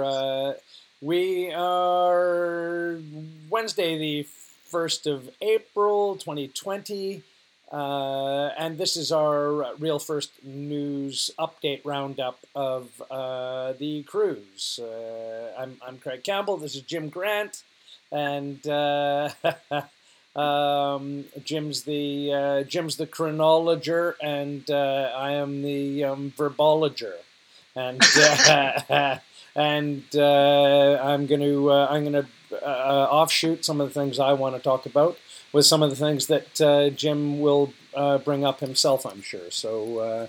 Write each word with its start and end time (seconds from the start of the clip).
Uh, 0.00 0.54
we 1.00 1.52
are 1.52 2.98
Wednesday, 3.50 3.98
the 3.98 4.26
1st 4.72 5.12
of 5.12 5.30
April, 5.42 6.16
2020. 6.16 7.22
Uh, 7.70 8.48
and 8.58 8.78
this 8.78 8.96
is 8.96 9.10
our 9.10 9.74
real 9.78 9.98
first 9.98 10.30
news 10.44 11.30
update 11.38 11.80
roundup 11.84 12.38
of 12.54 13.02
uh, 13.10 13.72
the 13.78 14.02
cruise. 14.04 14.78
Uh, 14.82 15.52
I'm, 15.58 15.76
I'm 15.86 15.98
Craig 15.98 16.22
Campbell. 16.22 16.56
This 16.56 16.76
is 16.76 16.82
Jim 16.82 17.08
Grant. 17.08 17.62
And 18.10 18.64
uh, 18.66 19.30
um, 20.36 21.24
Jim's 21.44 21.82
the 21.84 22.32
uh, 22.32 22.62
Jim's 22.64 22.96
the 22.96 23.06
chronologer, 23.06 24.14
and 24.22 24.70
uh, 24.70 25.10
I 25.16 25.32
am 25.32 25.62
the 25.62 26.04
um, 26.04 26.32
verbologer. 26.36 27.14
And 27.74 28.02
and 29.54 30.04
uh, 30.14 30.98
I'm 31.02 31.26
going 31.26 31.40
to 31.40 31.70
uh, 31.70 31.86
I'm 31.90 32.10
going 32.10 32.24
to 32.24 32.66
uh, 32.66 33.08
offshoot 33.10 33.64
some 33.64 33.80
of 33.80 33.88
the 33.88 33.94
things 33.94 34.18
I 34.18 34.32
want 34.32 34.56
to 34.56 34.62
talk 34.62 34.86
about 34.86 35.18
with 35.52 35.66
some 35.66 35.82
of 35.82 35.90
the 35.90 35.96
things 35.96 36.26
that 36.28 36.60
uh, 36.60 36.90
Jim 36.90 37.40
will 37.40 37.72
uh, 37.94 38.18
bring 38.18 38.44
up 38.44 38.60
himself, 38.60 39.06
I'm 39.06 39.22
sure. 39.22 39.50
So. 39.50 39.98
Uh, 39.98 40.28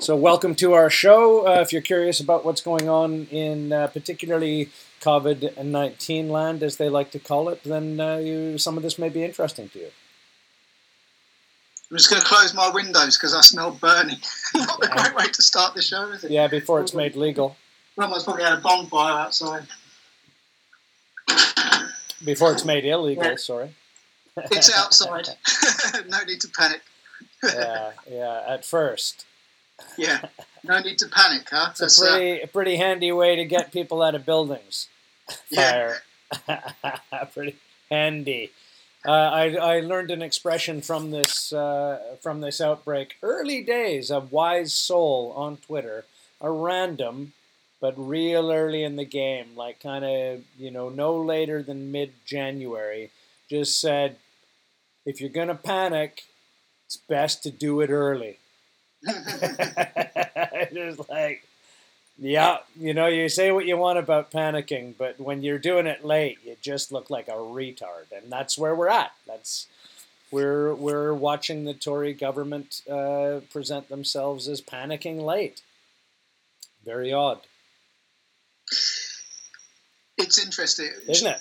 so 0.00 0.14
welcome 0.14 0.54
to 0.54 0.74
our 0.74 0.90
show. 0.90 1.50
if 1.60 1.72
you're 1.72 1.82
curious 1.82 2.20
about 2.20 2.44
what's 2.44 2.60
going 2.60 2.88
on 2.88 3.26
in 3.32 3.70
particularly 3.70 4.70
COVID-19 5.00 6.28
land, 6.30 6.62
as 6.62 6.76
they 6.76 6.88
like 6.88 7.10
to 7.10 7.18
call 7.18 7.48
it, 7.48 7.64
then 7.64 7.98
you, 8.24 8.58
some 8.58 8.76
of 8.76 8.84
this 8.84 8.96
may 8.96 9.08
be 9.08 9.24
interesting 9.24 9.68
to 9.70 9.78
you. 9.80 9.90
I'm 11.90 11.96
just 11.96 12.10
going 12.10 12.22
to 12.22 12.28
close 12.28 12.54
my 12.54 12.70
windows 12.70 13.16
because 13.16 13.34
I 13.34 13.40
smell 13.40 13.72
burning. 13.72 14.18
Not 14.54 14.84
a 14.84 14.88
great 14.88 15.16
way 15.16 15.24
to 15.24 15.42
start 15.42 15.74
the 15.74 15.82
show, 15.82 16.12
is 16.12 16.22
it? 16.22 16.30
Yeah, 16.30 16.46
before 16.46 16.80
it's 16.80 16.94
made 16.94 17.16
legal. 17.16 17.56
Someone's 17.98 18.22
probably 18.24 18.44
had 18.44 18.52
a 18.58 18.60
bonfire 18.60 19.12
outside. 19.26 19.66
Before 22.24 22.52
it's 22.52 22.64
made 22.64 22.84
illegal, 22.84 23.24
Yeah. 23.24 23.36
sorry. 23.36 23.74
It's 24.36 24.72
outside. 24.76 25.28
no 26.08 26.22
need 26.24 26.40
to 26.42 26.48
panic. 26.48 26.82
yeah, 27.42 27.92
yeah, 28.10 28.42
at 28.46 28.64
first. 28.64 29.24
Yeah, 29.96 30.22
no 30.64 30.80
need 30.80 30.98
to 30.98 31.08
panic, 31.08 31.48
huh? 31.50 31.68
It's 31.70 31.80
a 31.80 31.84
That's, 31.84 32.02
uh, 32.02 32.06
pretty, 32.10 32.40
a 32.42 32.46
pretty 32.46 32.76
handy 32.76 33.12
way 33.12 33.36
to 33.36 33.44
get 33.44 33.72
people 33.72 34.02
out 34.02 34.14
of 34.14 34.24
buildings. 34.26 34.88
yeah. 35.50 35.94
Fire. 36.46 37.00
pretty 37.32 37.56
handy. 37.90 38.50
Uh, 39.06 39.10
I, 39.12 39.54
I 39.56 39.80
learned 39.80 40.10
an 40.10 40.22
expression 40.22 40.82
from 40.82 41.10
this 41.12 41.52
uh, 41.52 42.16
from 42.20 42.40
this 42.40 42.60
outbreak. 42.60 43.16
Early 43.22 43.62
days, 43.62 44.10
a 44.10 44.20
wise 44.20 44.72
soul 44.72 45.32
on 45.36 45.56
Twitter, 45.58 46.04
a 46.40 46.50
random, 46.50 47.32
but 47.80 47.94
real 47.96 48.50
early 48.50 48.82
in 48.82 48.96
the 48.96 49.04
game, 49.04 49.48
like 49.56 49.80
kind 49.80 50.04
of 50.04 50.42
you 50.58 50.70
know 50.70 50.88
no 50.88 51.16
later 51.16 51.62
than 51.62 51.92
mid 51.92 52.12
January, 52.26 53.10
just 53.48 53.80
said, 53.80 54.16
if 55.06 55.20
you're 55.20 55.30
gonna 55.30 55.54
panic, 55.54 56.24
it's 56.86 56.96
best 56.96 57.42
to 57.44 57.50
do 57.50 57.80
it 57.80 57.90
early. 57.90 58.38
just 60.72 61.08
like, 61.08 61.44
yeah, 62.18 62.58
you 62.78 62.94
know, 62.94 63.06
you 63.06 63.28
say 63.28 63.52
what 63.52 63.66
you 63.66 63.76
want 63.76 63.98
about 63.98 64.32
panicking, 64.32 64.94
but 64.98 65.20
when 65.20 65.42
you're 65.42 65.58
doing 65.58 65.86
it 65.86 66.04
late, 66.04 66.38
you 66.44 66.56
just 66.60 66.90
look 66.90 67.10
like 67.10 67.28
a 67.28 67.32
retard, 67.32 68.10
and 68.14 68.30
that's 68.30 68.58
where 68.58 68.74
we're 68.74 68.88
at. 68.88 69.12
That's 69.26 69.68
we're 70.30 70.74
we're 70.74 71.14
watching 71.14 71.64
the 71.64 71.74
Tory 71.74 72.12
government 72.12 72.82
uh, 72.90 73.40
present 73.50 73.88
themselves 73.88 74.48
as 74.48 74.60
panicking 74.60 75.24
late. 75.24 75.62
Very 76.84 77.12
odd, 77.12 77.40
It's 80.16 80.42
interesting. 80.44 80.90
isn't 81.08 81.26
it? 81.26 81.38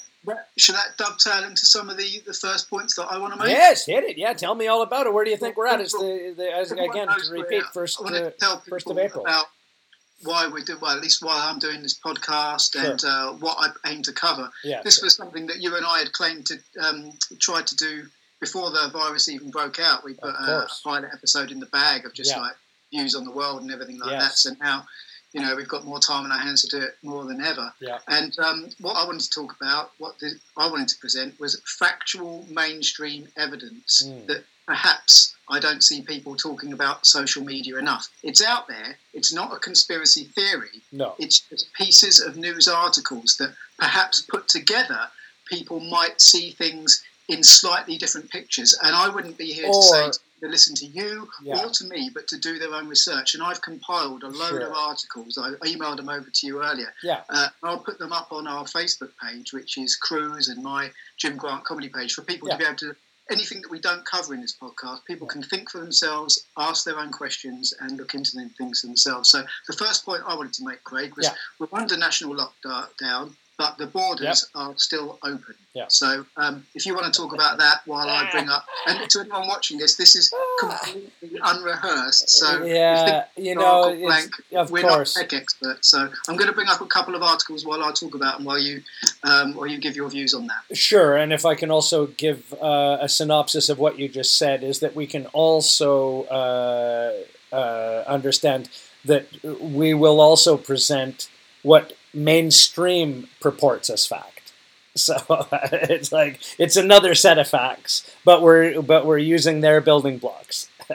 Should 0.57 0.75
that 0.75 0.97
dovetail 0.97 1.43
into 1.45 1.65
some 1.65 1.89
of 1.89 1.97
the, 1.97 2.21
the 2.25 2.33
first 2.33 2.69
points 2.69 2.95
that 2.95 3.07
I 3.09 3.17
want 3.17 3.33
to 3.33 3.39
make? 3.39 3.49
Yes, 3.49 3.85
hit 3.85 4.03
it. 4.03 4.17
Yeah, 4.17 4.33
tell 4.33 4.55
me 4.55 4.67
all 4.67 4.81
about 4.81 5.07
it. 5.07 5.13
Where 5.13 5.23
do 5.23 5.31
you 5.31 5.37
think 5.37 5.55
we're 5.55 5.67
at? 5.67 5.79
It's 5.79 5.93
the, 5.93 6.33
the 6.35 6.51
as, 6.53 6.71
again 6.71 7.07
to 7.07 7.31
repeat 7.31 7.63
first 7.73 7.99
uh, 8.01 8.31
tell 8.39 8.59
first 8.67 8.89
of 8.89 8.97
April. 8.97 9.23
about 9.23 9.45
why 10.23 10.47
we 10.47 10.63
do, 10.63 10.77
well, 10.81 10.95
at 10.95 11.01
least 11.01 11.23
why 11.23 11.47
I'm 11.49 11.59
doing 11.59 11.81
this 11.81 11.97
podcast 11.97 12.75
and 12.75 13.01
uh, 13.05 13.33
what 13.33 13.57
I 13.59 13.89
aim 13.89 14.01
to 14.03 14.11
cover. 14.11 14.49
Yeah, 14.63 14.81
This 14.83 15.01
was 15.01 15.15
something 15.15 15.47
that 15.47 15.61
you 15.61 15.75
and 15.75 15.85
I 15.85 15.99
had 15.99 16.11
claimed 16.11 16.47
to 16.47 16.57
um, 16.83 17.11
try 17.39 17.61
to 17.61 17.75
do 17.75 18.07
before 18.41 18.69
the 18.71 18.89
virus 18.91 19.29
even 19.29 19.49
broke 19.49 19.79
out. 19.79 20.03
We 20.03 20.13
put 20.15 20.29
a 20.33 20.67
pilot 20.83 21.05
episode 21.13 21.51
in 21.51 21.59
the 21.59 21.67
bag 21.67 22.05
of 22.05 22.13
just 22.13 22.31
Yeah. 22.31 22.41
like 22.41 22.55
views 22.91 23.15
on 23.15 23.23
the 23.25 23.31
world 23.31 23.61
and 23.61 23.71
everything 23.71 23.99
like 23.99 24.09
that. 24.09 24.19
Yes. 24.21 24.41
So 24.43 24.51
now, 24.59 24.85
you 25.37 25.43
know, 25.45 25.55
we've 25.55 25.67
got 25.67 25.85
more 25.85 25.99
time 25.99 26.25
on 26.25 26.31
our 26.31 26.39
hands 26.39 26.63
to 26.63 26.79
do 26.79 26.83
it 26.83 26.97
more 27.03 27.23
than 27.25 27.39
ever. 27.41 27.71
Yeah. 27.79 27.99
And 28.07 28.33
um, 28.39 28.69
what 28.81 28.93
I 28.97 29.05
wanted 29.05 29.21
to 29.21 29.29
talk 29.29 29.55
about, 29.61 29.91
what 29.99 30.17
the, 30.17 30.31
I 30.57 30.67
wanted 30.67 30.87
to 30.87 30.97
present, 30.97 31.39
was 31.39 31.61
factual 31.79 32.45
mainstream 32.49 33.27
evidence 33.37 34.01
Mm. 34.03 34.25
that 34.27 34.43
perhaps 34.65 35.35
I 35.47 35.59
don't 35.59 35.83
see 35.83 36.01
people 36.01 36.35
talking 36.35 36.73
about 36.73 37.05
social 37.05 37.43
media 37.43 37.77
enough. 37.77 38.07
It's 38.23 38.43
out 38.43 38.67
there. 38.67 38.97
It's 39.13 39.31
not 39.31 39.53
a 39.55 39.59
conspiracy 39.59 40.23
theory. 40.25 40.81
no, 40.91 41.13
It's 41.19 41.39
just 41.41 41.71
pieces 41.73 42.19
of 42.19 42.35
news 42.35 42.67
articles 42.67 43.37
that 43.37 43.53
perhaps 43.77 44.21
put 44.21 44.47
together, 44.47 45.01
people 45.45 45.79
might 45.79 46.19
see 46.19 46.49
things 46.51 47.03
in 47.29 47.43
slightly 47.43 47.97
different 47.97 48.29
pictures. 48.31 48.75
And 48.83 48.95
I 48.95 49.07
wouldn't 49.09 49.37
be 49.37 49.51
here 49.53 49.67
to 49.67 49.83
say 49.83 50.03
Or- 50.05 50.11
to 50.41 50.47
listen 50.47 50.75
to 50.75 50.85
you 50.85 51.29
Yeah. 51.41 51.63
or 51.63 51.69
to 51.69 51.85
me, 51.85 52.09
but 52.13 52.27
to 52.27 52.37
do 52.37 52.59
their 52.59 52.73
own 52.73 52.87
research. 52.87 53.33
And 53.33 53.43
I've 53.43 53.61
compiled 53.61 54.23
a 54.23 54.27
load 54.27 54.49
Sure. 54.49 54.67
of 54.67 54.73
articles. 54.73 55.37
I 55.37 55.51
emailed 55.67 55.97
them 55.97 56.09
over 56.09 56.29
to 56.29 56.47
you 56.47 56.63
earlier. 56.63 56.93
yeah, 57.03 57.23
Uh, 57.29 57.49
I'll 57.63 57.79
put 57.79 57.97
them 57.99 58.13
up 58.13 58.31
on 58.31 58.47
our 58.47 58.65
Facebook 58.65 59.11
page, 59.17 59.53
which 59.53 59.77
is 59.77 59.95
Cruise 59.95 60.47
and 60.49 60.63
my 60.63 60.91
Jim 61.17 61.37
Grant 61.37 61.63
comedy 61.65 61.89
page, 61.89 62.13
for 62.13 62.21
people 62.21 62.47
Yeah. 62.47 62.53
to 62.55 62.59
be 62.59 62.65
able 62.65 62.77
to. 62.77 62.95
Anything 63.29 63.61
that 63.61 63.69
we 63.69 63.79
don't 63.79 64.05
cover 64.05 64.33
in 64.33 64.39
this 64.39 64.55
podcast, 64.55 65.03
people 65.03 65.27
can 65.27 65.43
think 65.43 65.69
for 65.69 65.79
themselves, 65.79 66.45
ask 66.55 66.85
their 66.85 66.97
own 66.97 67.11
questions, 67.11 67.73
and 67.81 67.97
look 67.97 68.13
into 68.13 68.31
them 68.37 68.49
things 68.51 68.81
themselves. 68.81 69.29
So, 69.29 69.45
the 69.67 69.73
first 69.75 70.05
point 70.05 70.23
I 70.25 70.33
wanted 70.33 70.53
to 70.53 70.63
make, 70.63 70.81
Craig, 70.85 71.13
was 71.17 71.25
Yeah. 71.25 71.35
we're 71.59 71.67
under 71.73 71.97
national 71.97 72.35
lockdown, 72.35 73.35
but 73.57 73.77
the 73.77 73.87
borders 73.87 74.49
are 74.53 74.73
still 74.77 75.17
open. 75.23 75.55
Yeah. 75.73 75.85
So, 75.89 76.25
um, 76.37 76.65
if 76.75 76.85
you 76.85 76.93
want 76.93 77.11
to 77.11 77.19
talk 77.19 77.33
about 77.33 77.57
that 77.57 77.81
while 77.85 78.07
I 78.07 78.29
bring 78.31 78.49
up, 78.49 78.65
and 78.87 79.09
to 79.09 79.19
anyone 79.19 79.47
watching 79.47 79.77
this, 79.77 79.95
this 79.95 80.15
is 80.15 80.33
completely 80.59 81.39
unrehearsed. 81.41 82.29
So, 82.29 82.63
yeah, 82.63 83.25
you 83.35 83.55
know, 83.55 83.95
blank. 83.95 84.31
of 84.55 84.71
we're 84.71 84.83
course. 84.83 85.15
not 85.15 85.29
tech 85.29 85.39
experts, 85.39 85.89
so 85.89 86.09
I'm 86.27 86.35
going 86.35 86.47
to 86.47 86.53
bring 86.53 86.67
up 86.67 86.81
a 86.81 86.85
couple 86.85 87.15
of 87.15 87.23
articles 87.23 87.65
while 87.65 87.83
I 87.83 87.91
talk 87.91 88.15
about 88.15 88.37
them, 88.37 88.45
while 88.45 88.59
you 88.59 88.81
um, 89.23 89.55
while 89.55 89.67
you 89.67 89.79
give 89.79 89.95
your 89.95 90.09
views 90.09 90.33
on 90.33 90.47
that. 90.47 90.77
Sure, 90.77 91.15
and 91.17 91.33
if 91.33 91.45
I 91.45 91.55
can 91.55 91.71
also 91.71 92.07
give 92.07 92.53
uh, 92.61 92.97
a 93.01 93.09
synopsis 93.09 93.69
of 93.69 93.79
what 93.79 93.97
you 93.97 94.07
just 94.07 94.37
said, 94.37 94.63
is 94.63 94.79
that 94.79 94.95
we 94.95 95.07
can 95.07 95.25
also 95.27 96.23
uh, 96.25 97.13
uh, 97.51 98.03
understand 98.07 98.69
that 99.05 99.27
we 99.59 99.93
will 99.93 100.19
also 100.19 100.57
present 100.57 101.29
what 101.63 101.96
mainstream 102.13 103.27
purports 103.41 103.89
as 103.89 104.05
fact. 104.05 104.33
So 104.97 105.15
it's 105.61 106.11
like 106.11 106.39
it's 106.57 106.75
another 106.75 107.13
set 107.13 107.37
of 107.37 107.47
facts, 107.47 108.09
but 108.25 108.41
we're 108.41 108.81
but 108.81 109.05
we're 109.05 109.19
using 109.19 109.61
their 109.61 109.79
building 109.79 110.17
blocks. 110.17 110.69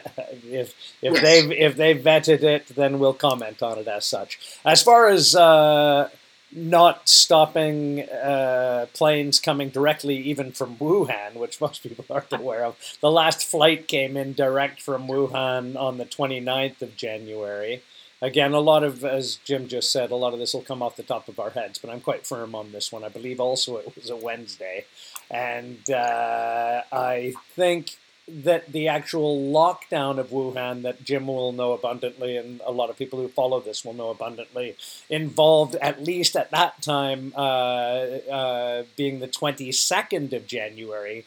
if 0.51 0.75
if 1.01 1.13
Yes. 1.15 1.23
they've 1.23 1.53
if 1.53 1.77
they've 1.77 1.97
vetted 2.03 2.43
it, 2.43 2.67
then 2.75 2.99
we'll 2.99 3.15
comment 3.15 3.63
on 3.63 3.79
it 3.79 3.87
as 3.87 4.05
such. 4.05 4.41
As 4.65 4.83
far 4.83 5.07
as 5.09 5.37
uh, 5.37 6.09
not 6.51 7.09
stopping 7.09 8.01
uh, 8.11 8.87
planes 8.93 9.39
coming 9.39 9.69
directly 9.71 10.17
even 10.17 10.51
from 10.51 10.77
Wuhan, 10.79 11.35
which 11.35 11.61
most 11.61 11.85
people 11.85 12.05
aren't 12.11 12.33
aware 12.43 12.65
of. 12.65 12.77
The 13.01 13.11
last 13.11 13.45
flight 13.47 13.87
came 13.87 14.17
in 14.17 14.33
direct 14.33 14.83
from 14.83 15.07
Wuhan 15.07 15.77
on 15.77 15.99
the 15.99 16.07
29th 16.07 16.83
of 16.83 16.97
January. 16.97 17.83
Again, 18.23 18.53
a 18.53 18.61
lot 18.61 18.85
of, 18.85 19.05
as 19.05 19.35
Jim 19.45 19.67
just 19.67 19.91
said, 19.91 20.13
a 20.13 20.17
lot 20.17 20.33
of 20.33 20.39
this 20.39 20.55
will 20.55 20.63
come 20.63 20.81
off 20.81 20.95
the 20.95 21.03
top 21.03 21.27
of 21.27 21.41
our 21.41 21.51
heads, 21.51 21.81
but 21.81 21.91
I'm 21.91 22.01
quite 22.01 22.25
firm 22.25 22.55
on 22.55 22.71
this 22.71 22.93
one. 22.93 23.03
I 23.03 23.09
believe 23.09 23.41
also 23.41 23.79
it 23.79 23.97
was 23.97 24.11
a 24.11 24.17
Wednesday. 24.17 24.85
And 25.29 25.91
uh, 25.91 26.83
I 26.93 27.35
think 27.57 27.97
that 28.29 28.71
the 28.71 28.87
actual 28.87 29.37
lockdown 29.37 30.19
of 30.19 30.29
Wuhan, 30.31 30.83
that 30.83 31.03
Jim 31.03 31.27
will 31.27 31.51
know 31.51 31.73
abundantly, 31.73 32.37
and 32.37 32.61
a 32.65 32.71
lot 32.71 32.91
of 32.91 32.97
people 32.97 33.19
who 33.19 33.27
follow 33.27 33.59
this 33.59 33.85
will 33.85 33.93
know 33.93 34.11
abundantly, 34.11 34.77
involved 35.11 35.75
at 35.77 36.05
least 36.05 36.37
at 36.37 36.53
that 36.53 36.81
time, 36.81 37.33
uh, 37.37 37.41
uh, 37.41 38.85
being 38.97 39.19
the 39.19 39.27
22nd 39.27 40.33
of 40.33 40.47
January, 40.47 41.25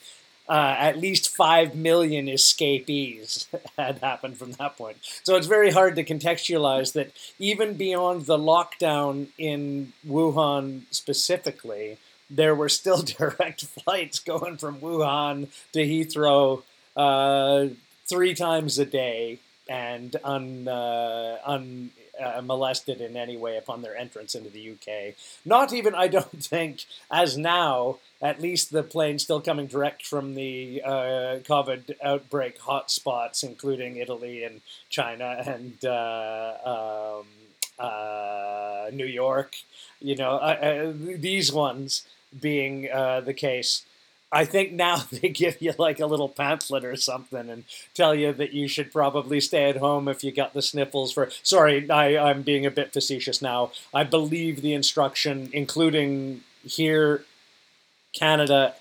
uh, 0.47 0.75
at 0.77 0.97
least 0.97 1.35
5 1.35 1.75
million 1.75 2.29
escapees 2.29 3.47
had 3.77 3.99
happened 3.99 4.37
from 4.37 4.51
that 4.53 4.77
point. 4.77 4.97
So 5.23 5.35
it's 5.35 5.47
very 5.47 5.71
hard 5.71 5.95
to 5.95 6.03
contextualize 6.03 6.93
that 6.93 7.11
even 7.39 7.75
beyond 7.75 8.25
the 8.25 8.37
lockdown 8.37 9.27
in 9.37 9.93
Wuhan 10.07 10.83
specifically, 10.91 11.97
there 12.29 12.55
were 12.55 12.69
still 12.69 13.01
direct 13.17 13.65
flights 13.65 14.19
going 14.19 14.57
from 14.57 14.79
Wuhan 14.79 15.47
to 15.73 15.79
Heathrow 15.79 16.63
uh, 16.95 17.67
three 18.05 18.33
times 18.33 18.79
a 18.79 18.85
day 18.85 19.39
and 19.67 20.15
un, 20.23 20.67
uh, 20.67 21.37
un, 21.45 21.91
uh, 22.19 22.41
molested 22.41 23.01
in 23.01 23.15
any 23.15 23.37
way 23.37 23.57
upon 23.57 23.81
their 23.81 23.95
entrance 23.95 24.35
into 24.35 24.49
the 24.49 24.71
UK. 24.71 25.15
Not 25.45 25.73
even, 25.73 25.95
I 25.95 26.07
don't 26.07 26.43
think, 26.43 26.85
as 27.11 27.37
now, 27.37 27.97
at 28.21 28.41
least 28.41 28.71
the 28.71 28.83
plane 28.83 29.19
still 29.19 29.41
coming 29.41 29.67
direct 29.67 30.05
from 30.05 30.35
the 30.35 30.81
uh, 30.83 31.39
COVID 31.43 31.95
outbreak 32.03 32.59
hotspots, 32.59 33.43
including 33.43 33.97
Italy 33.97 34.43
and 34.43 34.61
China 34.89 35.43
and 35.45 35.83
uh, 35.85 37.19
um, 37.19 37.25
uh, 37.77 38.89
New 38.93 39.05
York. 39.05 39.55
You 39.99 40.15
know, 40.15 40.37
uh, 40.37 40.93
these 40.95 41.51
ones 41.51 42.07
being 42.39 42.83
the 42.83 43.33
case 43.35 43.85
I 44.35 44.43
think 44.43 44.73
now 44.73 44.97
they 45.11 45.29
give 45.29 45.61
you 45.61 45.73
like 45.77 46.01
a 46.01 46.05
little 46.05 46.27
pamphlet 46.27 46.83
or 46.83 46.97
something 46.97 47.49
and 47.49 47.63
tell 47.93 48.13
you 48.13 48.33
that 48.33 48.51
you 48.51 48.67
should 48.67 48.91
probably 48.91 49.39
stay 49.39 49.69
at 49.69 49.77
home 49.77 50.09
if 50.09 50.23
you 50.23 50.31
got 50.31 50.53
the 50.53 50.61
sniffles 50.61 51.13
for. 51.13 51.29
Sorry, 51.41 51.89
I, 51.89 52.17
I'm 52.29 52.41
being 52.41 52.65
a 52.65 52.71
bit 52.71 52.91
facetious 52.91 53.41
now. 53.41 53.71
I 53.93 54.03
believe 54.03 54.61
the 54.61 54.73
instruction, 54.73 55.49
including 55.53 56.41
here, 56.63 57.23
Canada, 58.13 58.75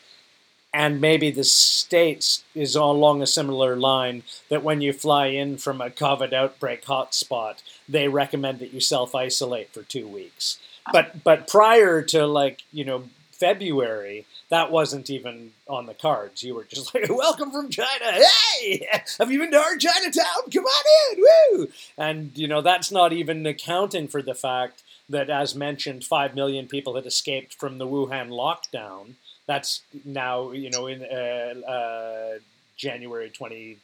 and 0.72 1.00
maybe 1.00 1.30
the 1.30 1.44
States, 1.44 2.42
is 2.56 2.74
along 2.74 3.22
a 3.22 3.26
similar 3.26 3.76
line 3.76 4.24
that 4.48 4.64
when 4.64 4.80
you 4.80 4.92
fly 4.92 5.26
in 5.26 5.56
from 5.56 5.80
a 5.80 5.88
COVID 5.88 6.32
outbreak 6.32 6.84
hotspot, 6.84 7.62
they 7.88 8.08
recommend 8.08 8.58
that 8.58 8.74
you 8.74 8.80
self 8.80 9.14
isolate 9.14 9.72
for 9.72 9.84
two 9.84 10.08
weeks. 10.08 10.58
Ah. 10.86 10.90
But 10.92 11.22
but 11.22 11.46
prior 11.46 12.02
to 12.02 12.26
like 12.26 12.64
you 12.72 12.84
know 12.84 13.04
February, 13.44 14.25
that 14.49 14.70
wasn't 14.70 15.11
even 15.11 15.52
on 15.69 15.85
the 15.85 15.93
cards. 15.93 16.43
You 16.43 16.55
were 16.55 16.64
just 16.64 16.94
like, 16.94 17.05
"Welcome 17.11 17.50
from 17.50 17.69
China. 17.69 18.06
Hey, 18.11 18.88
have 19.19 19.31
you 19.31 19.38
been 19.38 19.50
to 19.50 19.58
our 19.58 19.76
Chinatown? 19.76 20.50
Come 20.50 20.64
on 20.64 20.85
in, 21.12 21.25
woo!" 21.58 21.69
And 21.99 22.31
you 22.38 22.49
know 22.49 22.62
that's 22.62 22.91
not 22.91 23.12
even 23.12 23.44
accounting 23.44 24.08
for 24.08 24.23
the 24.23 24.35
fact 24.35 24.82
that, 25.11 25.29
as 25.29 25.55
mentioned, 25.55 26.05
five 26.05 26.35
million 26.35 26.69
people 26.69 26.94
had 26.94 27.05
escaped 27.05 27.52
from 27.52 27.76
the 27.76 27.87
Wuhan 27.87 28.31
lockdown. 28.31 29.17
That's 29.47 29.82
now 30.06 30.52
you 30.52 30.70
know 30.70 30.87
in 30.87 31.02
uh, 31.02 31.69
uh, 31.70 32.38
January 32.79 33.29
twenty 33.29 33.76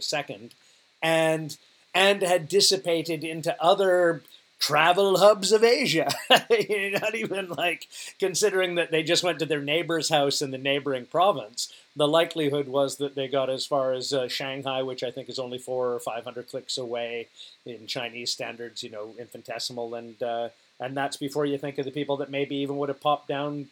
second, 0.00 0.54
uh, 0.54 1.06
and 1.06 1.58
and 1.94 2.22
had 2.22 2.48
dissipated 2.48 3.24
into 3.24 3.54
other 3.62 4.22
travel 4.62 5.18
hubs 5.18 5.50
of 5.50 5.64
Asia. 5.64 6.08
Not 6.30 7.14
even 7.16 7.48
like 7.48 7.88
considering 8.20 8.76
that 8.76 8.92
they 8.92 9.02
just 9.02 9.24
went 9.24 9.40
to 9.40 9.46
their 9.46 9.60
neighbor's 9.60 10.08
house 10.08 10.40
in 10.40 10.52
the 10.52 10.58
neighboring 10.58 11.06
province. 11.06 11.72
The 11.96 12.06
likelihood 12.06 12.68
was 12.68 12.96
that 12.96 13.16
they 13.16 13.26
got 13.26 13.50
as 13.50 13.66
far 13.66 13.92
as 13.92 14.12
uh, 14.12 14.28
Shanghai, 14.28 14.82
which 14.82 15.02
I 15.02 15.10
think 15.10 15.28
is 15.28 15.40
only 15.40 15.58
four 15.58 15.92
or 15.92 15.98
five 15.98 16.22
hundred 16.22 16.48
clicks 16.48 16.78
away 16.78 17.26
in 17.66 17.88
Chinese 17.88 18.30
standards, 18.30 18.84
you 18.84 18.90
know, 18.90 19.14
infinitesimal, 19.18 19.94
and 19.96 20.22
uh, 20.22 20.48
and 20.78 20.96
that's 20.96 21.16
before 21.16 21.44
you 21.44 21.58
think 21.58 21.78
of 21.78 21.84
the 21.84 21.90
people 21.90 22.16
that 22.18 22.30
maybe 22.30 22.56
even 22.56 22.76
would 22.78 22.88
have 22.88 23.00
popped 23.00 23.26
down, 23.28 23.66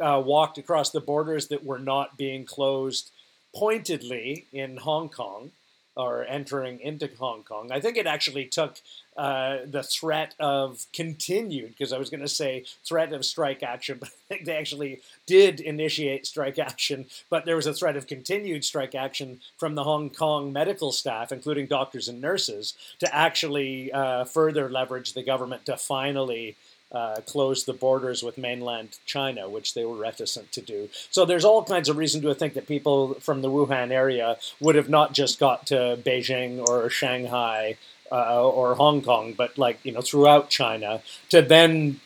uh, 0.00 0.20
walked 0.24 0.58
across 0.58 0.90
the 0.90 1.00
borders 1.00 1.46
that 1.48 1.64
were 1.64 1.78
not 1.78 2.18
being 2.18 2.44
closed 2.44 3.10
pointedly 3.54 4.46
in 4.52 4.76
Hong 4.78 5.08
Kong 5.08 5.52
or 5.96 6.24
entering 6.24 6.80
into 6.80 7.08
Hong 7.18 7.42
Kong. 7.42 7.70
I 7.70 7.80
think 7.80 7.96
it 7.96 8.06
actually 8.06 8.46
took 8.46 8.78
uh, 9.16 9.58
the 9.66 9.82
threat 9.82 10.34
of 10.38 10.86
continued, 10.92 11.70
because 11.70 11.92
I 11.92 11.98
was 11.98 12.10
going 12.10 12.20
to 12.20 12.28
say 12.28 12.64
threat 12.84 13.12
of 13.12 13.24
strike 13.24 13.62
action, 13.62 13.98
but 14.28 14.38
they 14.44 14.56
actually 14.56 15.00
did 15.26 15.60
initiate 15.60 16.26
strike 16.26 16.58
action, 16.58 17.06
but 17.28 17.44
there 17.44 17.56
was 17.56 17.66
a 17.66 17.74
threat 17.74 17.96
of 17.96 18.06
continued 18.06 18.64
strike 18.64 18.94
action 18.94 19.40
from 19.58 19.74
the 19.74 19.84
Hong 19.84 20.10
Kong 20.10 20.52
medical 20.52 20.92
staff, 20.92 21.32
including 21.32 21.66
doctors 21.66 22.08
and 22.08 22.20
nurses, 22.20 22.74
to 23.00 23.14
actually 23.14 23.92
uh, 23.92 24.24
further 24.24 24.68
leverage 24.68 25.12
the 25.12 25.22
government 25.22 25.66
to 25.66 25.76
finally 25.76 26.56
uh, 26.92 27.20
close 27.26 27.64
the 27.64 27.72
borders 27.72 28.22
with 28.22 28.36
mainland 28.38 28.98
China, 29.06 29.48
which 29.48 29.74
they 29.74 29.84
were 29.84 29.96
reticent 29.96 30.50
to 30.52 30.60
do. 30.60 30.88
So 31.10 31.24
there's 31.24 31.44
all 31.44 31.62
kinds 31.62 31.88
of 31.88 31.96
reason 31.96 32.20
to 32.22 32.34
think 32.34 32.54
that 32.54 32.66
people 32.66 33.14
from 33.14 33.42
the 33.42 33.50
Wuhan 33.50 33.90
area 33.90 34.38
would 34.60 34.74
have 34.74 34.88
not 34.88 35.12
just 35.12 35.38
got 35.38 35.66
to 35.66 35.98
Beijing 36.02 36.66
or 36.68 36.90
Shanghai 36.90 37.76
uh, 38.10 38.48
or 38.48 38.74
Hong 38.74 39.02
Kong, 39.02 39.34
but 39.36 39.56
like 39.58 39.78
you 39.84 39.92
know 39.92 40.00
throughout 40.00 40.50
China 40.50 41.02
to 41.28 41.42
then 41.42 42.00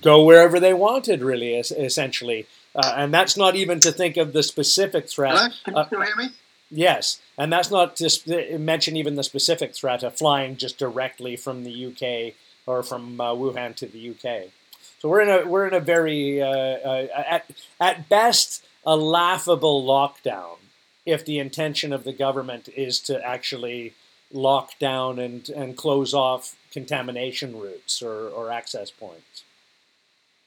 go 0.00 0.22
wherever 0.22 0.60
they 0.60 0.74
wanted, 0.74 1.22
really, 1.22 1.54
essentially. 1.54 2.46
Uh, 2.74 2.94
and 2.96 3.12
that's 3.12 3.36
not 3.36 3.56
even 3.56 3.80
to 3.80 3.90
think 3.90 4.16
of 4.16 4.32
the 4.32 4.42
specific 4.42 5.08
threat. 5.08 5.34
Hello? 5.34 5.48
Can 5.64 5.76
you 5.76 5.84
still 5.86 6.02
hear 6.02 6.16
me? 6.16 6.28
Yes, 6.70 7.20
and 7.38 7.50
that's 7.52 7.70
not 7.70 7.96
to 7.96 8.58
mention 8.58 8.96
even 8.96 9.14
the 9.14 9.24
specific 9.24 9.74
threat 9.74 10.02
of 10.02 10.16
flying 10.16 10.56
just 10.56 10.78
directly 10.78 11.34
from 11.34 11.64
the 11.64 11.86
UK 11.86 12.34
or 12.66 12.82
from 12.82 13.18
uh, 13.20 13.32
Wuhan 13.32 13.74
to 13.76 13.86
the 13.86 14.10
UK. 14.10 14.50
So 14.98 15.08
we're 15.08 15.22
in 15.22 15.28
a 15.30 15.48
we're 15.48 15.66
in 15.66 15.74
a 15.74 15.80
very 15.80 16.42
uh, 16.42 16.46
uh, 16.46 17.06
at 17.26 17.50
at 17.80 18.08
best 18.08 18.66
a 18.84 18.96
laughable 18.96 19.84
lockdown 19.84 20.58
if 21.06 21.24
the 21.24 21.38
intention 21.38 21.92
of 21.92 22.04
the 22.04 22.12
government 22.12 22.68
is 22.76 23.00
to 23.00 23.24
actually 23.24 23.94
lock 24.32 24.78
down 24.78 25.18
and, 25.18 25.48
and 25.50 25.76
close 25.76 26.12
off 26.14 26.56
contamination 26.70 27.58
routes 27.58 28.02
or, 28.02 28.28
or 28.28 28.50
access 28.50 28.90
points. 28.90 29.44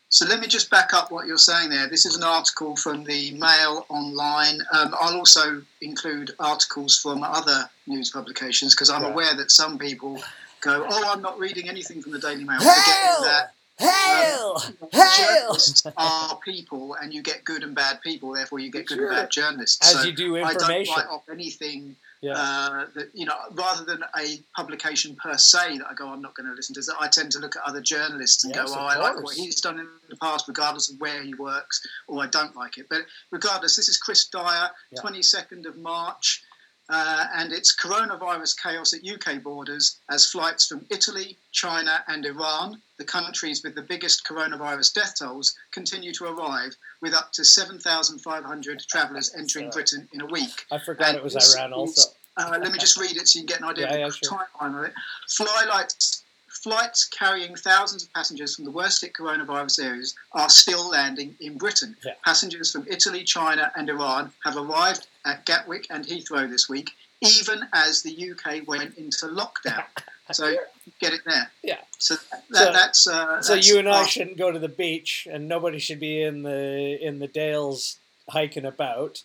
So 0.09 0.25
let 0.25 0.41
me 0.41 0.47
just 0.47 0.69
back 0.69 0.93
up 0.93 1.09
what 1.09 1.25
you're 1.25 1.37
saying 1.37 1.69
there. 1.69 1.87
This 1.87 2.05
is 2.05 2.17
an 2.17 2.23
article 2.23 2.75
from 2.75 3.05
the 3.05 3.31
Mail 3.31 3.85
Online. 3.87 4.59
Um, 4.73 4.93
I'll 4.99 5.15
also 5.15 5.61
include 5.79 6.31
articles 6.37 6.99
from 6.99 7.23
other 7.23 7.69
news 7.87 8.11
publications 8.11 8.75
because 8.75 8.89
I'm 8.89 9.05
aware 9.05 9.33
that 9.35 9.51
some 9.51 9.77
people 9.77 10.21
go, 10.59 10.85
"Oh, 10.87 11.11
I'm 11.13 11.21
not 11.21 11.39
reading 11.39 11.69
anything 11.69 12.01
from 12.01 12.11
the 12.11 12.19
Daily 12.19 12.43
Mail," 12.43 12.59
forgetting 12.59 13.23
that 13.23 13.53
Hail! 13.81 14.61
Um, 14.81 14.99
journalists 15.17 15.87
are 15.97 16.35
people, 16.37 16.95
and 16.95 17.13
you 17.13 17.21
get 17.23 17.43
good 17.43 17.63
and 17.63 17.73
bad 17.73 18.01
people. 18.01 18.33
Therefore, 18.33 18.59
you 18.59 18.69
get 18.69 18.87
good 18.87 18.97
sure. 18.97 19.07
and 19.07 19.15
bad 19.15 19.31
journalists. 19.31 19.79
As 19.81 20.01
so 20.01 20.07
you 20.07 20.13
do 20.13 20.35
information. 20.35 20.93
I 20.93 21.01
don't 21.01 21.05
write 21.05 21.13
off 21.13 21.29
anything 21.31 21.95
yeah. 22.21 22.33
Uh, 22.33 22.85
that 22.93 23.09
you 23.13 23.25
know, 23.25 23.35
rather 23.53 23.83
than 23.83 24.03
a 24.17 24.37
publication 24.55 25.15
per 25.15 25.37
se 25.37 25.79
that 25.79 25.87
I 25.89 25.93
go, 25.95 26.07
I'm 26.07 26.21
not 26.21 26.35
going 26.35 26.47
to 26.47 26.53
listen 26.53 26.75
to. 26.75 26.93
I 26.99 27.07
tend 27.07 27.31
to 27.31 27.39
look 27.39 27.55
at 27.55 27.63
other 27.65 27.81
journalists 27.81 28.43
and 28.43 28.53
yes, 28.53 28.71
go, 28.71 28.79
oh, 28.79 28.85
I 28.85 28.97
like 28.97 29.23
what 29.23 29.35
he's 29.35 29.59
done 29.59 29.79
in 29.79 29.87
the 30.09 30.15
past, 30.17 30.47
regardless 30.47 30.91
of 30.91 30.99
where 30.99 31.23
he 31.23 31.33
works, 31.33 31.85
or 32.07 32.21
I 32.21 32.27
don't 32.27 32.55
like 32.55 32.77
it. 32.77 32.87
But 32.89 33.01
regardless, 33.31 33.75
this 33.75 33.89
is 33.89 33.97
Chris 33.97 34.27
Dyer, 34.27 34.69
yeah. 34.91 35.21
second 35.21 35.65
of 35.65 35.77
March. 35.77 36.43
Uh, 36.93 37.25
and 37.35 37.53
it's 37.53 37.73
coronavirus 37.73 38.61
chaos 38.61 38.93
at 38.93 38.99
UK 39.07 39.41
borders 39.41 39.99
as 40.09 40.29
flights 40.29 40.67
from 40.67 40.85
Italy, 40.89 41.37
China, 41.53 42.03
and 42.09 42.25
Iran, 42.25 42.81
the 42.97 43.05
countries 43.05 43.63
with 43.63 43.75
the 43.75 43.81
biggest 43.81 44.25
coronavirus 44.25 44.93
death 44.93 45.13
tolls, 45.17 45.55
continue 45.71 46.11
to 46.11 46.25
arrive, 46.25 46.75
with 47.01 47.13
up 47.13 47.31
to 47.31 47.45
7,500 47.45 48.83
travellers 48.89 49.33
entering 49.37 49.69
Britain 49.69 50.05
in 50.11 50.19
a 50.19 50.25
week. 50.25 50.65
I 50.69 50.79
forgot 50.79 51.09
and 51.09 51.17
it 51.19 51.23
was 51.23 51.55
Iran 51.55 51.71
also. 51.71 52.11
Uh, 52.35 52.57
let 52.61 52.73
me 52.73 52.77
just 52.77 52.99
read 52.99 53.15
it 53.15 53.27
so 53.27 53.39
you 53.39 53.45
can 53.45 53.55
get 53.55 53.61
an 53.61 53.69
idea 53.69 53.99
yeah, 53.99 54.07
of 54.07 54.13
the 54.13 54.29
yeah, 54.29 54.37
timeline 54.59 54.79
of 54.79 54.85
it. 54.85 54.93
Flights, 55.29 56.23
flights 56.61 57.05
carrying 57.05 57.55
thousands 57.55 58.03
of 58.03 58.13
passengers 58.13 58.55
from 58.55 58.65
the 58.65 58.71
worst 58.71 59.01
hit 59.01 59.13
coronavirus 59.13 59.83
areas 59.83 60.15
are 60.33 60.49
still 60.49 60.89
landing 60.89 61.35
in 61.39 61.57
Britain. 61.57 61.95
Yeah. 62.05 62.13
Passengers 62.23 62.71
from 62.71 62.85
Italy, 62.87 63.23
China, 63.23 63.71
and 63.75 63.89
Iran 63.89 64.31
have 64.43 64.57
arrived 64.57 65.07
at 65.25 65.45
Gatwick 65.45 65.87
and 65.89 66.05
Heathrow 66.05 66.49
this 66.49 66.69
week, 66.69 66.91
even 67.21 67.65
as 67.73 68.03
the 68.03 68.31
UK 68.31 68.67
went 68.67 68.97
into 68.97 69.27
lockdown. 69.27 69.83
so 70.31 70.55
get 70.99 71.13
it 71.13 71.21
there. 71.25 71.51
Yeah. 71.63 71.77
So, 71.97 72.15
that, 72.31 72.43
so 72.51 72.71
that's 72.71 73.07
uh, 73.07 73.41
so 73.41 73.55
that's 73.55 73.67
you 73.67 73.79
and 73.79 73.89
I 73.89 74.05
shouldn't 74.05 74.37
go 74.37 74.51
to 74.51 74.59
the 74.59 74.69
beach, 74.69 75.27
and 75.29 75.47
nobody 75.47 75.79
should 75.79 75.99
be 75.99 76.21
in 76.21 76.43
the 76.43 76.97
in 77.01 77.19
the 77.19 77.27
dales 77.27 77.97
hiking 78.29 78.65
about, 78.65 79.23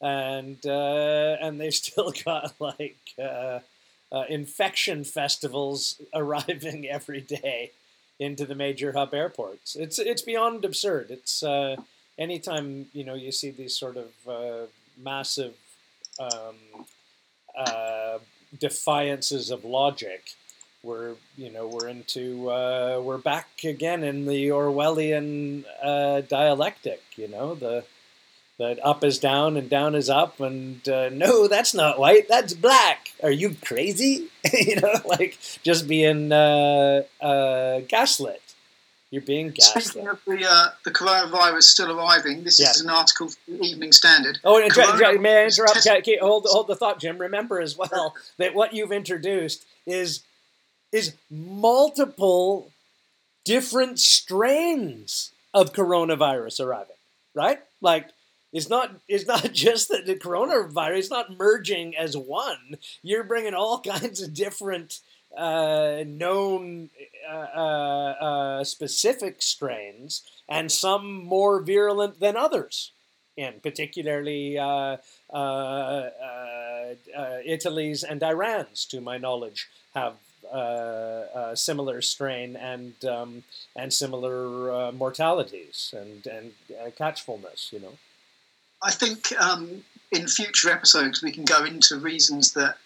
and 0.00 0.64
uh, 0.66 1.36
and 1.40 1.60
they've 1.60 1.74
still 1.84 2.12
got 2.24 2.54
like 2.58 2.98
uh, 4.12 4.24
infection 4.28 5.04
festivals 5.04 6.00
arriving 6.14 6.88
every 6.88 7.20
day 7.20 7.72
into 8.18 8.46
the 8.46 8.54
major 8.54 8.92
hub 8.92 9.12
airports. 9.12 9.76
It's 9.76 9.98
it's 9.98 10.22
beyond 10.22 10.64
absurd. 10.64 11.10
It's 11.10 11.42
uh, 11.42 11.76
anytime 12.18 12.86
you 12.92 13.04
know 13.04 13.14
you 13.14 13.32
see 13.32 13.50
these 13.50 13.76
sort 13.76 13.96
of 13.96 14.10
uh, 14.28 14.66
massive 15.02 15.54
um, 16.18 16.86
uh, 17.56 18.18
defiances 18.58 19.50
of 19.50 19.64
logic. 19.64 20.30
We're 20.82 21.14
you 21.36 21.50
know 21.50 21.66
we're 21.66 21.88
into 21.88 22.50
uh, 22.50 23.00
we're 23.02 23.18
back 23.18 23.48
again 23.64 24.04
in 24.04 24.26
the 24.26 24.48
Orwellian 24.48 25.64
uh, 25.82 26.20
dialectic. 26.22 27.02
You 27.16 27.28
know 27.28 27.54
the 27.54 27.84
that 28.58 28.78
up 28.84 29.02
is 29.02 29.18
down 29.18 29.56
and 29.56 29.68
down 29.68 29.94
is 29.94 30.08
up 30.08 30.40
and 30.40 30.88
uh, 30.88 31.08
no 31.10 31.48
that's 31.48 31.74
not 31.74 31.98
white 31.98 32.28
that's 32.28 32.54
black 32.54 33.12
are 33.22 33.30
you 33.30 33.56
crazy 33.64 34.28
you 34.52 34.80
know 34.80 34.94
like 35.06 35.38
just 35.62 35.88
being 35.88 36.30
uh, 36.32 37.02
uh, 37.20 37.80
gaslit 37.88 38.40
you're 39.14 39.22
being 39.22 39.50
gassed. 39.50 39.90
Speaking 39.90 40.08
of 40.08 40.18
the, 40.26 40.44
uh, 40.44 40.70
the 40.84 40.90
coronavirus 40.90 41.62
still 41.62 41.96
arriving, 41.96 42.42
this 42.42 42.58
is 42.58 42.80
an 42.80 42.90
article 42.90 43.28
from 43.28 43.58
the 43.58 43.64
Evening 43.64 43.92
Standard. 43.92 44.40
Oh, 44.42 44.60
and 44.60 45.22
may 45.22 45.42
I 45.42 45.44
interrupt? 45.44 45.84
Test- 45.84 46.08
hold, 46.20 46.46
hold 46.48 46.66
the 46.66 46.74
thought, 46.74 46.98
Jim. 46.98 47.18
Remember 47.18 47.60
as 47.60 47.78
well 47.78 48.16
that 48.38 48.56
what 48.56 48.74
you've 48.74 48.90
introduced 48.90 49.64
is 49.86 50.24
is 50.90 51.14
multiple 51.30 52.72
different 53.44 54.00
strains 54.00 55.30
of 55.52 55.72
coronavirus 55.72 56.66
arriving, 56.66 56.96
right? 57.36 57.60
Like 57.80 58.08
it's 58.54 58.70
not 58.70 58.92
it's 59.08 59.26
not 59.26 59.52
just 59.52 59.88
that 59.90 60.06
the 60.06 60.14
coronavirus 60.14 60.98
is 60.98 61.10
not 61.10 61.36
merging 61.36 61.94
as 61.94 62.16
one. 62.16 62.78
You're 63.02 63.24
bringing 63.24 63.52
all 63.52 63.80
kinds 63.94 64.22
of 64.22 64.32
different 64.32 65.00
uh, 65.36 66.04
known 66.06 66.90
uh, 67.28 67.46
uh, 67.56 68.14
uh, 68.20 68.64
specific 68.64 69.42
strains, 69.42 70.22
and 70.48 70.70
some 70.70 71.24
more 71.24 71.60
virulent 71.60 72.20
than 72.20 72.36
others. 72.36 72.92
In 73.36 73.54
particularly 73.60 74.56
uh, 74.56 74.98
uh, 75.32 76.10
Italy's 77.44 78.04
and 78.04 78.22
Iran's, 78.22 78.84
to 78.86 79.00
my 79.00 79.18
knowledge, 79.18 79.68
have 79.92 80.14
uh, 80.52 81.52
similar 81.56 82.00
strain 82.00 82.54
and 82.54 83.04
um, 83.04 83.42
and 83.74 83.92
similar 83.92 84.92
mortalities 84.92 85.92
and 85.98 86.24
and 86.28 86.52
catchfulness. 86.94 87.72
You 87.72 87.80
know, 87.80 87.94
I 88.84 88.90
think 88.90 89.32
um, 89.40 89.82
in 90.12 90.28
future 90.28 90.70
episodes 90.70 91.22
we 91.22 91.32
can 91.32 91.44
go 91.44 91.64
into 91.64 91.98
reasons 91.98 92.52
that 92.52 92.76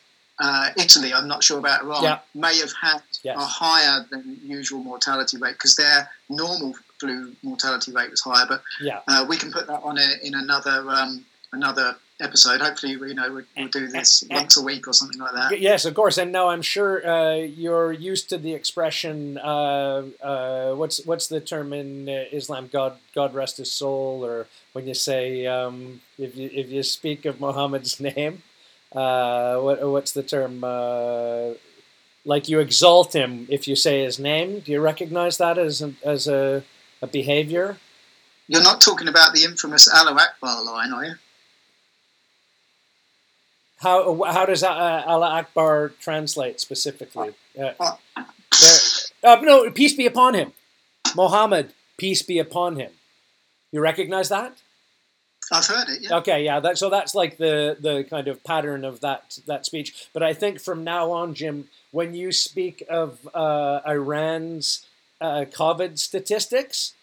uh, 0.41 0.71
Italy, 0.77 1.13
I'm 1.13 1.27
not 1.27 1.43
sure 1.43 1.59
about 1.59 1.83
Iran, 1.83 2.05
yeah. 2.05 2.19
may 2.35 2.57
have 2.59 2.73
had 2.81 3.03
yes. 3.25 3.37
a 3.37 3.45
higher 3.45 4.07
than 4.11 4.39
usual 4.45 4.83
mortality 4.83 5.37
rate 5.37 5.55
because 5.55 5.75
their 5.75 6.09
normal 6.29 6.75
flu 7.01 7.35
mortality 7.43 7.93
rate 7.93 8.11
was 8.11 8.21
higher. 8.21 8.47
But 8.49 8.63
yeah. 8.81 9.01
uh, 9.09 9.27
we 9.29 9.37
can 9.37 9.51
put 9.51 9.67
that 9.67 9.83
on 9.83 9.99
a, 9.99 10.09
in 10.23 10.35
another 10.35 10.89
um, 10.89 11.25
another 11.53 11.97
episode. 12.21 12.61
Hopefully, 12.61 12.93
you 12.93 13.15
know 13.15 13.33
we'll, 13.33 13.45
we'll 13.57 13.69
do 13.69 13.87
this 13.89 14.25
once 14.31 14.57
a 14.57 14.63
week 14.63 14.87
or 14.89 14.93
something 14.93 15.21
like 15.21 15.35
that. 15.35 15.61
Yes, 15.61 15.85
of 15.85 15.95
course. 15.95 16.19
And 16.19 16.33
now 16.33 16.49
I'm 16.49 16.63
sure 16.63 17.07
uh, 17.07 17.35
you're 17.37 17.93
used 17.93 18.29
to 18.31 18.39
the 18.39 18.55
expression. 18.55 19.39
Uh, 19.39 20.05
uh, 20.23 20.75
what's 20.75 21.05
what's 21.07 21.27
the 21.29 21.41
term 21.41 21.73
in 21.73 22.09
uh, 22.09 22.25
Islam? 22.33 22.69
God 22.73 22.99
God 23.15 23.35
rest 23.35 23.59
his 23.59 23.73
soul, 23.73 24.25
or 24.25 24.47
when 24.73 24.87
you 24.87 24.95
say 24.95 25.47
um, 25.47 26.01
if 26.19 26.37
you 26.37 26.51
if 26.53 26.71
you 26.71 26.83
speak 26.83 27.25
of 27.25 27.41
Muhammad's 27.41 28.01
name 28.17 28.43
uh, 28.93 29.59
what, 29.59 29.87
what's 29.87 30.13
the 30.13 30.23
term? 30.23 30.65
Uh, 30.65 31.55
like 32.25 32.49
you 32.49 32.61
exalt 32.61 33.15
him 33.15 33.47
if 33.49 33.69
you 33.69 33.77
say 33.77 34.05
his 34.05 34.19
name. 34.19 34.61
Do 34.61 34.73
you 34.73 34.81
recognize 34.81 35.39
that 35.39 35.59
as 35.59 35.83
a, 35.83 35.95
as 36.05 36.29
a, 36.29 36.63
a 37.03 37.07
behavior? 37.07 37.79
You're 38.49 38.63
not 38.63 38.81
talking 38.81 39.09
about 39.09 39.35
the 39.35 39.45
infamous 39.45 39.89
Allah 39.93 40.15
Akbar 40.15 40.65
line, 40.65 40.93
are 40.93 41.05
you? 41.05 41.15
How, 43.79 44.23
how 44.25 44.45
does 44.45 44.63
uh, 44.63 45.05
Allah 45.07 45.29
Akbar 45.29 45.91
translate 46.01 46.61
specifically? 46.61 47.31
Uh, 47.59 47.73
uh, 49.23 49.37
no, 49.43 49.71
peace 49.71 49.95
be 49.95 50.07
upon 50.07 50.35
him. 50.35 50.53
Muhammad, 51.15 51.73
peace 51.97 52.23
be 52.23 52.39
upon 52.39 52.77
him. 52.77 52.91
You 53.71 53.81
recognize 53.81 54.29
that? 54.31 54.55
I've 55.53 55.67
heard 55.67 55.89
it. 55.89 56.03
Yeah. 56.03 56.17
Okay, 56.19 56.45
yeah. 56.45 56.61
That, 56.61 56.79
so 56.79 56.91
that's 56.91 57.15
like 57.15 57.39
the 57.39 57.77
the 57.81 58.05
kind 58.05 58.29
of 58.29 58.43
pattern 58.45 58.85
of 58.85 59.01
that 59.01 59.39
that 59.47 59.65
speech. 59.65 60.09
But 60.13 60.23
I 60.23 60.35
think 60.35 60.61
from 60.61 60.85
now 60.85 61.11
on, 61.11 61.35
Jim, 61.35 61.69
when 61.91 62.15
you 62.15 62.33
speak 62.33 62.83
of 62.89 63.27
uh, 63.35 63.81
Iran's 63.87 64.87
uh, 65.21 65.45
COVID 65.51 65.99
statistics, 65.99 66.95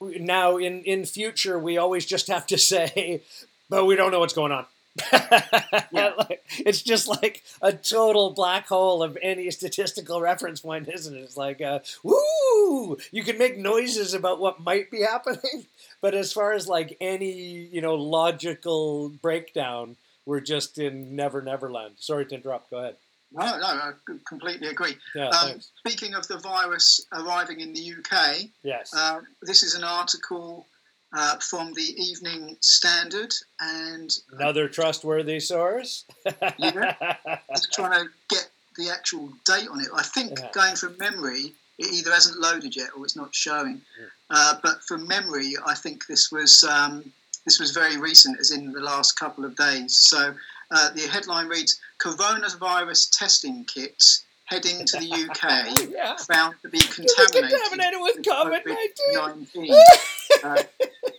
now 0.00 0.56
in 0.56 0.82
in 0.82 1.04
future 1.04 1.58
we 1.58 1.78
always 1.78 2.04
just 2.04 2.26
have 2.28 2.46
to 2.48 2.58
say, 2.72 3.22
but 3.70 3.84
we 3.84 3.96
don't 3.96 4.10
know 4.10 4.20
what's 4.20 4.34
going 4.34 4.52
on. 4.52 4.66
Yeah. 5.12 6.12
it's 6.58 6.82
just 6.82 7.08
like 7.08 7.42
a 7.62 7.72
total 7.72 8.30
black 8.30 8.66
hole 8.68 9.02
of 9.02 9.18
any 9.22 9.50
statistical 9.50 10.20
reference 10.20 10.60
point, 10.60 10.88
isn't 10.88 11.16
it? 11.16 11.20
It's 11.20 11.36
like, 11.36 11.60
uh, 11.60 11.80
woo! 12.02 12.98
You 13.10 13.22
can 13.22 13.38
make 13.38 13.58
noises 13.58 14.14
about 14.14 14.40
what 14.40 14.60
might 14.60 14.90
be 14.90 15.02
happening, 15.02 15.66
but 16.00 16.14
as 16.14 16.32
far 16.32 16.52
as 16.52 16.68
like 16.68 16.96
any 17.00 17.32
you 17.32 17.80
know 17.80 17.94
logical 17.94 19.10
breakdown, 19.10 19.96
we're 20.26 20.40
just 20.40 20.78
in 20.78 21.16
Never 21.16 21.42
Never 21.42 21.70
Land. 21.70 21.94
Sorry 21.98 22.26
to 22.26 22.34
interrupt. 22.34 22.70
Go 22.70 22.78
ahead. 22.78 22.96
No, 23.30 23.44
no, 23.58 23.66
I 23.66 23.92
completely 24.26 24.68
agree. 24.68 24.96
Yeah, 25.14 25.28
um, 25.28 25.60
speaking 25.60 26.14
of 26.14 26.26
the 26.28 26.38
virus 26.38 27.06
arriving 27.12 27.60
in 27.60 27.74
the 27.74 27.92
UK, 27.92 28.48
yes, 28.62 28.94
uh, 28.96 29.20
this 29.42 29.62
is 29.62 29.74
an 29.74 29.84
article 29.84 30.66
uh, 31.12 31.36
from 31.38 31.72
the 31.74 31.94
Evening 31.96 32.56
Standard 32.60 33.32
and 33.60 34.16
another 34.32 34.68
trustworthy 34.68 35.40
source. 35.40 36.04
yeah, 36.58 37.16
just 37.54 37.72
trying 37.72 38.04
to 38.04 38.10
get 38.28 38.50
the 38.76 38.90
actual 38.90 39.30
date 39.46 39.68
on 39.70 39.80
it. 39.80 39.88
I 39.94 40.02
think 40.02 40.38
yeah. 40.38 40.48
going 40.52 40.76
from 40.76 40.96
memory, 40.98 41.52
it 41.78 41.92
either 41.92 42.12
hasn't 42.12 42.38
loaded 42.38 42.76
yet 42.76 42.90
or 42.96 43.04
it's 43.04 43.16
not 43.16 43.34
showing. 43.34 43.80
Yeah. 43.98 44.06
Uh, 44.30 44.54
but 44.62 44.82
from 44.84 45.06
memory, 45.08 45.54
I 45.66 45.74
think 45.74 46.06
this 46.06 46.30
was 46.30 46.64
um, 46.64 47.12
this 47.44 47.58
was 47.58 47.70
very 47.70 47.96
recent, 47.96 48.38
as 48.38 48.50
in 48.50 48.72
the 48.72 48.80
last 48.80 49.12
couple 49.18 49.44
of 49.44 49.56
days. 49.56 49.96
So 49.96 50.34
uh, 50.70 50.90
the 50.90 51.08
headline 51.08 51.48
reads: 51.48 51.80
"Coronavirus 51.98 53.16
testing 53.18 53.64
kits 53.64 54.24
heading 54.44 54.84
to 54.86 54.98
the 54.98 55.12
UK 55.12 55.90
yeah. 55.90 56.16
found 56.16 56.54
to 56.62 56.68
be 56.68 56.80
contaminated, 56.80 57.50
contaminated 57.50 58.00
with 58.00 58.16
COVID 58.22 58.66
nineteen. 59.12 59.74
Uh, 60.44 60.62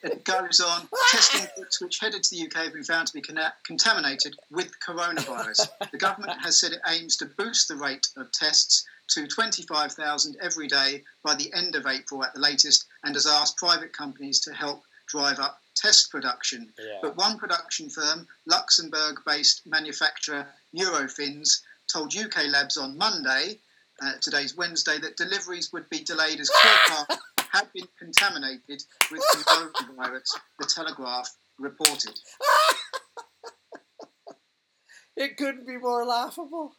it 0.04 0.24
goes 0.24 0.60
on: 0.60 0.88
testing 1.12 1.48
kits 1.56 1.82
which 1.82 2.00
headed 2.00 2.24
to 2.24 2.36
the 2.36 2.46
UK 2.46 2.66
have 2.66 2.74
been 2.74 2.84
found 2.84 3.08
to 3.08 3.14
be 3.14 3.22
con- 3.22 3.40
contaminated 3.66 4.36
with 4.52 4.72
coronavirus. 4.86 5.68
the 5.92 5.98
government 5.98 6.40
has 6.42 6.60
said 6.60 6.72
it 6.72 6.82
aims 6.88 7.18
to 7.18 7.26
boost 7.26 7.68
the 7.68 7.76
rate 7.76 8.08
of 8.18 8.32
tests 8.32 8.86
to 9.10 9.28
25,000 9.28 10.38
every 10.42 10.68
day 10.68 11.04
by 11.24 11.36
the 11.36 11.52
end 11.54 11.76
of 11.76 11.88
April 11.88 12.24
at 12.24 12.34
the 12.34 12.40
latest, 12.40 12.86
and 13.04 13.16
has 13.16 13.26
asked 13.26 13.58
private 13.58 13.92
companies 13.94 14.40
to 14.42 14.54
help 14.54 14.84
drive 15.08 15.40
up 15.40 15.60
test 15.76 16.12
production. 16.12 16.72
Yeah. 16.78 17.00
But 17.02 17.18
one 17.18 17.38
production 17.38 17.90
firm, 17.90 18.28
Luxembourg 18.46 19.22
based 19.26 19.62
manufacturer 19.66 20.48
Eurofins, 20.76 21.62
told 21.92 22.16
UK 22.16 22.48
Labs 22.50 22.78
on 22.78 22.98
Monday, 22.98 23.60
uh, 24.02 24.14
today's 24.22 24.56
Wednesday, 24.56 24.98
that 25.00 25.18
deliveries 25.18 25.74
would 25.74 25.90
be 25.90 26.04
delayed 26.04 26.40
as 26.40 26.50
core 26.50 26.72
parts 26.88 27.18
had 27.52 27.72
been 27.74 27.88
contaminated 27.98 28.84
with 29.12 29.22
the 29.34 29.44
coronavirus, 29.48 30.38
the 30.60 30.66
Telegraph 30.66 31.30
reported. 31.58 32.18
it 35.18 35.38
couldn't 35.38 35.68
be 35.68 35.78
more 35.78 36.06
laughable. 36.06 36.74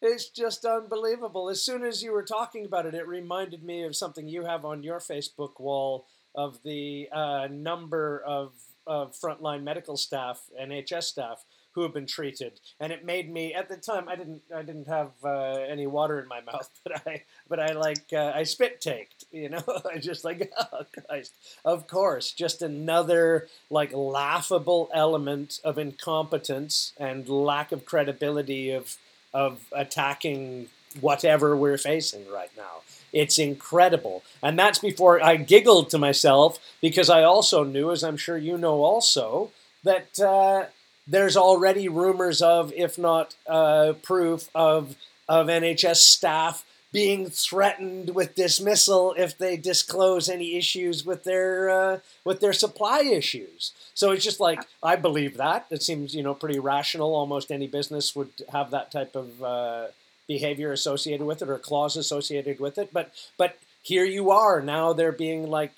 It's 0.00 0.30
just 0.30 0.64
unbelievable. 0.64 1.48
As 1.48 1.64
soon 1.64 1.84
as 1.84 2.02
you 2.02 2.12
were 2.12 2.24
talking 2.24 2.66
about 2.66 2.86
it, 2.86 2.94
it 2.94 3.06
reminded 3.06 3.62
me 3.62 3.84
of 3.84 3.94
something 3.94 4.26
you 4.26 4.44
have 4.44 4.64
on 4.64 4.82
your 4.82 4.98
Facebook 4.98 5.60
wall 5.60 6.06
of 6.34 6.60
the 6.64 7.08
uh, 7.12 7.46
number 7.50 8.22
of, 8.26 8.54
of 8.86 9.14
frontline 9.14 9.62
medical 9.62 9.96
staff, 9.96 10.40
NHS 10.60 11.04
staff, 11.04 11.44
who 11.74 11.82
have 11.82 11.94
been 11.94 12.06
treated, 12.06 12.60
and 12.80 12.92
it 12.92 13.04
made 13.04 13.32
me. 13.32 13.54
At 13.54 13.68
the 13.68 13.76
time, 13.76 14.08
I 14.08 14.16
didn't 14.16 14.42
I 14.54 14.62
didn't 14.62 14.88
have 14.88 15.10
uh, 15.24 15.28
any 15.68 15.86
water 15.86 16.20
in 16.20 16.28
my 16.28 16.40
mouth, 16.52 16.68
but 16.84 17.06
I 17.06 17.22
but 17.48 17.60
I 17.60 17.72
like 17.72 18.12
uh, 18.12 18.32
I 18.34 18.44
spit 18.44 18.80
taked. 18.80 19.24
You 19.32 19.48
know, 19.50 19.62
I 19.92 19.98
just 19.98 20.24
like 20.24 20.52
oh 20.72 20.86
Christ, 21.06 21.32
of 21.64 21.86
course, 21.86 22.32
just 22.32 22.62
another 22.62 23.48
like 23.70 23.92
laughable 23.92 24.90
element 24.94 25.60
of 25.64 25.78
incompetence 25.78 26.92
and 26.98 27.28
lack 27.28 27.72
of 27.72 27.84
credibility 27.84 28.70
of 28.70 28.96
of 29.34 29.60
attacking 29.72 30.68
whatever 31.00 31.56
we're 31.56 31.78
facing 31.78 32.28
right 32.30 32.50
now. 32.56 32.82
It's 33.12 33.38
incredible. 33.38 34.22
And 34.42 34.58
that's 34.58 34.78
before 34.78 35.22
I 35.22 35.36
giggled 35.36 35.90
to 35.90 35.98
myself 35.98 36.58
because 36.80 37.10
I 37.10 37.22
also 37.22 37.64
knew, 37.64 37.90
as 37.90 38.02
I'm 38.02 38.16
sure 38.16 38.36
you 38.38 38.56
know 38.56 38.82
also, 38.82 39.50
that 39.84 40.18
uh, 40.20 40.66
there's 41.06 41.36
already 41.36 41.88
rumors 41.88 42.42
of, 42.42 42.72
if 42.74 42.98
not 42.98 43.34
uh, 43.48 43.94
proof, 44.02 44.48
of, 44.54 44.96
of 45.28 45.46
NHS 45.46 45.96
staff 45.96 46.64
being 46.92 47.30
threatened 47.30 48.14
with 48.14 48.34
dismissal 48.34 49.14
if 49.16 49.36
they 49.38 49.56
disclose 49.56 50.28
any 50.28 50.56
issues 50.56 51.04
with 51.06 51.24
their 51.24 51.70
uh, 51.70 51.98
with 52.22 52.40
their 52.40 52.52
supply 52.52 53.00
issues. 53.00 53.72
So 53.94 54.10
it's 54.10 54.22
just 54.24 54.40
like 54.40 54.60
I 54.82 54.96
believe 54.96 55.38
that. 55.38 55.66
It 55.70 55.82
seems 55.82 56.14
you 56.14 56.22
know 56.22 56.34
pretty 56.34 56.58
rational. 56.58 57.14
Almost 57.14 57.50
any 57.50 57.66
business 57.66 58.14
would 58.14 58.30
have 58.52 58.70
that 58.70 58.92
type 58.92 59.16
of 59.16 59.42
uh, 59.42 59.86
behavior 60.28 60.70
associated 60.70 61.26
with 61.26 61.40
it 61.40 61.48
or 61.48 61.58
clause 61.58 61.96
associated 61.96 62.60
with 62.60 62.76
it. 62.76 62.90
But 62.92 63.12
but 63.38 63.58
here 63.82 64.04
you 64.04 64.30
are 64.30 64.60
now. 64.60 64.92
They're 64.92 65.12
being 65.12 65.48
like 65.48 65.72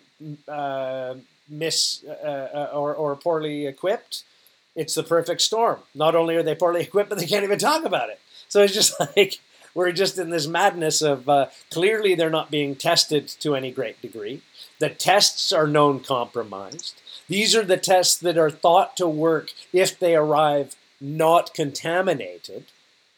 uh, 0.48 1.14
mis 1.48 2.04
uh, 2.06 2.10
uh, 2.10 2.70
or 2.74 2.92
or 2.94 3.14
poorly 3.14 3.66
equipped. 3.66 4.24
It's 4.74 4.94
the 4.94 5.02
perfect 5.02 5.40
storm. 5.40 5.80
Not 5.94 6.14
only 6.14 6.36
are 6.36 6.42
they 6.42 6.54
poorly 6.54 6.80
equipped, 6.84 7.10
but 7.10 7.18
they 7.18 7.26
can't 7.26 7.44
even 7.44 7.58
talk 7.58 7.84
about 7.84 8.10
it. 8.10 8.20
So 8.48 8.62
it's 8.62 8.74
just 8.74 8.98
like 9.16 9.40
we're 9.74 9.92
just 9.92 10.18
in 10.18 10.30
this 10.30 10.46
madness 10.46 11.02
of 11.02 11.28
uh, 11.28 11.46
clearly 11.70 12.14
they're 12.14 12.30
not 12.30 12.50
being 12.50 12.76
tested 12.76 13.28
to 13.40 13.54
any 13.54 13.70
great 13.70 14.00
degree. 14.00 14.42
The 14.78 14.90
tests 14.90 15.52
are 15.52 15.66
known 15.66 16.00
compromised. 16.00 17.00
These 17.28 17.56
are 17.56 17.64
the 17.64 17.76
tests 17.76 18.16
that 18.18 18.38
are 18.38 18.50
thought 18.50 18.96
to 18.98 19.08
work 19.08 19.50
if 19.72 19.98
they 19.98 20.14
arrive 20.14 20.76
not 21.00 21.54
contaminated. 21.54 22.64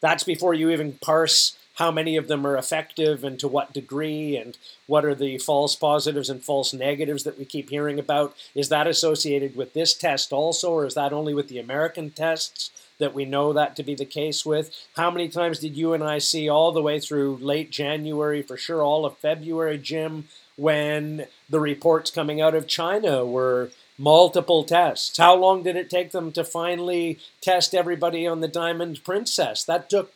That's 0.01 0.25
before 0.25 0.55
you 0.55 0.71
even 0.71 0.99
parse 1.03 1.57
how 1.77 1.91
many 1.91 2.17
of 2.17 2.29
them 2.29 2.47
are 2.47 2.57
effective 2.57 3.25
and 3.25 3.39
to 3.39 3.49
what 3.49 3.73
degree, 3.73 4.37
and 4.37 4.59
what 4.87 5.05
are 5.05 5.15
the 5.15 5.39
false 5.39 5.77
positives 5.77 6.29
and 6.29 6.43
false 6.43 6.73
negatives 6.73 7.25
that 7.25 7.39
we 7.39 7.45
keep 7.45 7.71
hearing 7.71 7.99
about. 7.99 8.35
Is 8.55 8.69
that 8.69 8.87
associated 8.87 9.57
with 9.57 9.73
this 9.73 9.95
test 9.95 10.33
also, 10.33 10.71
or 10.73 10.87
is 10.87 10.95
that 10.95 11.13
only 11.13 11.35
with 11.35 11.49
the 11.49 11.59
American 11.59 12.11
tests? 12.11 12.71
that 12.99 13.13
we 13.13 13.27
know 13.27 13.53
that 13.53 13.77
to 13.77 13.83
be 13.83 13.95
the 13.95 14.07
case 14.07 14.47
with. 14.47 14.75
How 14.97 15.11
many 15.11 15.29
times 15.29 15.59
did 15.59 15.77
you 15.77 15.93
and 15.93 16.03
I 16.03 16.17
see 16.17 16.49
all 16.49 16.73
the 16.73 16.81
way 16.81 16.99
through 16.99 17.37
late 17.37 17.71
January, 17.71 18.41
for 18.41 18.57
sure 18.57 18.83
all 18.83 19.05
of 19.05 19.19
February, 19.19 19.77
Jim, 19.77 20.29
when 20.57 21.27
the 21.51 21.61
reports 21.61 22.11
coming 22.11 22.41
out 22.41 22.55
of 22.55 22.67
China 22.67 23.25
were 23.27 23.71
multiple 23.99 24.65
tests. 24.65 25.17
How 25.17 25.35
long 25.35 25.63
did 25.63 25.77
it 25.77 25.91
take 25.91 26.11
them 26.11 26.33
to 26.33 26.45
finally 26.45 27.19
test 27.41 27.75
everybody 27.75 28.27
on 28.27 28.41
the 28.41 28.49
Diamond 28.49 29.03
Princess? 29.05 29.65
That 29.65 29.89
took 29.89 30.13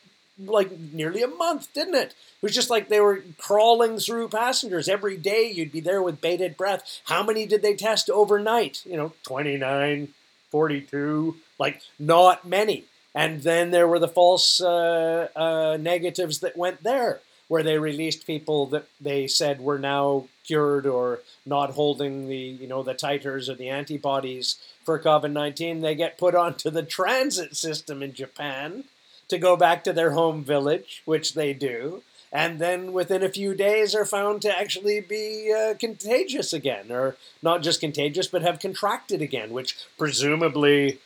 like 0.46 0.70
nearly 0.92 1.22
a 1.22 1.28
month, 1.28 1.72
didn't 1.72 1.94
it? 1.94 2.08
It 2.10 2.42
was 2.42 2.54
just 2.54 2.70
like 2.70 2.88
they 2.88 3.00
were 3.00 3.22
crawling 3.38 3.98
through 3.98 4.28
passengers 4.28 4.88
every 4.88 5.16
day. 5.16 5.50
You'd 5.50 5.72
be 5.72 5.80
there 5.80 6.02
with 6.02 6.20
bated 6.20 6.56
breath. 6.56 7.00
How 7.04 7.22
many 7.22 7.46
did 7.46 7.62
they 7.62 7.74
test 7.74 8.10
overnight? 8.10 8.84
You 8.86 8.96
know, 8.96 9.12
29, 9.24 10.08
42, 10.50 11.36
like 11.58 11.82
not 11.98 12.46
many. 12.46 12.84
And 13.14 13.42
then 13.42 13.70
there 13.70 13.88
were 13.88 13.98
the 13.98 14.08
false 14.08 14.60
uh, 14.60 15.28
uh, 15.34 15.76
negatives 15.80 16.40
that 16.40 16.56
went 16.56 16.82
there 16.82 17.20
where 17.48 17.64
they 17.64 17.78
released 17.78 18.28
people 18.28 18.66
that 18.66 18.86
they 19.00 19.26
said 19.26 19.60
were 19.60 19.78
now 19.78 20.26
cured 20.44 20.86
or 20.86 21.18
not 21.44 21.70
holding 21.70 22.28
the 22.28 22.36
you 22.36 22.68
know 22.68 22.84
the 22.84 22.94
titers 22.94 23.48
or 23.48 23.54
the 23.54 23.68
antibodies 23.68 24.56
for 24.84 25.00
COVID-19 25.00 25.80
they 25.80 25.96
get 25.96 26.16
put 26.16 26.36
onto 26.36 26.70
the 26.70 26.84
transit 26.84 27.56
system 27.56 28.04
in 28.04 28.12
Japan 28.14 28.84
to 29.30 29.38
go 29.38 29.56
back 29.56 29.82
to 29.84 29.92
their 29.92 30.12
home 30.12 30.44
village 30.44 31.02
which 31.04 31.34
they 31.34 31.52
do 31.52 32.02
and 32.32 32.60
then 32.60 32.92
within 32.92 33.22
a 33.22 33.28
few 33.28 33.54
days 33.54 33.94
are 33.94 34.04
found 34.04 34.40
to 34.42 34.56
actually 34.56 35.00
be 35.00 35.52
uh, 35.52 35.74
contagious 35.74 36.52
again 36.52 36.90
or 36.90 37.16
not 37.42 37.62
just 37.62 37.80
contagious 37.80 38.26
but 38.26 38.42
have 38.42 38.60
contracted 38.60 39.22
again 39.22 39.50
which 39.50 39.76
presumably 39.98 41.00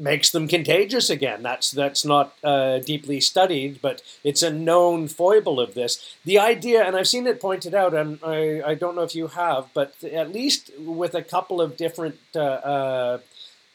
makes 0.00 0.30
them 0.30 0.48
contagious 0.48 1.10
again. 1.10 1.42
That's 1.42 1.70
that's 1.70 2.04
not 2.04 2.34
uh, 2.42 2.78
deeply 2.78 3.20
studied, 3.20 3.80
but 3.82 4.02
it's 4.24 4.42
a 4.42 4.50
known 4.50 5.08
foible 5.08 5.60
of 5.60 5.74
this. 5.74 6.16
The 6.24 6.38
idea, 6.38 6.82
and 6.84 6.96
I've 6.96 7.08
seen 7.08 7.26
it 7.26 7.40
pointed 7.40 7.74
out, 7.74 7.94
and 7.94 8.18
I, 8.24 8.62
I 8.62 8.74
don't 8.74 8.96
know 8.96 9.02
if 9.02 9.14
you 9.14 9.28
have, 9.28 9.68
but 9.74 9.94
at 10.02 10.32
least 10.32 10.70
with 10.78 11.14
a 11.14 11.22
couple 11.22 11.60
of 11.60 11.76
different 11.76 12.18
uh, 12.34 12.40
uh, 12.40 13.18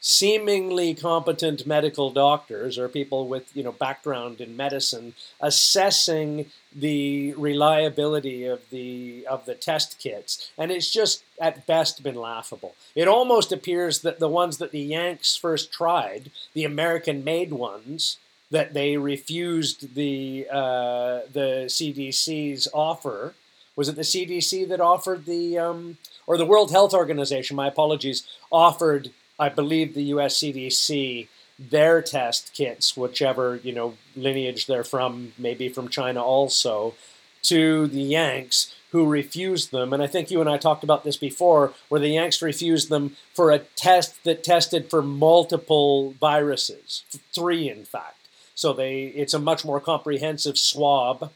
seemingly 0.08 0.94
competent 0.94 1.66
medical 1.66 2.12
doctors 2.12 2.78
or 2.78 2.88
people 2.88 3.28
with 3.28 3.50
you 3.58 3.64
know 3.64 3.72
background 3.72 4.40
in 4.40 4.56
medicine 4.56 5.16
assessing 5.42 6.46
the 6.76 7.34
reliability 7.34 8.46
of 8.46 8.70
the 8.70 9.26
of 9.26 9.48
the 9.48 9.56
test 9.56 9.98
kits. 9.98 10.52
And 10.60 10.72
it's 10.72 10.92
just 10.92 11.24
at 11.42 11.66
best 11.66 12.04
been 12.04 12.14
laughable. 12.14 12.76
It 12.94 13.08
almost 13.08 13.52
appears 13.52 14.02
that 14.02 14.20
the 14.20 14.30
ones 14.30 14.60
that 14.60 14.70
the 14.70 14.80
yanks 14.80 15.36
first 15.36 15.74
tried 15.74 16.30
the 16.54 16.66
american 16.66 17.24
made 17.24 17.52
ones 17.52 18.18
that 18.52 18.76
they 18.76 18.98
refused 18.98 19.96
the 19.96 20.46
uh, 20.52 21.22
the 21.34 21.66
cdc's 21.66 22.68
offer. 22.76 23.34
Was 23.76 23.90
it 23.90 23.96
the 23.96 24.04
cdc 24.04 24.68
that 24.70 24.80
offered 24.80 25.26
the 25.26 25.58
um, 25.58 25.98
or 26.28 26.38
the 26.38 26.46
world 26.46 26.70
health 26.70 26.94
organization 26.94 27.56
my 27.56 27.68
apologies 27.68 28.22
offered 28.52 29.10
I 29.40 29.50
believe 29.50 29.94
the 29.94 30.04
U.S. 30.04 30.38
CDC 30.38 31.28
their 31.58 32.02
test 32.02 32.54
kits, 32.54 32.98
whichever 32.98 33.58
you 33.58 33.74
know 33.74 33.96
lineage 34.16 34.68
they're 34.68 34.84
from, 34.84 35.34
maybe 35.38 35.70
from 35.70 35.90
China 35.90 36.24
also, 36.24 36.96
to 37.44 37.88
the 37.88 38.02
Yanks 38.02 38.74
who 38.92 39.06
refused 39.06 39.72
them. 39.72 39.92
And 39.92 40.02
I 40.02 40.08
think 40.08 40.32
you 40.32 40.40
and 40.40 40.50
I 40.50 40.58
talked 40.58 40.84
about 40.84 41.04
this 41.04 41.18
before, 41.18 41.74
where 41.90 42.00
the 42.00 42.10
Yanks 42.10 42.42
refused 42.42 42.90
them 42.90 43.18
for 43.34 43.52
a 43.52 43.60
test 43.60 44.24
that 44.24 44.44
tested 44.44 44.90
for 44.90 45.02
multiple 45.02 46.12
viruses, 46.20 47.04
three 47.34 47.70
in 47.70 47.86
fact. 47.86 48.20
So 48.54 48.74
they 48.74 49.04
it's 49.08 49.34
a 49.34 49.40
much 49.40 49.66
more 49.66 49.80
comprehensive 49.80 50.58
swab. 50.58 51.32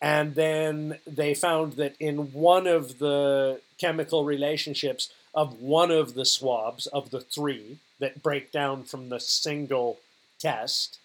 And 0.00 0.34
then 0.34 0.98
they 1.06 1.32
found 1.32 1.74
that 1.74 1.94
in 2.00 2.32
one 2.32 2.66
of 2.66 2.98
the 2.98 3.60
chemical 3.78 4.24
relationships, 4.24 5.12
of 5.34 5.60
one 5.60 5.90
of 5.90 6.14
the 6.14 6.24
swabs 6.24 6.86
of 6.88 7.10
the 7.10 7.20
three 7.20 7.78
that 7.98 8.22
break 8.22 8.52
down 8.52 8.84
from 8.84 9.08
the 9.08 9.20
single 9.20 9.98
test 10.38 10.98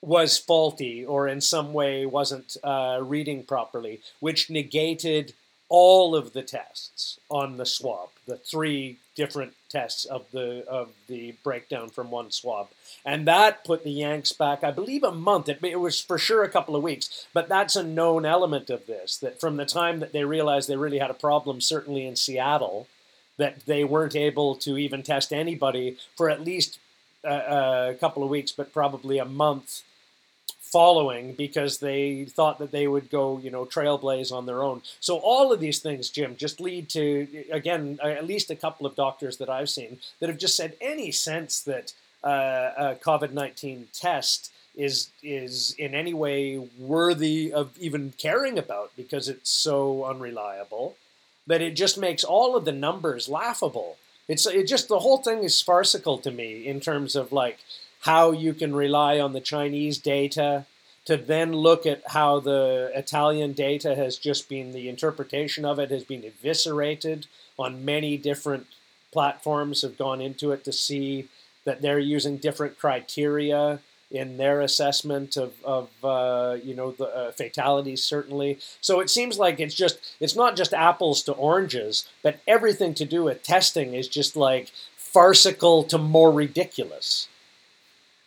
was 0.00 0.36
faulty 0.36 1.04
or 1.04 1.28
in 1.28 1.40
some 1.40 1.72
way 1.72 2.04
wasn't 2.04 2.56
uh, 2.64 2.98
reading 3.02 3.44
properly, 3.44 4.00
which 4.20 4.50
negated 4.50 5.32
all 5.68 6.14
of 6.14 6.34
the 6.34 6.42
tests 6.42 7.18
on 7.30 7.56
the 7.56 7.64
swab, 7.64 8.10
the 8.26 8.36
three 8.36 8.98
different 9.14 9.54
tests 9.70 10.04
of 10.04 10.26
the 10.30 10.66
of 10.68 10.90
the 11.08 11.34
breakdown 11.42 11.88
from 11.88 12.10
one 12.10 12.30
swab, 12.30 12.68
and 13.06 13.26
that 13.26 13.64
put 13.64 13.82
the 13.82 13.90
Yanks 13.90 14.32
back, 14.32 14.62
I 14.62 14.70
believe, 14.70 15.02
a 15.02 15.12
month. 15.12 15.48
It, 15.48 15.60
it 15.62 15.80
was 15.80 15.98
for 15.98 16.18
sure 16.18 16.42
a 16.42 16.50
couple 16.50 16.76
of 16.76 16.82
weeks, 16.82 17.26
but 17.32 17.48
that's 17.48 17.74
a 17.74 17.82
known 17.82 18.26
element 18.26 18.68
of 18.68 18.86
this. 18.86 19.16
That 19.16 19.40
from 19.40 19.56
the 19.56 19.64
time 19.64 20.00
that 20.00 20.12
they 20.12 20.24
realized 20.24 20.68
they 20.68 20.76
really 20.76 20.98
had 20.98 21.10
a 21.10 21.14
problem, 21.14 21.62
certainly 21.62 22.06
in 22.06 22.16
Seattle, 22.16 22.86
that 23.38 23.66
they 23.66 23.84
weren't 23.84 24.16
able 24.16 24.54
to 24.56 24.78
even 24.78 25.02
test 25.02 25.32
anybody 25.32 25.96
for 26.16 26.30
at 26.30 26.42
least 26.42 26.78
a, 27.24 27.90
a 27.90 27.94
couple 27.94 28.22
of 28.22 28.30
weeks, 28.30 28.52
but 28.52 28.72
probably 28.72 29.18
a 29.18 29.24
month 29.24 29.82
following 30.60 31.34
because 31.34 31.78
they 31.78 32.24
thought 32.24 32.58
that 32.58 32.72
they 32.72 32.88
would 32.88 33.10
go, 33.10 33.38
you 33.38 33.50
know, 33.50 33.66
trailblaze 33.66 34.32
on 34.32 34.46
their 34.46 34.62
own. 34.62 34.80
So 35.00 35.18
all 35.18 35.52
of 35.52 35.60
these 35.60 35.80
things, 35.80 36.08
Jim, 36.08 36.34
just 36.36 36.60
lead 36.60 36.88
to 36.90 37.28
again 37.50 37.98
at 38.02 38.26
least 38.26 38.50
a 38.50 38.56
couple 38.56 38.86
of 38.86 38.96
doctors 38.96 39.36
that 39.36 39.50
I've 39.50 39.68
seen 39.68 39.98
that 40.18 40.30
have 40.30 40.38
just 40.38 40.56
said 40.56 40.74
any 40.80 41.12
sense 41.12 41.60
that 41.62 41.92
uh, 42.24 42.70
a 42.76 42.94
COVID 42.94 43.32
nineteen 43.32 43.88
test 43.92 44.50
is 44.74 45.10
is 45.22 45.74
in 45.78 45.94
any 45.94 46.14
way 46.14 46.56
worthy 46.78 47.52
of 47.52 47.76
even 47.78 48.14
caring 48.16 48.58
about 48.58 48.90
because 48.96 49.28
it's 49.28 49.50
so 49.50 50.04
unreliable 50.06 50.96
that 51.46 51.62
it 51.62 51.76
just 51.76 51.98
makes 51.98 52.24
all 52.24 52.56
of 52.56 52.64
the 52.64 52.72
numbers 52.72 53.28
laughable. 53.28 53.96
It's 54.28 54.46
it 54.46 54.66
just 54.66 54.88
the 54.88 55.00
whole 55.00 55.18
thing 55.18 55.42
is 55.42 55.60
farcical 55.60 56.18
to 56.18 56.30
me 56.30 56.66
in 56.66 56.80
terms 56.80 57.16
of 57.16 57.32
like 57.32 57.58
how 58.00 58.32
you 58.32 58.54
can 58.54 58.74
rely 58.74 59.18
on 59.18 59.32
the 59.32 59.40
Chinese 59.40 59.98
data 59.98 60.66
to 61.04 61.16
then 61.16 61.52
look 61.52 61.84
at 61.84 62.02
how 62.08 62.38
the 62.38 62.92
Italian 62.94 63.52
data 63.52 63.94
has 63.96 64.16
just 64.16 64.48
been 64.48 64.72
the 64.72 64.88
interpretation 64.88 65.64
of 65.64 65.78
it 65.78 65.90
has 65.90 66.04
been 66.04 66.22
eviscerated 66.22 67.26
on 67.58 67.84
many 67.84 68.16
different 68.16 68.66
platforms 69.12 69.82
have 69.82 69.98
gone 69.98 70.20
into 70.20 70.52
it 70.52 70.64
to 70.64 70.72
see 70.72 71.28
that 71.64 71.82
they're 71.82 71.98
using 71.98 72.36
different 72.36 72.78
criteria 72.78 73.80
in 74.12 74.36
their 74.36 74.60
assessment 74.60 75.36
of, 75.36 75.54
of 75.64 75.88
uh, 76.04 76.58
you 76.62 76.74
know 76.74 76.92
the 76.92 77.06
uh, 77.06 77.32
fatalities 77.32 78.04
certainly. 78.04 78.58
So 78.80 79.00
it 79.00 79.10
seems 79.10 79.38
like 79.38 79.58
it's 79.58 79.74
just 79.74 79.98
it's 80.20 80.36
not 80.36 80.56
just 80.56 80.74
apples 80.74 81.22
to 81.24 81.32
oranges, 81.32 82.08
but 82.22 82.40
everything 82.46 82.94
to 82.94 83.04
do 83.04 83.24
with 83.24 83.42
testing 83.42 83.94
is 83.94 84.06
just 84.06 84.36
like 84.36 84.70
farcical 84.96 85.82
to 85.84 85.98
more 85.98 86.30
ridiculous. 86.30 87.28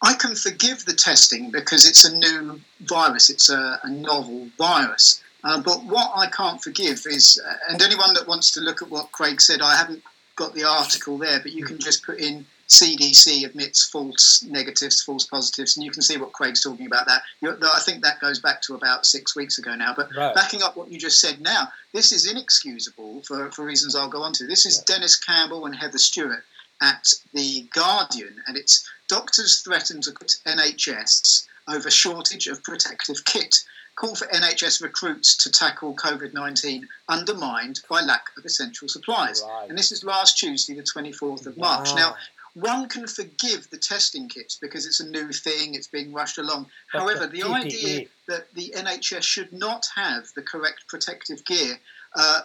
I 0.02 0.14
can 0.14 0.36
forgive 0.36 0.86
the 0.86 0.94
testing 0.94 1.52
because 1.52 1.88
it's 1.88 2.04
a 2.04 2.16
new 2.16 2.62
virus, 2.82 3.30
it's 3.30 3.50
a, 3.50 3.80
a 3.84 3.90
novel 3.90 4.50
virus. 4.58 5.24
Uh, 5.44 5.62
but 5.62 5.84
what 5.86 6.12
I 6.16 6.28
can't 6.28 6.62
forgive 6.62 7.06
is, 7.06 7.42
uh, 7.44 7.54
and 7.70 7.82
anyone 7.82 8.14
that 8.16 8.28
wants 8.28 8.52
to 8.52 8.62
look 8.62 8.82
at 8.82 8.90
what 8.90 9.12
Craig 9.12 9.40
said, 9.40 9.62
I 9.62 9.76
haven't 9.76 10.04
got 10.36 10.54
the 10.54 10.64
article 10.64 11.18
there, 11.18 11.40
but 11.40 11.54
you 11.54 11.64
can 11.64 11.78
just 11.80 12.04
put 12.04 12.20
in 12.20 12.46
CDC 12.68 13.46
admits 13.46 13.88
false 13.88 14.44
negatives, 14.44 15.02
false 15.02 15.26
positives, 15.26 15.78
and 15.78 15.86
you 15.86 15.92
can 15.92 16.02
see 16.02 16.18
what 16.18 16.34
Craig's 16.34 16.64
talking 16.64 16.88
about. 16.88 17.06
That 17.06 17.22
I 17.44 17.80
think 17.82 18.04
that 18.04 18.20
goes 18.20 18.40
back 18.40 18.62
to 18.64 18.76
about 18.76 19.06
six 19.06 19.36
weeks 19.36 19.60
ago 19.60 19.76
now. 19.76 19.94
But 19.96 20.10
right. 20.16 20.34
backing 20.34 20.64
up 20.64 20.76
what 20.76 20.92
you 20.92 20.98
just 20.98 21.20
said 21.20 21.42
now, 21.42 21.70
this 21.94 22.12
is 22.12 22.30
inexcusable 22.30 23.22
for, 23.22 23.52
for 23.52 23.64
reasons 23.64 23.96
I'll 23.96 24.10
go 24.10 24.24
on 24.24 24.34
to. 24.34 24.48
This 24.48 24.66
is 24.66 24.78
yeah. 24.78 24.96
Dennis 24.96 25.16
Campbell 25.16 25.66
and 25.66 25.76
Heather 25.76 26.00
Stewart 26.00 26.44
at 26.82 27.08
the 27.34 27.68
Guardian, 27.74 28.42
and 28.48 28.58
it's 28.58 28.90
doctors 29.08 29.62
threaten 29.62 30.02
to 30.02 30.12
put 30.12 30.38
NHS 30.46 31.48
over 31.68 31.90
shortage 31.90 32.48
of 32.48 32.64
protective 32.64 33.24
kit. 33.26 33.64
Call 33.96 34.14
for 34.14 34.28
NHS 34.28 34.82
recruits 34.82 35.38
to 35.44 35.50
tackle 35.50 35.96
COVID 35.96 36.34
19 36.34 36.86
undermined 37.08 37.80
by 37.90 38.02
lack 38.02 38.26
of 38.38 38.44
essential 38.44 38.90
supplies. 38.90 39.42
Right. 39.42 39.70
And 39.70 39.78
this 39.78 39.94
is 39.94 40.04
last 40.04 40.38
Tuesday, 40.38 40.74
the 40.74 40.84
24th 40.84 41.46
of 41.46 41.56
March. 41.58 41.92
Wow. 41.92 41.96
Now, 41.96 42.16
one 42.56 42.88
can 42.88 43.06
forgive 43.06 43.70
the 43.70 43.78
testing 43.78 44.30
kits 44.30 44.58
because 44.60 44.86
it's 44.88 45.02
a 45.02 45.10
new 45.10 45.32
thing, 45.32 45.76
it's 45.76 45.88
being 45.88 46.14
rushed 46.14 46.38
along. 46.38 46.68
But 46.92 47.02
However, 47.02 47.28
the, 47.28 47.42
the 47.42 47.48
idea 47.48 48.06
that 48.28 48.54
the 48.54 48.74
NHS 48.76 49.24
should 49.24 49.54
not 49.54 49.86
have 49.96 50.28
the 50.36 50.42
correct 50.42 50.88
protective 50.88 51.44
gear 51.46 51.78
uh, 52.16 52.42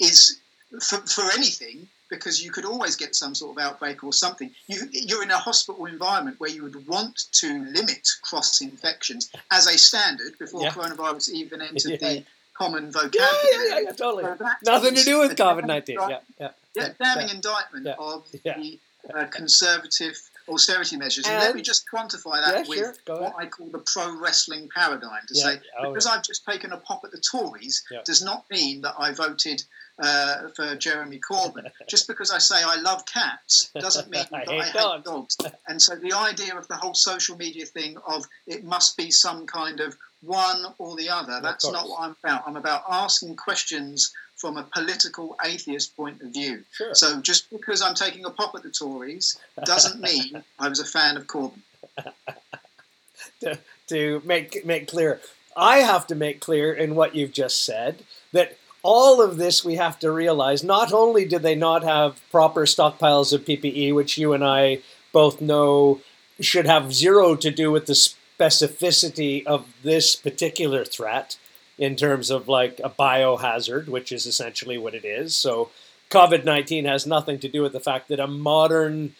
is, 0.00 0.40
for, 0.82 0.98
for 0.98 1.22
anything, 1.32 1.88
because 2.10 2.42
you 2.42 2.50
could 2.50 2.64
always 2.64 2.96
get 2.96 3.14
some 3.14 3.34
sort 3.34 3.56
of 3.56 3.62
outbreak 3.62 4.02
or 4.02 4.12
something. 4.12 4.50
You, 4.66 4.80
you're 4.92 5.22
in 5.22 5.30
a 5.30 5.38
hospital 5.38 5.86
environment 5.86 6.40
where 6.40 6.50
you 6.50 6.64
would 6.64 6.88
want 6.88 7.24
to 7.32 7.64
limit 7.64 8.08
cross 8.22 8.60
infections 8.60 9.30
as 9.52 9.66
a 9.66 9.78
standard 9.78 10.36
before 10.38 10.62
yeah. 10.62 10.70
coronavirus 10.70 11.30
even 11.30 11.62
entered 11.62 12.00
yeah. 12.00 12.08
the 12.08 12.24
common 12.54 12.90
vocabulary. 12.90 13.36
Yeah, 13.52 13.68
yeah, 13.68 13.80
yeah, 13.80 13.92
totally. 13.92 14.24
So 14.24 14.46
Nothing 14.64 14.94
to 14.96 15.04
do 15.04 15.20
with 15.20 15.36
COVID 15.36 15.66
19. 15.66 15.98
Yeah, 16.08 16.18
yeah. 16.40 16.50
Yeah, 16.74 16.88
damning 16.98 17.28
indictment 17.34 17.86
of 17.86 18.30
the 18.32 18.78
uh, 19.14 19.26
conservative 19.26 20.16
austerity 20.48 20.96
measures. 20.96 21.26
And, 21.26 21.34
and, 21.34 21.44
let 21.44 21.54
me 21.54 21.62
just 21.62 21.84
quantify 21.92 22.44
that 22.44 22.64
yeah, 22.64 22.68
with 22.68 22.98
sure. 23.06 23.20
what 23.20 23.34
I 23.38 23.46
call 23.46 23.68
the 23.68 23.80
pro 23.80 24.18
wrestling 24.18 24.68
paradigm 24.74 25.20
to 25.28 25.34
yeah. 25.34 25.44
say 25.44 25.60
oh, 25.78 25.90
because 25.90 26.06
yeah. 26.06 26.12
I've 26.12 26.22
just 26.22 26.44
taken 26.44 26.72
a 26.72 26.78
pop 26.78 27.02
at 27.04 27.10
the 27.10 27.20
Tories 27.20 27.84
does 28.04 28.22
not 28.22 28.44
mean 28.50 28.82
that 28.82 28.94
I 28.98 29.12
voted 29.12 29.62
uh, 30.02 30.48
for 30.54 30.76
Jeremy 30.76 31.20
Corbyn. 31.28 31.70
just 31.88 32.08
because 32.08 32.30
I 32.30 32.38
say 32.38 32.56
I 32.56 32.76
love 32.76 33.04
cats 33.06 33.70
doesn't 33.74 34.10
mean 34.10 34.24
I 34.32 34.44
that 34.44 34.48
I 34.48 34.64
hate 34.64 35.04
dogs. 35.04 35.36
and 35.66 35.80
so 35.80 35.96
the 35.96 36.12
idea 36.12 36.56
of 36.56 36.68
the 36.68 36.76
whole 36.76 36.94
social 36.94 37.36
media 37.36 37.66
thing 37.66 37.96
of 38.06 38.24
it 38.46 38.64
must 38.64 38.96
be 38.96 39.10
some 39.10 39.46
kind 39.46 39.80
of 39.80 39.96
one 40.20 40.64
or 40.78 40.96
the 40.96 41.08
other, 41.08 41.40
that's 41.40 41.70
not 41.70 41.88
what 41.88 42.00
I'm 42.00 42.16
about. 42.24 42.42
I'm 42.46 42.56
about 42.56 42.82
asking 42.88 43.36
questions 43.36 44.12
from 44.38 44.56
a 44.56 44.62
political 44.62 45.36
atheist 45.44 45.96
point 45.96 46.22
of 46.22 46.32
view. 46.32 46.64
Sure. 46.72 46.94
So 46.94 47.20
just 47.20 47.50
because 47.50 47.82
I'm 47.82 47.94
taking 47.94 48.24
a 48.24 48.30
pop 48.30 48.54
at 48.54 48.62
the 48.62 48.70
Tories 48.70 49.36
doesn't 49.64 50.00
mean 50.08 50.42
I 50.58 50.68
was 50.68 50.80
a 50.80 50.84
fan 50.84 51.16
of 51.16 51.26
Corbyn. 51.26 51.60
to, 53.40 53.58
to 53.88 54.22
make 54.24 54.64
make 54.64 54.88
clear, 54.88 55.20
I 55.56 55.78
have 55.78 56.06
to 56.06 56.14
make 56.14 56.40
clear 56.40 56.72
in 56.72 56.94
what 56.94 57.14
you've 57.14 57.32
just 57.32 57.64
said 57.64 58.04
that 58.32 58.56
all 58.82 59.20
of 59.20 59.36
this 59.36 59.64
we 59.64 59.74
have 59.74 59.98
to 59.98 60.10
realize. 60.10 60.62
Not 60.62 60.92
only 60.92 61.24
did 61.24 61.42
they 61.42 61.56
not 61.56 61.82
have 61.82 62.20
proper 62.30 62.62
stockpiles 62.62 63.32
of 63.32 63.44
PPE, 63.44 63.92
which 63.94 64.16
you 64.16 64.32
and 64.32 64.44
I 64.44 64.80
both 65.12 65.40
know 65.40 66.00
should 66.40 66.66
have 66.66 66.94
zero 66.94 67.34
to 67.34 67.50
do 67.50 67.72
with 67.72 67.86
the 67.86 67.94
specificity 67.94 69.44
of 69.44 69.66
this 69.82 70.14
particular 70.14 70.84
threat 70.84 71.36
in 71.78 71.96
terms 71.96 72.30
of 72.30 72.48
like 72.48 72.80
a 72.82 72.90
biohazard, 72.90 73.88
which 73.88 74.12
is 74.12 74.26
essentially 74.26 74.76
what 74.76 74.94
it 74.94 75.04
is. 75.04 75.34
So 75.34 75.70
COVID 76.10 76.44
19 76.44 76.84
has 76.84 77.06
nothing 77.06 77.38
to 77.38 77.48
do 77.48 77.62
with 77.62 77.72
the 77.72 77.80
fact 77.80 78.08
that 78.08 78.20
a 78.20 78.26
modern 78.26 79.14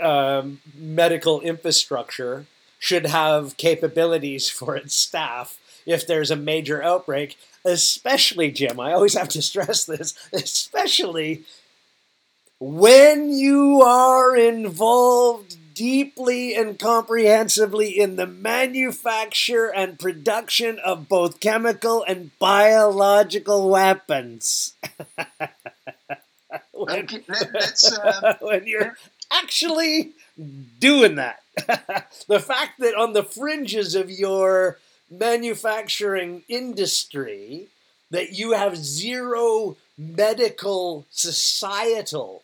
um, 0.00 0.60
medical 0.76 1.40
infrastructure 1.40 2.46
should 2.78 3.06
have 3.06 3.56
capabilities 3.56 4.48
for 4.48 4.76
its 4.76 4.94
staff 4.94 5.58
if 5.86 6.06
there's 6.06 6.32
a 6.32 6.36
major 6.36 6.82
outbreak, 6.82 7.38
especially, 7.64 8.50
Jim, 8.50 8.80
I 8.80 8.92
always 8.92 9.14
have 9.14 9.28
to 9.30 9.42
stress 9.42 9.84
this, 9.84 10.14
especially 10.32 11.44
when 12.58 13.30
you 13.30 13.82
are 13.82 14.36
involved 14.36 15.56
deeply 15.76 16.54
and 16.56 16.78
comprehensively 16.78 17.90
in 17.90 18.16
the 18.16 18.26
manufacture 18.26 19.66
and 19.72 19.98
production 19.98 20.78
of 20.78 21.08
both 21.08 21.38
chemical 21.38 22.02
and 22.02 22.36
biological 22.38 23.68
weapons. 23.68 24.74
when, 26.72 27.06
uh, 28.02 28.34
when 28.40 28.66
you're 28.66 28.96
actually 29.30 30.12
doing 30.80 31.16
that. 31.16 31.42
the 32.28 32.40
fact 32.40 32.80
that 32.80 32.94
on 32.94 33.12
the 33.12 33.22
fringes 33.22 33.94
of 33.94 34.10
your 34.10 34.78
manufacturing 35.10 36.42
industry 36.48 37.66
that 38.10 38.32
you 38.32 38.52
have 38.52 38.76
zero 38.76 39.76
medical 39.98 41.06
societal 41.10 42.42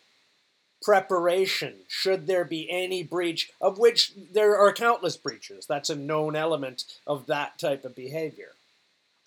preparation 0.83 1.75
should 1.87 2.27
there 2.27 2.45
be 2.45 2.69
any 2.69 3.03
breach, 3.03 3.51
of 3.61 3.79
which 3.79 4.11
there 4.33 4.57
are 4.57 4.73
countless 4.73 5.17
breaches. 5.17 5.65
That's 5.65 5.89
a 5.89 5.95
known 5.95 6.35
element 6.35 6.83
of 7.07 7.25
that 7.27 7.57
type 7.57 7.85
of 7.85 7.95
behavior. 7.95 8.49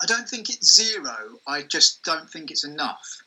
I 0.01 0.05
don't 0.05 0.29
think 0.29 0.49
it's 0.49 0.75
zero. 0.75 1.39
I 1.47 1.63
just 1.63 2.03
don't 2.03 2.29
think 2.29 2.51
it's 2.51 2.63
enough. 2.63 3.21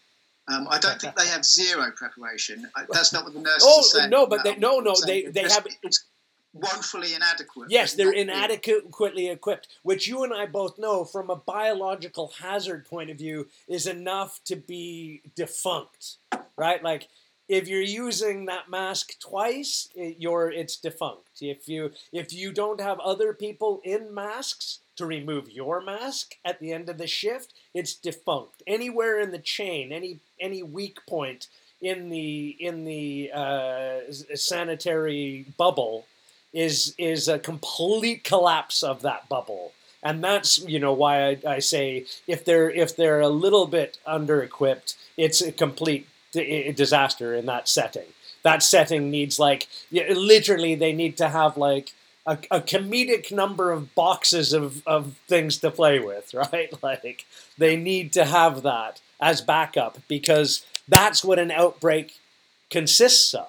Um, 0.48 0.66
I 0.70 0.78
don't 0.78 1.00
think 1.00 1.16
they 1.16 1.26
have 1.28 1.44
zero 1.44 1.90
preparation. 1.94 2.68
That's 2.90 3.12
not 3.12 3.24
what 3.24 3.34
the 3.34 3.40
nurses 3.40 3.64
oh, 3.64 3.80
are 3.80 3.82
saying. 3.82 4.10
No, 4.10 4.26
but 4.26 4.42
they, 4.42 4.56
no, 4.56 4.78
no, 4.78 4.94
they, 5.06 5.22
they 5.26 5.42
have. 5.42 5.66
It's 5.82 6.04
woefully 6.52 7.14
inadequate. 7.14 7.70
Yes, 7.70 7.94
they're 7.94 8.12
inadequately 8.12 9.28
equipped, 9.28 9.68
which 9.82 10.08
you 10.08 10.24
and 10.24 10.34
I 10.34 10.46
both 10.46 10.78
know 10.78 11.04
from 11.04 11.30
a 11.30 11.36
biological 11.36 12.32
hazard 12.40 12.86
point 12.86 13.10
of 13.10 13.18
view 13.18 13.48
is 13.68 13.86
enough 13.86 14.40
to 14.46 14.56
be 14.56 15.22
defunct, 15.36 16.16
right? 16.56 16.82
Like 16.82 17.08
if 17.50 17.66
you're 17.66 17.82
using 17.82 18.46
that 18.46 18.70
mask 18.70 19.18
twice, 19.18 19.88
it, 19.96 20.16
you're 20.20 20.52
it's 20.52 20.76
defunct. 20.76 21.42
If 21.42 21.68
you 21.68 21.90
if 22.12 22.32
you 22.32 22.52
don't 22.52 22.80
have 22.80 23.00
other 23.00 23.32
people 23.32 23.80
in 23.82 24.14
masks 24.14 24.78
to 24.96 25.04
remove 25.04 25.50
your 25.50 25.80
mask 25.80 26.36
at 26.44 26.60
the 26.60 26.72
end 26.72 26.88
of 26.88 26.96
the 26.96 27.08
shift, 27.08 27.52
it's 27.74 27.92
defunct. 27.94 28.62
Anywhere 28.68 29.18
in 29.18 29.32
the 29.32 29.38
chain, 29.38 29.90
any 29.90 30.20
any 30.40 30.62
weak 30.62 31.04
point 31.08 31.48
in 31.82 32.08
the 32.08 32.56
in 32.60 32.84
the 32.84 33.32
uh, 33.34 34.12
sanitary 34.34 35.46
bubble 35.58 36.06
is 36.52 36.94
is 36.98 37.26
a 37.26 37.40
complete 37.40 38.22
collapse 38.22 38.84
of 38.84 39.02
that 39.02 39.28
bubble 39.28 39.72
and 40.02 40.22
that's 40.22 40.58
you 40.66 40.78
know 40.78 40.92
why 40.92 41.28
I, 41.28 41.38
I, 41.46 41.58
say 41.60 42.06
if 42.26 42.44
they're 42.44 42.70
if 42.70 42.96
they're 42.96 43.20
a 43.20 43.28
little 43.28 43.66
bit 43.66 43.98
under 44.04 44.42
equipped 44.42 44.96
it's 45.16 45.40
a 45.40 45.52
complete 45.52 46.08
disaster 46.32 47.34
in 47.34 47.46
that 47.46 47.68
setting. 47.68 48.06
That 48.42 48.62
setting 48.62 49.10
needs 49.10 49.38
like 49.38 49.68
literally 49.90 50.74
they 50.74 50.92
need 50.92 51.16
to 51.18 51.28
have 51.28 51.56
like 51.56 51.92
a, 52.26 52.38
a, 52.50 52.60
comedic 52.60 53.32
number 53.32 53.72
of 53.72 53.94
boxes 53.94 54.52
of, 54.52 54.86
of 54.86 55.16
things 55.26 55.58
to 55.58 55.70
play 55.70 55.98
with, 55.98 56.32
right? 56.52 56.70
Like 56.82 57.26
they 57.58 57.76
need 57.76 58.12
to 58.14 58.24
have 58.24 58.62
that 58.62 59.00
as 59.20 59.40
backup 59.40 59.98
because 60.08 60.64
that's 60.88 61.24
what 61.24 61.38
an 61.38 61.50
outbreak 61.50 62.18
consists 62.70 63.34
of. 63.34 63.48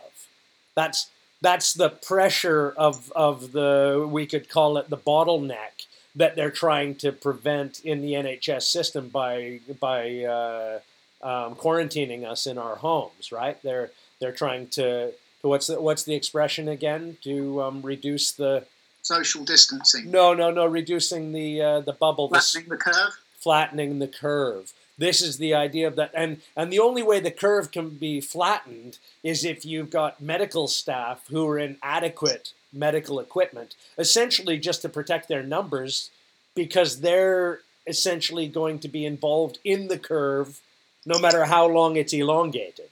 That's 0.76 1.10
that's 1.42 1.74
the 1.74 1.90
pressure 1.90 2.74
of 2.78 3.12
of 3.14 3.52
the 3.52 4.08
we 4.10 4.26
could 4.26 4.50
call 4.50 4.78
it 4.78 4.90
the 4.90 4.98
bottleneck 4.98 5.86
that 6.16 6.36
they're 6.36 6.52
trying 6.52 6.96
to 6.96 7.12
prevent 7.12 7.80
in 7.84 8.02
the 8.02 8.14
NHS 8.14 8.64
system 8.64 9.10
by 9.10 9.60
by 9.80 10.24
uh, 10.24 10.80
um, 11.24 11.56
quarantining 11.56 12.26
us 12.26 12.48
in 12.48 12.58
our 12.58 12.76
homes, 12.76 13.32
right? 13.32 13.62
They're 13.64 13.92
they're 14.20 14.32
trying 14.32 14.68
to, 14.68 15.12
to 15.42 15.48
what's 15.48 15.68
the 15.68 15.82
what's 15.82 16.04
the 16.04 16.16
expression 16.16 16.68
again? 16.68 17.18
To 17.24 17.62
um, 17.62 17.82
reduce 17.82 18.32
the 18.32 18.66
social 19.02 19.44
distancing. 19.44 20.12
No, 20.12 20.34
no, 20.34 20.52
no. 20.52 20.66
Reducing 20.66 21.32
the 21.32 21.62
uh, 21.62 21.80
the 21.82 21.94
bubble. 21.94 22.28
Flattening 22.30 22.70
the, 22.70 22.76
the 22.76 22.78
curve. 22.78 23.20
Flattening 23.40 24.00
the 24.00 24.08
curve. 24.08 24.74
This 24.98 25.22
is 25.22 25.38
the 25.38 25.54
idea 25.56 25.88
of 25.88 25.96
that, 25.96 26.12
and 26.14 26.42
and 26.56 26.72
the 26.72 26.80
only 26.80 27.02
way 27.02 27.20
the 27.20 27.32
curve 27.32 27.72
can 27.72 27.90
be 27.90 28.22
flattened 28.22 29.00
is 29.24 29.44
if 29.44 29.66
you've 29.66 29.90
got 29.90 30.22
medical 30.22 30.68
staff 30.68 31.26
who 31.30 31.48
are 31.48 31.58
in 31.58 31.78
adequate 31.82 32.54
medical 32.72 33.20
equipment, 33.20 33.76
essentially 33.98 34.58
just 34.58 34.82
to 34.84 34.90
protect 34.90 35.28
their 35.28 35.44
numbers, 35.44 36.12
because 36.56 37.02
they're 37.02 37.62
essentially 37.88 38.48
going 38.48 38.80
to 38.80 38.88
be 38.88 39.06
involved 39.06 39.58
in 39.64 39.88
the 39.88 39.98
curve 39.98 40.60
no 41.06 41.20
matter 41.20 41.46
how 41.46 41.68
long 41.68 41.96
it's 41.96 42.14
elongated. 42.14 42.90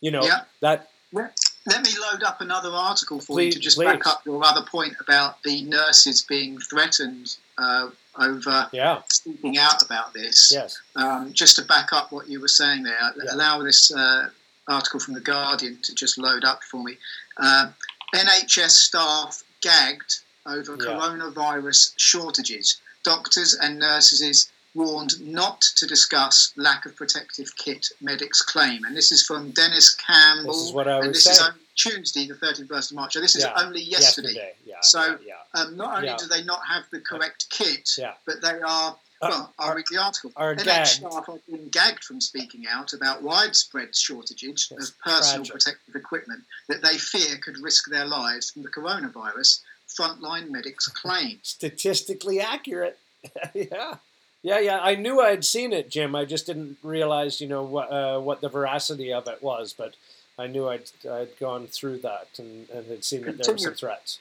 You 0.00 0.10
know 0.10 0.24
yeah. 0.24 0.40
that. 0.60 0.90
Let 1.12 1.82
me 1.82 1.90
load 2.00 2.22
up 2.22 2.40
another 2.40 2.70
article 2.70 3.20
for 3.20 3.34
please, 3.34 3.46
you 3.46 3.52
to 3.52 3.58
just 3.60 3.76
please. 3.76 3.86
back 3.86 4.06
up 4.06 4.24
your 4.24 4.42
other 4.42 4.64
point 4.66 4.94
about 5.00 5.42
the 5.42 5.62
nurses 5.64 6.22
being 6.22 6.58
threatened 6.58 7.36
uh, 7.58 7.90
over 8.18 8.68
yeah. 8.72 9.02
speaking 9.12 9.58
out 9.58 9.82
about 9.84 10.14
this. 10.14 10.50
Yes. 10.52 10.80
Um, 10.96 11.32
just 11.32 11.56
to 11.56 11.64
back 11.64 11.92
up 11.92 12.10
what 12.10 12.28
you 12.28 12.40
were 12.40 12.48
saying 12.48 12.84
there, 12.84 13.12
yeah. 13.16 13.34
allow 13.34 13.62
this 13.62 13.92
uh, 13.94 14.28
article 14.66 15.00
from 15.00 15.14
the 15.14 15.20
Guardian 15.20 15.78
to 15.82 15.94
just 15.94 16.16
load 16.16 16.44
up 16.44 16.62
for 16.64 16.82
me. 16.82 16.96
Uh, 17.36 17.70
NHS 18.14 18.70
staff 18.70 19.42
gagged 19.60 20.20
over 20.46 20.76
yeah. 20.80 20.86
coronavirus 20.86 21.92
shortages. 21.98 22.80
Doctors 23.04 23.54
and 23.54 23.78
nurses 23.78 24.50
warned 24.74 25.20
not 25.20 25.60
to 25.76 25.86
discuss 25.86 26.52
lack 26.56 26.86
of 26.86 26.94
protective 26.96 27.54
kit 27.56 27.88
medics 28.00 28.42
claim. 28.42 28.84
And 28.84 28.96
this 28.96 29.12
is 29.12 29.26
from 29.26 29.50
Dennis 29.50 29.94
Campbell. 29.94 30.52
This 30.52 30.62
is 30.62 30.72
what 30.72 30.88
I 30.88 30.98
was 30.98 31.06
and 31.06 31.14
this 31.14 31.24
saying. 31.24 31.34
is 31.34 31.42
on 31.42 31.54
Tuesday, 31.74 32.26
the 32.26 32.34
31st 32.34 32.90
of 32.90 32.96
March. 32.96 33.12
So 33.14 33.20
this 33.20 33.36
is 33.36 33.44
yeah. 33.44 33.54
only 33.56 33.80
yesterday. 33.80 34.28
yesterday. 34.28 34.52
Yeah. 34.66 34.74
So 34.82 35.18
yeah. 35.24 35.34
Um, 35.60 35.76
not 35.76 35.96
only 35.98 36.14
do 36.18 36.26
they 36.26 36.44
not 36.44 36.60
have 36.66 36.84
the 36.90 37.00
correct 37.00 37.46
kit, 37.50 37.90
yeah. 37.98 38.14
but 38.26 38.42
they 38.42 38.60
are. 38.60 38.96
Uh, 39.20 39.28
well, 39.30 39.52
I'll 39.58 39.74
read 39.74 39.86
the 39.90 40.00
article. 40.00 40.32
Are 40.36 40.54
NH 40.54 40.64
gagged. 40.64 40.88
staff 40.88 41.26
have 41.26 41.46
been 41.46 41.68
gagged 41.70 42.04
from 42.04 42.20
speaking 42.20 42.66
out 42.70 42.92
about 42.92 43.22
widespread 43.22 43.96
shortages 43.96 44.68
yes. 44.70 44.90
of 44.90 44.98
personal 45.00 45.44
Tragic. 45.44 45.52
protective 45.52 45.94
equipment 45.96 46.44
that 46.68 46.82
they 46.82 46.98
fear 46.98 47.36
could 47.42 47.58
risk 47.58 47.90
their 47.90 48.06
lives 48.06 48.50
from 48.50 48.62
the 48.62 48.68
coronavirus. 48.68 49.60
Frontline 49.88 50.50
medics 50.50 50.86
claim. 50.86 51.40
Statistically 51.42 52.40
accurate. 52.40 52.98
yeah. 53.54 53.96
Yeah, 54.42 54.60
yeah, 54.60 54.78
I 54.80 54.94
knew 54.94 55.20
I'd 55.20 55.44
seen 55.44 55.72
it, 55.72 55.90
Jim. 55.90 56.14
I 56.14 56.24
just 56.24 56.46
didn't 56.46 56.78
realize, 56.82 57.40
you 57.40 57.48
know, 57.48 57.62
what 57.62 57.90
uh, 57.90 58.20
what 58.20 58.40
the 58.40 58.48
veracity 58.48 59.12
of 59.12 59.26
it 59.26 59.42
was. 59.42 59.74
But 59.76 59.94
I 60.38 60.46
knew 60.46 60.68
I'd 60.68 60.90
I'd 61.10 61.38
gone 61.40 61.66
through 61.66 61.98
that 61.98 62.28
and, 62.38 62.68
and 62.70 62.86
had 62.86 63.04
seen 63.04 63.22
that 63.22 63.42
there 63.42 63.54
were 63.54 63.58
some 63.58 63.74
threats. 63.74 64.20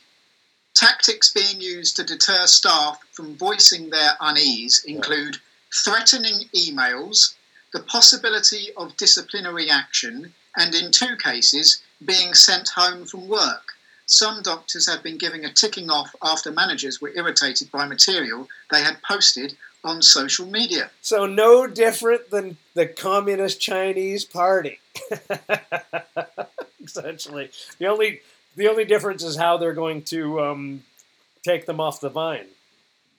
Tactics 0.73 1.31
being 1.31 1.61
used 1.61 1.95
to 1.95 2.03
deter 2.03 2.45
staff 2.45 2.99
from 3.11 3.35
voicing 3.35 3.89
their 3.89 4.11
unease 4.19 4.83
include 4.85 5.35
yeah. 5.35 5.41
threatening 5.83 6.47
emails, 6.55 7.35
the 7.73 7.81
possibility 7.81 8.69
of 8.77 8.95
disciplinary 8.97 9.69
action, 9.69 10.33
and 10.55 10.75
in 10.75 10.91
two 10.91 11.15
cases, 11.17 11.81
being 12.05 12.33
sent 12.33 12.69
home 12.69 13.05
from 13.05 13.27
work. 13.27 13.76
Some 14.07 14.41
doctors 14.41 14.89
have 14.89 15.03
been 15.03 15.17
giving 15.17 15.43
a 15.43 15.51
ticking 15.51 15.89
off 15.89 16.15
after 16.23 16.49
managers 16.49 17.01
were 17.01 17.11
irritated 17.13 17.69
by 17.71 17.85
material 17.85 18.47
they 18.71 18.81
had 18.81 19.01
posted 19.03 19.55
on 19.83 20.01
social 20.01 20.45
media. 20.45 20.89
So, 21.01 21.25
no 21.25 21.67
different 21.67 22.31
than 22.31 22.57
the 22.73 22.87
Communist 22.87 23.59
Chinese 23.59 24.23
Party. 24.23 24.79
Essentially, 26.83 27.51
the 27.79 27.87
only 27.87 28.21
the 28.55 28.69
only 28.69 28.85
difference 28.85 29.23
is 29.23 29.35
how 29.35 29.57
they're 29.57 29.73
going 29.73 30.01
to 30.03 30.41
um, 30.41 30.83
take 31.43 31.65
them 31.65 31.81
off 31.81 31.99
the 31.99 32.09
vine. 32.09 32.47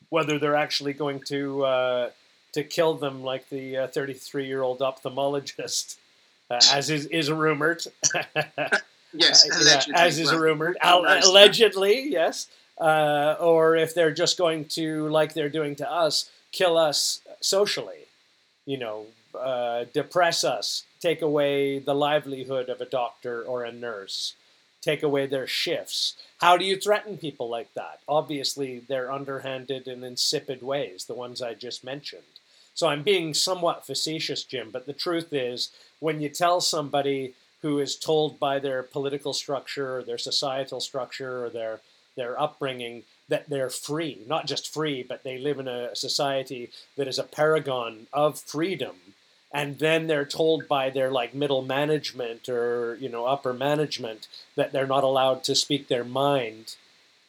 Whether 0.09 0.39
they're 0.39 0.57
actually 0.57 0.95
going 0.95 1.21
to 1.27 1.65
uh, 1.65 2.11
to 2.53 2.65
kill 2.65 2.95
them 2.95 3.23
like 3.23 3.51
the 3.51 3.91
33 3.93 4.43
uh, 4.43 4.47
year 4.47 4.63
old 4.63 4.79
ophthalmologist, 4.81 5.97
uh, 6.51 6.61
as 6.73 6.89
is, 6.89 7.05
is 7.07 7.31
rumored. 7.31 7.85
yes, 9.13 9.45
allegedly. 9.45 9.93
Yeah, 9.95 10.05
as 10.05 10.19
is 10.19 10.31
well, 10.31 10.41
rumored. 10.41 10.77
allegedly, 10.83 12.09
yes. 12.09 12.49
Uh, 12.79 13.37
or 13.41 13.77
if 13.77 13.95
they're 13.95 14.13
just 14.13 14.39
going 14.39 14.65
to, 14.67 15.09
like 15.09 15.35
they're 15.35 15.49
doing 15.49 15.75
to 15.77 15.91
us, 15.91 16.31
kill 16.53 16.79
us 16.79 17.21
socially. 17.41 18.07
You 18.67 18.79
know, 18.79 19.07
uh, 19.39 19.85
depress 19.93 20.45
us, 20.45 20.85
take 21.01 21.23
away 21.23 21.79
the 21.79 21.95
livelihood 21.95 22.69
of 22.69 22.81
a 22.81 22.85
doctor 22.85 23.43
or 23.43 23.65
a 23.65 23.73
nurse, 23.73 24.35
take 24.83 25.03
away 25.03 25.27
their 25.27 25.47
shifts. 25.47 26.15
How 26.39 26.57
do 26.57 26.65
you 26.65 26.77
threaten 26.77 27.17
people 27.19 27.49
like 27.49 27.73
that? 27.75 28.01
Obviously, 28.07 28.79
they're 28.79 29.11
underhanded 29.11 29.89
and 29.89 30.05
insipid 30.05 30.63
ways, 30.63 31.05
the 31.07 31.15
ones 31.15 31.43
I 31.43 31.55
just 31.55 31.83
mentioned. 31.83 32.23
So 32.75 32.87
I'm 32.89 33.03
being 33.03 33.35
somewhat 33.35 33.87
facetious, 33.87 34.45
Jim, 34.45 34.71
but 34.71 34.87
the 34.87 34.93
truth 34.93 35.33
is, 35.33 35.71
when 35.99 36.21
you 36.21 36.29
tell 36.29 36.61
somebody 36.61 37.35
who 37.63 37.79
is 37.79 37.97
told 37.97 38.39
by 38.39 38.59
their 38.59 38.83
political 38.83 39.33
structure, 39.33 39.99
or 39.99 40.03
their 40.03 40.19
societal 40.19 40.81
structure, 40.81 41.45
or 41.45 41.51
their 41.51 41.81
their 42.17 42.41
upbringing 42.41 43.05
that 43.29 43.49
they're 43.49 43.71
free, 43.71 44.19
not 44.27 44.47
just 44.47 44.73
free, 44.73 45.05
but 45.05 45.23
they 45.23 45.39
live 45.39 45.61
in 45.61 45.69
a 45.69 45.95
society 45.95 46.71
that 46.97 47.07
is 47.07 47.19
a 47.19 47.23
paragon 47.23 48.09
of 48.13 48.41
freedom, 48.41 48.97
and 49.53 49.79
then 49.79 50.07
they're 50.07 50.25
told 50.25 50.69
by 50.69 50.91
their 50.91 51.11
like 51.11 51.35
middle 51.35 51.63
management 51.63 52.49
or 52.49 52.97
you 53.01 53.09
know 53.09 53.27
upper 53.27 53.53
management 53.53 54.29
that 54.57 54.73
they're 54.73 54.87
not 54.87 55.05
allowed 55.05 55.43
to 55.45 55.55
speak 55.55 55.89
their 55.89 56.05
mind 56.05 56.77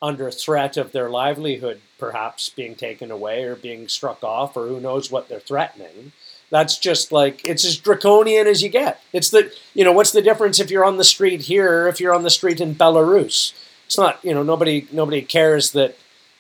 under 0.02 0.32
threat 0.32 0.78
of 0.78 0.92
their 0.92 1.10
livelihood 1.10 1.82
perhaps 1.98 2.50
being 2.50 2.76
taken 2.76 3.12
away 3.12 3.44
or 3.44 3.56
being 3.56 3.88
struck 3.88 4.24
off 4.24 4.56
or 4.56 4.68
who 4.68 4.80
knows 4.80 5.12
what 5.12 5.28
they're 5.30 5.39
threatening 5.39 6.12
that's 6.50 6.78
just 6.78 7.12
like 7.12 7.46
it's 7.46 7.66
as 7.66 7.78
draconian 7.78 8.48
as 8.48 8.64
you 8.64 8.70
get 8.70 9.02
it's 9.14 9.30
the 9.30 9.52
you 9.74 9.84
know 9.84 9.92
what's 9.92 10.12
the 10.12 10.22
difference 10.22 10.60
if 10.60 10.72
you're 10.72 10.86
on 10.86 10.98
the 10.98 11.04
street 11.04 11.42
here 11.42 11.88
if 11.88 12.00
you're 12.00 12.14
on 12.14 12.24
the 12.24 12.30
street 12.30 12.60
in 12.60 12.76
belarus 12.76 13.54
it's 13.86 13.98
not 13.98 14.24
you 14.24 14.34
know 14.34 14.44
nobody 14.44 14.88
nobody 14.92 15.22
cares 15.22 15.72
that 15.72 15.98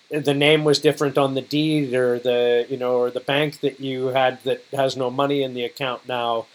the 0.09 0.33
name 0.33 0.63
was 0.63 0.79
different 0.79 1.17
on 1.17 1.35
the 1.35 1.41
deed 1.41 1.93
or 1.93 2.19
the 2.19 2.65
you 2.69 2.77
know 2.77 2.95
or 2.97 3.11
the 3.11 3.19
bank 3.19 3.59
that 3.59 3.79
you 3.79 4.07
had 4.07 4.41
that 4.43 4.63
has 4.73 4.97
no 4.97 5.09
money 5.09 5.43
in 5.43 5.53
the 5.53 5.63
account 5.63 6.07
now 6.07 6.45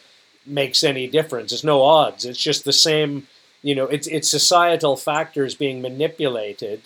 makes 0.46 0.84
any 0.84 1.06
difference. 1.06 1.52
It's 1.52 1.64
no 1.64 1.82
odds. 1.82 2.24
It's 2.24 2.42
just 2.42 2.64
the 2.64 2.72
same. 2.72 3.26
You 3.62 3.74
know, 3.74 3.86
it's 3.86 4.06
it's 4.06 4.30
societal 4.30 4.96
factors 4.96 5.54
being 5.54 5.80
manipulated 5.80 6.82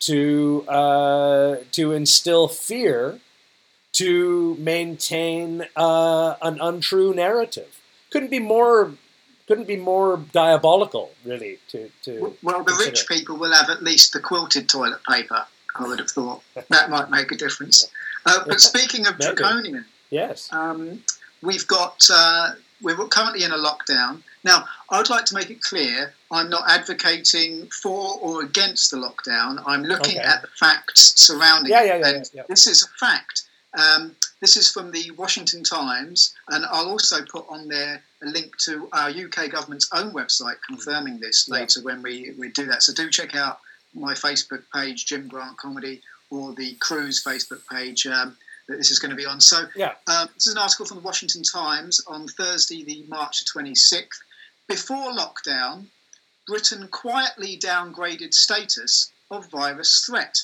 to 0.00 0.64
uh, 0.68 1.56
to 1.72 1.92
instill 1.92 2.48
fear, 2.48 3.18
to 3.92 4.56
maintain 4.56 5.66
uh, 5.76 6.34
an 6.42 6.58
untrue 6.60 7.14
narrative. 7.14 7.80
Couldn't 8.10 8.30
be 8.30 8.38
more 8.38 8.92
couldn't 9.46 9.66
be 9.66 9.76
more 9.76 10.16
diabolical, 10.32 11.10
really. 11.24 11.58
To, 11.70 11.90
to 12.04 12.36
well, 12.40 12.62
the 12.62 12.66
consider. 12.66 12.90
rich 12.90 13.08
people 13.08 13.36
will 13.36 13.52
have 13.52 13.68
at 13.68 13.82
least 13.82 14.12
the 14.12 14.20
quilted 14.20 14.68
toilet 14.68 15.00
paper. 15.08 15.44
I 15.76 15.88
would 15.88 15.98
have 15.98 16.10
thought 16.10 16.42
that 16.68 16.88
might 16.88 17.10
make 17.10 17.32
a 17.32 17.36
difference. 17.36 17.90
Uh, 18.24 18.44
but 18.46 18.60
speaking 18.60 19.08
of 19.08 19.18
draconian, 19.18 19.84
yes, 20.10 20.52
um, 20.52 21.02
we've 21.42 21.66
got 21.66 22.06
uh, 22.12 22.52
we're 22.80 22.96
currently 23.08 23.42
in 23.42 23.50
a 23.50 23.56
lockdown. 23.56 24.22
Now, 24.44 24.66
I'd 24.88 25.10
like 25.10 25.24
to 25.26 25.34
make 25.34 25.50
it 25.50 25.62
clear 25.62 26.14
I'm 26.30 26.48
not 26.48 26.62
advocating 26.68 27.66
for 27.66 28.18
or 28.20 28.42
against 28.42 28.90
the 28.90 28.96
lockdown. 28.96 29.62
I'm 29.66 29.82
looking 29.82 30.18
okay. 30.18 30.26
at 30.26 30.42
the 30.42 30.48
facts 30.48 31.20
surrounding 31.20 31.72
yeah, 31.72 31.82
yeah, 31.82 31.96
yeah, 31.96 32.08
it. 32.08 32.30
Yeah, 32.32 32.42
This 32.48 32.66
is 32.66 32.82
a 32.84 32.88
fact. 33.04 33.42
Um, 33.78 34.16
this 34.40 34.56
is 34.56 34.70
from 34.70 34.90
the 34.90 35.10
Washington 35.12 35.62
Times, 35.62 36.34
and 36.48 36.64
I'll 36.66 36.88
also 36.88 37.24
put 37.24 37.46
on 37.48 37.68
there 37.68 38.02
a 38.22 38.26
link 38.26 38.56
to 38.64 38.88
our 38.92 39.10
UK 39.10 39.50
government's 39.50 39.88
own 39.92 40.12
website 40.12 40.56
confirming 40.66 41.20
this 41.20 41.48
later 41.48 41.80
when 41.82 42.02
we, 42.02 42.32
we 42.38 42.48
do 42.50 42.66
that. 42.66 42.82
So 42.82 42.92
do 42.92 43.10
check 43.10 43.34
out 43.34 43.60
my 43.94 44.14
Facebook 44.14 44.62
page, 44.74 45.06
Jim 45.06 45.28
Grant 45.28 45.56
Comedy, 45.56 46.00
or 46.30 46.52
the 46.54 46.74
Crew's 46.80 47.22
Facebook 47.22 47.60
page 47.70 48.06
um, 48.06 48.36
that 48.68 48.76
this 48.76 48.90
is 48.90 48.98
going 48.98 49.10
to 49.10 49.16
be 49.16 49.26
on. 49.26 49.40
So, 49.40 49.64
yeah. 49.74 49.94
Um, 50.06 50.28
this 50.34 50.46
is 50.46 50.54
an 50.54 50.58
article 50.58 50.86
from 50.86 50.98
the 50.98 51.02
Washington 51.02 51.42
Times 51.42 52.02
on 52.06 52.28
Thursday, 52.28 52.84
the 52.84 53.04
March 53.08 53.44
26th. 53.54 54.20
Before 54.68 55.12
lockdown, 55.12 55.86
Britain 56.46 56.88
quietly 56.88 57.58
downgraded 57.58 58.32
status 58.32 59.10
of 59.30 59.50
virus 59.50 60.04
threat. 60.06 60.42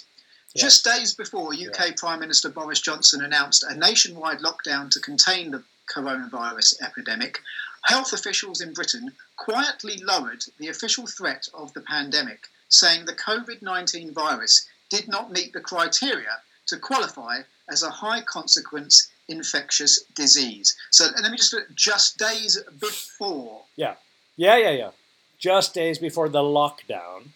Yeah. 0.57 0.63
Just 0.63 0.85
days 0.85 1.15
before, 1.15 1.53
UK 1.53 1.59
yeah. 1.59 1.91
Prime 1.97 2.21
Minister 2.21 2.49
Boris 2.49 2.81
Johnson 2.81 3.23
announced 3.23 3.63
a 3.63 3.77
nationwide 3.77 4.39
lockdown 4.39 4.91
to 4.91 5.01
contain 5.01 5.51
the 5.51 5.63
coronavirus 5.95 6.83
epidemic, 6.83 7.41
health 7.85 8.13
officials 8.13 8.61
in 8.61 8.73
Britain 8.73 9.13
quietly 9.37 9.99
lowered 10.03 10.43
the 10.59 10.69
official 10.69 11.07
threat 11.07 11.49
of 11.55 11.73
the 11.75 11.81
pandemic 11.81 12.49
saying 12.69 13.05
the 13.05 13.13
COVID 13.13 13.63
19 13.63 14.13
virus 14.13 14.67
did 14.91 15.09
not 15.09 15.31
meet 15.31 15.53
the 15.53 15.61
criteria 15.61 16.41
to 16.67 16.79
qualify 16.79 17.41
as 17.69 17.83
a 17.83 17.91
high 17.91 18.21
consequence 18.23 19.11
infectious 19.29 20.03
disease. 20.15 20.77
So 20.91 21.07
let 21.21 21.31
me 21.31 21.37
just 21.37 21.53
look 21.53 21.67
just 21.75 22.19
days 22.19 22.61
before. 22.81 23.63
Yeah. 23.77 23.95
Yeah, 24.37 24.57
yeah, 24.57 24.71
yeah. 24.71 24.91
Just 25.39 25.75
days 25.75 25.99
before 25.99 26.29
the 26.29 26.41
lockdown. 26.41 27.29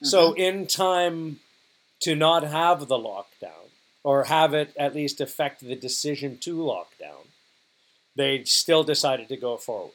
Mm-hmm. 0.00 0.06
So 0.06 0.32
in 0.32 0.66
time 0.66 1.40
to 2.00 2.14
not 2.14 2.42
have 2.44 2.88
the 2.88 2.98
lockdown 2.98 3.70
or 4.02 4.24
have 4.24 4.54
it 4.54 4.72
at 4.76 4.94
least 4.94 5.20
affect 5.20 5.60
the 5.60 5.74
decision 5.74 6.38
to 6.38 6.56
lockdown, 6.56 7.26
they 8.14 8.44
still 8.44 8.84
decided 8.84 9.28
to 9.28 9.36
go 9.36 9.56
forward. 9.56 9.92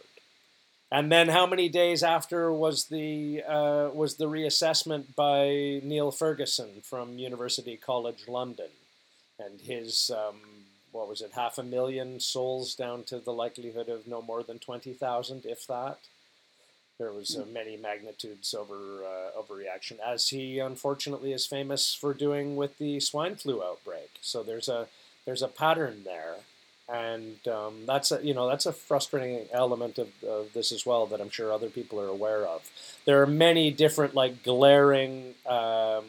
And 0.91 1.09
then 1.09 1.29
how 1.29 1.45
many 1.45 1.69
days 1.69 2.03
after 2.03 2.51
was 2.51 2.85
the 2.85 3.41
uh, 3.47 3.89
was 3.93 4.15
the 4.15 4.25
reassessment 4.27 5.15
by 5.15 5.79
Neil 5.87 6.11
Ferguson 6.11 6.81
from 6.83 7.17
University 7.17 7.77
College 7.77 8.27
London, 8.27 8.71
and 9.39 9.61
his 9.61 10.11
um, 10.13 10.41
what 10.91 11.07
was 11.07 11.21
it 11.21 11.31
half 11.33 11.57
a 11.57 11.63
million 11.63 12.19
souls 12.19 12.75
down 12.75 13.05
to 13.05 13.19
the 13.19 13.31
likelihood 13.31 13.87
of 13.87 14.05
no 14.05 14.21
more 14.21 14.43
than 14.43 14.59
twenty 14.59 14.91
thousand, 14.93 15.45
if 15.45 15.65
that. 15.67 15.99
There 17.01 17.11
was 17.11 17.35
uh, 17.35 17.45
many 17.51 17.77
magnitudes 17.77 18.53
over 18.53 18.75
uh, 18.75 19.41
overreaction, 19.41 19.97
as 20.05 20.29
he 20.29 20.59
unfortunately 20.59 21.33
is 21.33 21.47
famous 21.47 21.95
for 21.95 22.13
doing 22.13 22.55
with 22.55 22.77
the 22.77 22.99
swine 22.99 23.37
flu 23.37 23.63
outbreak. 23.63 24.11
So 24.21 24.43
there's 24.43 24.69
a 24.69 24.87
there's 25.25 25.41
a 25.41 25.47
pattern 25.47 26.03
there 26.03 26.35
and 26.87 27.47
um, 27.47 27.85
that's 27.87 28.11
a 28.11 28.23
you 28.23 28.33
know 28.35 28.47
that's 28.47 28.65
a 28.65 28.73
frustrating 28.73 29.47
element 29.51 29.97
of, 29.97 30.09
of, 30.23 30.53
this 30.53 30.71
as 30.71 30.85
well 30.85 31.05
that 31.07 31.21
I'm 31.21 31.29
sure 31.29 31.51
other 31.51 31.69
people 31.69 31.99
are 31.99 32.07
aware 32.07 32.45
of. 32.45 32.69
There 33.05 33.21
are 33.21 33.27
many 33.27 33.71
different 33.71 34.13
like 34.13 34.43
glaring 34.43 35.33
um, 35.47 36.05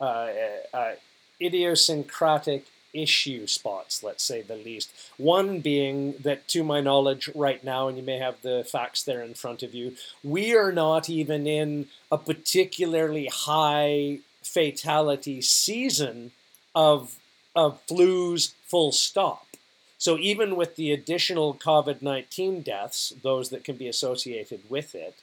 uh, 0.00 0.28
uh, 0.72 0.92
idiosyncratic 1.40 2.64
issue 2.92 3.46
spots, 3.46 4.02
let's 4.02 4.24
say 4.24 4.42
the 4.42 4.56
least. 4.56 4.90
One 5.16 5.60
being 5.60 6.14
that, 6.20 6.48
to 6.48 6.64
my 6.64 6.80
knowledge, 6.80 7.30
right 7.34 7.62
now, 7.62 7.88
and 7.88 7.96
you 7.96 8.04
may 8.04 8.18
have 8.18 8.42
the 8.42 8.66
facts 8.70 9.02
there 9.02 9.22
in 9.22 9.34
front 9.34 9.62
of 9.62 9.74
you, 9.74 9.94
we 10.22 10.54
are 10.54 10.72
not 10.72 11.08
even 11.08 11.46
in 11.46 11.88
a 12.10 12.18
particularly 12.18 13.28
high 13.32 14.20
fatality 14.42 15.40
season 15.40 16.32
of 16.74 17.16
of 17.54 17.84
flus. 17.86 18.52
Full 18.66 18.92
stop 18.92 19.46
so 20.00 20.16
even 20.16 20.56
with 20.56 20.76
the 20.76 20.92
additional 20.92 21.52
COVID 21.52 22.00
19 22.00 22.62
deaths, 22.62 23.12
those 23.22 23.50
that 23.50 23.64
can 23.64 23.76
be 23.76 23.86
associated 23.86 24.62
with 24.70 24.94
it, 24.94 25.14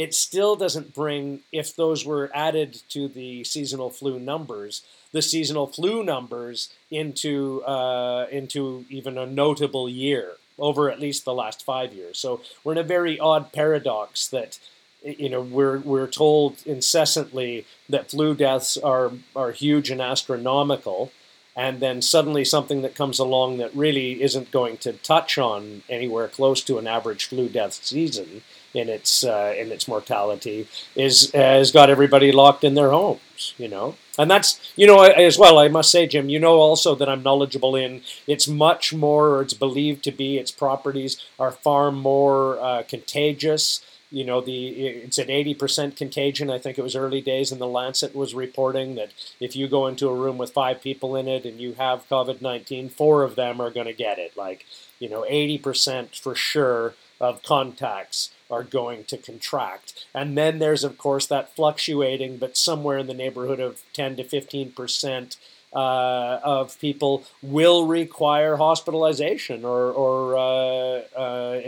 it 0.00 0.14
still 0.14 0.56
doesn't 0.56 0.94
bring, 0.94 1.40
if 1.52 1.76
those 1.76 2.06
were 2.06 2.30
added 2.32 2.80
to 2.88 3.06
the 3.06 3.44
seasonal 3.44 3.90
flu 3.90 4.18
numbers, 4.18 4.82
the 5.12 5.20
seasonal 5.20 5.66
flu 5.66 6.02
numbers 6.02 6.72
into 6.90 7.62
uh, 7.64 8.26
into 8.30 8.86
even 8.88 9.18
a 9.18 9.26
notable 9.26 9.90
year 9.90 10.32
over 10.58 10.90
at 10.90 11.00
least 11.00 11.26
the 11.26 11.34
last 11.34 11.66
five 11.66 11.92
years. 11.92 12.16
So 12.18 12.40
we're 12.64 12.72
in 12.72 12.78
a 12.78 12.82
very 12.82 13.20
odd 13.20 13.52
paradox 13.52 14.26
that 14.28 14.58
you 15.02 15.28
know 15.28 15.42
we're 15.42 15.80
we're 15.80 16.06
told 16.06 16.62
incessantly 16.64 17.66
that 17.90 18.10
flu 18.10 18.34
deaths 18.34 18.78
are 18.78 19.12
are 19.36 19.52
huge 19.52 19.90
and 19.90 20.00
astronomical 20.00 21.12
and 21.54 21.80
then 21.80 22.00
suddenly 22.00 22.44
something 22.44 22.80
that 22.80 22.94
comes 22.94 23.18
along 23.18 23.58
that 23.58 23.74
really 23.74 24.22
isn't 24.22 24.50
going 24.50 24.78
to 24.78 24.92
touch 24.92 25.36
on 25.36 25.82
anywhere 25.90 26.28
close 26.28 26.62
to 26.62 26.78
an 26.78 26.86
average 26.86 27.26
flu 27.26 27.48
death 27.48 27.74
season 27.84 28.42
in 28.74 28.88
its 28.88 29.24
uh, 29.24 29.54
in 29.56 29.72
its 29.72 29.88
mortality 29.88 30.68
is 30.94 31.30
has 31.32 31.72
got 31.72 31.90
everybody 31.90 32.32
locked 32.32 32.64
in 32.64 32.74
their 32.74 32.90
homes 32.90 33.20
you 33.56 33.68
know? 33.68 33.96
And 34.18 34.30
that's 34.30 34.60
you 34.76 34.86
know 34.86 35.02
as 35.02 35.38
well 35.38 35.58
i 35.58 35.68
must 35.68 35.90
say 35.90 36.06
jim 36.06 36.28
you 36.28 36.38
know 36.38 36.56
also 36.56 36.94
that 36.94 37.08
i'm 37.08 37.22
knowledgeable 37.22 37.74
in 37.74 38.02
it's 38.26 38.46
much 38.46 38.92
more 38.92 39.28
or 39.28 39.42
it's 39.42 39.54
believed 39.54 40.04
to 40.04 40.12
be 40.12 40.36
its 40.36 40.50
properties 40.50 41.24
are 41.38 41.50
far 41.52 41.90
more 41.90 42.60
uh, 42.60 42.82
contagious. 42.86 43.82
You 44.12 44.24
know 44.24 44.40
the 44.40 44.68
it's 45.06 45.18
at 45.18 45.28
80% 45.28 45.96
contagion 45.96 46.50
i 46.50 46.58
think 46.58 46.76
it 46.76 46.82
was 46.82 46.96
early 46.96 47.20
days 47.22 47.50
and 47.50 47.60
the 47.60 47.66
lancet 47.66 48.14
was 48.14 48.34
reporting 48.34 48.96
that 48.96 49.12
if 49.38 49.54
you 49.56 49.68
go 49.68 49.86
into 49.86 50.08
a 50.08 50.14
room 50.14 50.36
with 50.36 50.52
five 50.52 50.82
people 50.82 51.16
in 51.16 51.28
it 51.28 51.46
and 51.46 51.60
you 51.60 51.74
have 51.74 52.08
covid-19 52.08 52.90
four 52.90 53.22
of 53.22 53.36
them 53.36 53.60
are 53.60 53.70
going 53.70 53.86
to 53.86 53.92
get 53.94 54.18
it. 54.18 54.36
Like 54.36 54.66
you 54.98 55.08
know 55.08 55.24
80% 55.30 56.20
for 56.20 56.34
sure 56.34 56.94
of 57.20 57.42
contacts 57.42 58.30
are 58.50 58.64
going 58.64 59.04
to 59.04 59.16
contract. 59.16 60.06
And 60.14 60.36
then 60.36 60.58
there's 60.58 60.84
of 60.84 60.98
course 60.98 61.26
that 61.26 61.54
fluctuating 61.54 62.38
but 62.38 62.56
somewhere 62.56 62.98
in 62.98 63.06
the 63.06 63.14
neighborhood 63.14 63.60
of 63.60 63.82
10 63.92 64.16
to 64.16 64.24
15% 64.24 65.36
uh, 65.72 66.40
of 66.42 66.78
people 66.80 67.24
will 67.42 67.86
require 67.86 68.56
hospitalization 68.56 69.64
or, 69.64 69.92
or 69.92 70.36
uh, 70.36 71.02
uh, 71.16 71.60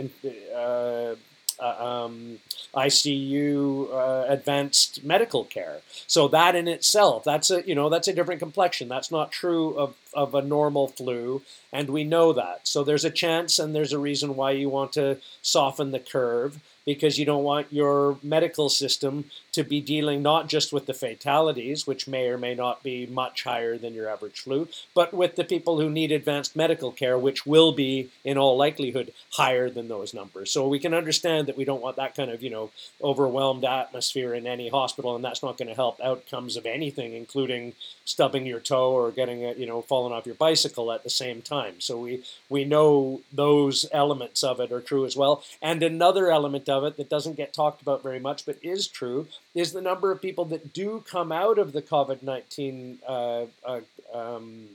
uh, 0.55 1.15
um, 1.65 2.39
ICU 2.73 3.91
uh, 3.91 4.25
advanced 4.27 5.03
medical 5.03 5.43
care. 5.45 5.81
So 6.07 6.27
that 6.29 6.55
in 6.55 6.67
itself, 6.67 7.23
that's 7.23 7.51
a 7.51 7.67
you 7.67 7.75
know 7.75 7.89
that's 7.89 8.07
a 8.07 8.13
different 8.13 8.39
complexion. 8.39 8.87
That's 8.87 9.11
not 9.11 9.31
true 9.31 9.73
of, 9.77 9.95
of 10.13 10.35
a 10.35 10.41
normal 10.41 10.87
flu, 10.87 11.41
and 11.71 11.89
we 11.89 12.03
know 12.03 12.33
that. 12.33 12.67
So 12.67 12.83
there's 12.83 13.05
a 13.05 13.11
chance, 13.11 13.59
and 13.59 13.75
there's 13.75 13.93
a 13.93 13.99
reason 13.99 14.35
why 14.35 14.51
you 14.51 14.69
want 14.69 14.93
to 14.93 15.17
soften 15.41 15.91
the 15.91 15.99
curve 15.99 16.59
because 16.85 17.17
you 17.17 17.25
don't 17.25 17.43
want 17.43 17.71
your 17.71 18.17
medical 18.21 18.69
system 18.69 19.25
to 19.51 19.63
be 19.63 19.79
dealing 19.79 20.21
not 20.21 20.47
just 20.47 20.73
with 20.73 20.85
the 20.85 20.93
fatalities, 20.93 21.85
which 21.85 22.07
may 22.07 22.27
or 22.27 22.37
may 22.37 22.55
not 22.55 22.81
be 22.83 23.05
much 23.05 23.43
higher 23.43 23.77
than 23.77 23.93
your 23.93 24.09
average 24.09 24.41
flu, 24.41 24.67
but 24.95 25.13
with 25.13 25.35
the 25.35 25.43
people 25.43 25.79
who 25.79 25.89
need 25.89 26.11
advanced 26.11 26.55
medical 26.55 26.91
care, 26.91 27.17
which 27.17 27.45
will 27.45 27.71
be, 27.71 28.09
in 28.23 28.37
all 28.37 28.57
likelihood, 28.57 29.13
higher 29.33 29.69
than 29.69 29.87
those 29.87 30.13
numbers. 30.13 30.51
So 30.51 30.67
we 30.67 30.79
can 30.79 30.93
understand 30.93 31.47
that 31.47 31.57
we 31.57 31.65
don't 31.65 31.81
want 31.81 31.97
that 31.97 32.15
kind 32.15 32.31
of, 32.31 32.41
you 32.41 32.49
know, 32.49 32.71
overwhelmed 33.01 33.63
atmosphere 33.63 34.33
in 34.33 34.47
any 34.47 34.69
hospital, 34.69 35.15
and 35.15 35.23
that's 35.23 35.43
not 35.43 35.57
going 35.57 35.67
to 35.67 35.75
help 35.75 35.99
outcomes 36.01 36.57
of 36.57 36.65
anything, 36.65 37.13
including 37.13 37.73
stubbing 38.05 38.45
your 38.45 38.59
toe 38.59 38.91
or 38.91 39.11
getting 39.11 39.45
a, 39.45 39.53
you 39.53 39.65
know, 39.65 39.81
falling 39.81 40.13
off 40.13 40.25
your 40.25 40.35
bicycle 40.35 40.91
at 40.91 41.03
the 41.03 41.09
same 41.09 41.41
time. 41.41 41.79
So 41.79 41.99
we 41.99 42.23
we 42.49 42.65
know 42.65 43.21
those 43.31 43.85
elements 43.91 44.43
of 44.43 44.59
it 44.59 44.71
are 44.71 44.81
true 44.81 45.05
as 45.05 45.15
well. 45.15 45.43
And 45.61 45.83
another 45.83 46.31
element 46.31 46.65
of 46.73 46.83
it 46.83 46.97
that 46.97 47.09
doesn't 47.09 47.37
get 47.37 47.53
talked 47.53 47.81
about 47.81 48.03
very 48.03 48.19
much, 48.19 48.45
but 48.45 48.57
is 48.61 48.87
true, 48.87 49.27
is 49.55 49.71
the 49.71 49.81
number 49.81 50.11
of 50.11 50.21
people 50.21 50.45
that 50.45 50.73
do 50.73 51.03
come 51.09 51.31
out 51.31 51.57
of 51.57 51.71
the 51.71 51.81
COVID 51.81 52.23
19 52.23 52.99
uh, 53.07 53.45
uh, 53.65 53.79
um, 54.13 54.69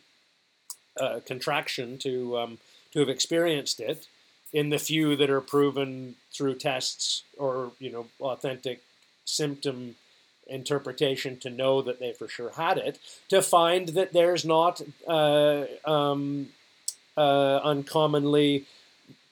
uh, 0.98 1.20
contraction 1.26 1.98
to, 1.98 2.38
um, 2.38 2.58
to 2.92 3.00
have 3.00 3.08
experienced 3.08 3.80
it 3.80 4.06
in 4.52 4.70
the 4.70 4.78
few 4.78 5.16
that 5.16 5.30
are 5.30 5.40
proven 5.40 6.14
through 6.32 6.54
tests 6.54 7.22
or 7.36 7.72
you 7.78 7.90
know 7.90 8.06
authentic 8.20 8.82
symptom 9.24 9.94
interpretation 10.46 11.36
to 11.36 11.50
know 11.50 11.82
that 11.82 12.00
they 12.00 12.12
for 12.12 12.28
sure 12.28 12.50
had 12.56 12.78
it 12.78 12.98
to 13.28 13.42
find 13.42 13.88
that 13.88 14.12
there's 14.12 14.44
not 14.44 14.80
uh, 15.06 15.64
um, 15.84 16.48
uh, 17.16 17.60
uncommonly 17.62 18.64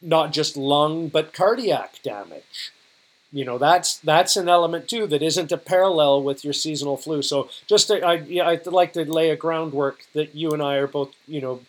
not 0.02 0.32
just 0.32 0.56
lung 0.56 1.08
but 1.08 1.32
cardiac 1.32 2.00
damage. 2.02 2.72
You 3.32 3.44
know 3.44 3.58
that's 3.58 3.98
that's 3.98 4.36
an 4.36 4.48
element 4.48 4.88
too 4.88 5.06
that 5.08 5.22
isn't 5.22 5.52
a 5.52 5.58
parallel 5.58 6.22
with 6.22 6.44
your 6.44 6.52
seasonal 6.52 6.96
flu. 6.96 7.22
So 7.22 7.50
just 7.66 7.88
to, 7.88 8.00
I 8.04 8.14
yeah, 8.14 8.48
I'd 8.48 8.66
like 8.66 8.92
to 8.94 9.04
lay 9.04 9.30
a 9.30 9.36
groundwork 9.36 10.06
that 10.14 10.34
you 10.34 10.50
and 10.52 10.62
I 10.62 10.76
are 10.76 10.86
both 10.86 11.12
you 11.26 11.40
know 11.40 11.60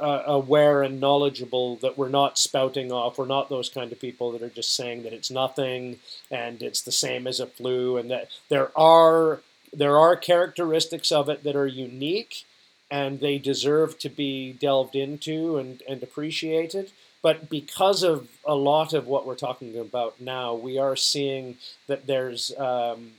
uh, 0.00 0.22
aware 0.24 0.82
and 0.82 1.00
knowledgeable 1.00 1.76
that 1.76 1.98
we're 1.98 2.08
not 2.08 2.38
spouting 2.38 2.90
off. 2.90 3.18
We're 3.18 3.26
not 3.26 3.50
those 3.50 3.68
kind 3.68 3.92
of 3.92 4.00
people 4.00 4.32
that 4.32 4.42
are 4.42 4.48
just 4.48 4.74
saying 4.74 5.02
that 5.02 5.12
it's 5.12 5.30
nothing 5.30 5.98
and 6.30 6.62
it's 6.62 6.80
the 6.80 6.92
same 6.92 7.26
as 7.26 7.38
a 7.40 7.46
flu, 7.46 7.96
and 7.96 8.10
that 8.10 8.28
there 8.48 8.70
are 8.78 9.40
there 9.72 9.98
are 9.98 10.16
characteristics 10.16 11.12
of 11.12 11.28
it 11.28 11.44
that 11.44 11.56
are 11.56 11.66
unique 11.66 12.44
and 12.90 13.20
they 13.20 13.38
deserve 13.38 13.98
to 14.00 14.08
be 14.08 14.52
delved 14.52 14.96
into 14.96 15.58
and, 15.58 15.82
and 15.88 16.02
appreciated. 16.02 16.90
But 17.22 17.50
because 17.50 18.02
of 18.02 18.28
a 18.46 18.54
lot 18.54 18.94
of 18.94 19.06
what 19.06 19.26
we're 19.26 19.34
talking 19.34 19.76
about 19.78 20.20
now, 20.20 20.54
we 20.54 20.78
are 20.78 20.96
seeing 20.96 21.56
that 21.86 22.06
there's 22.06 22.52
um, 22.58 23.12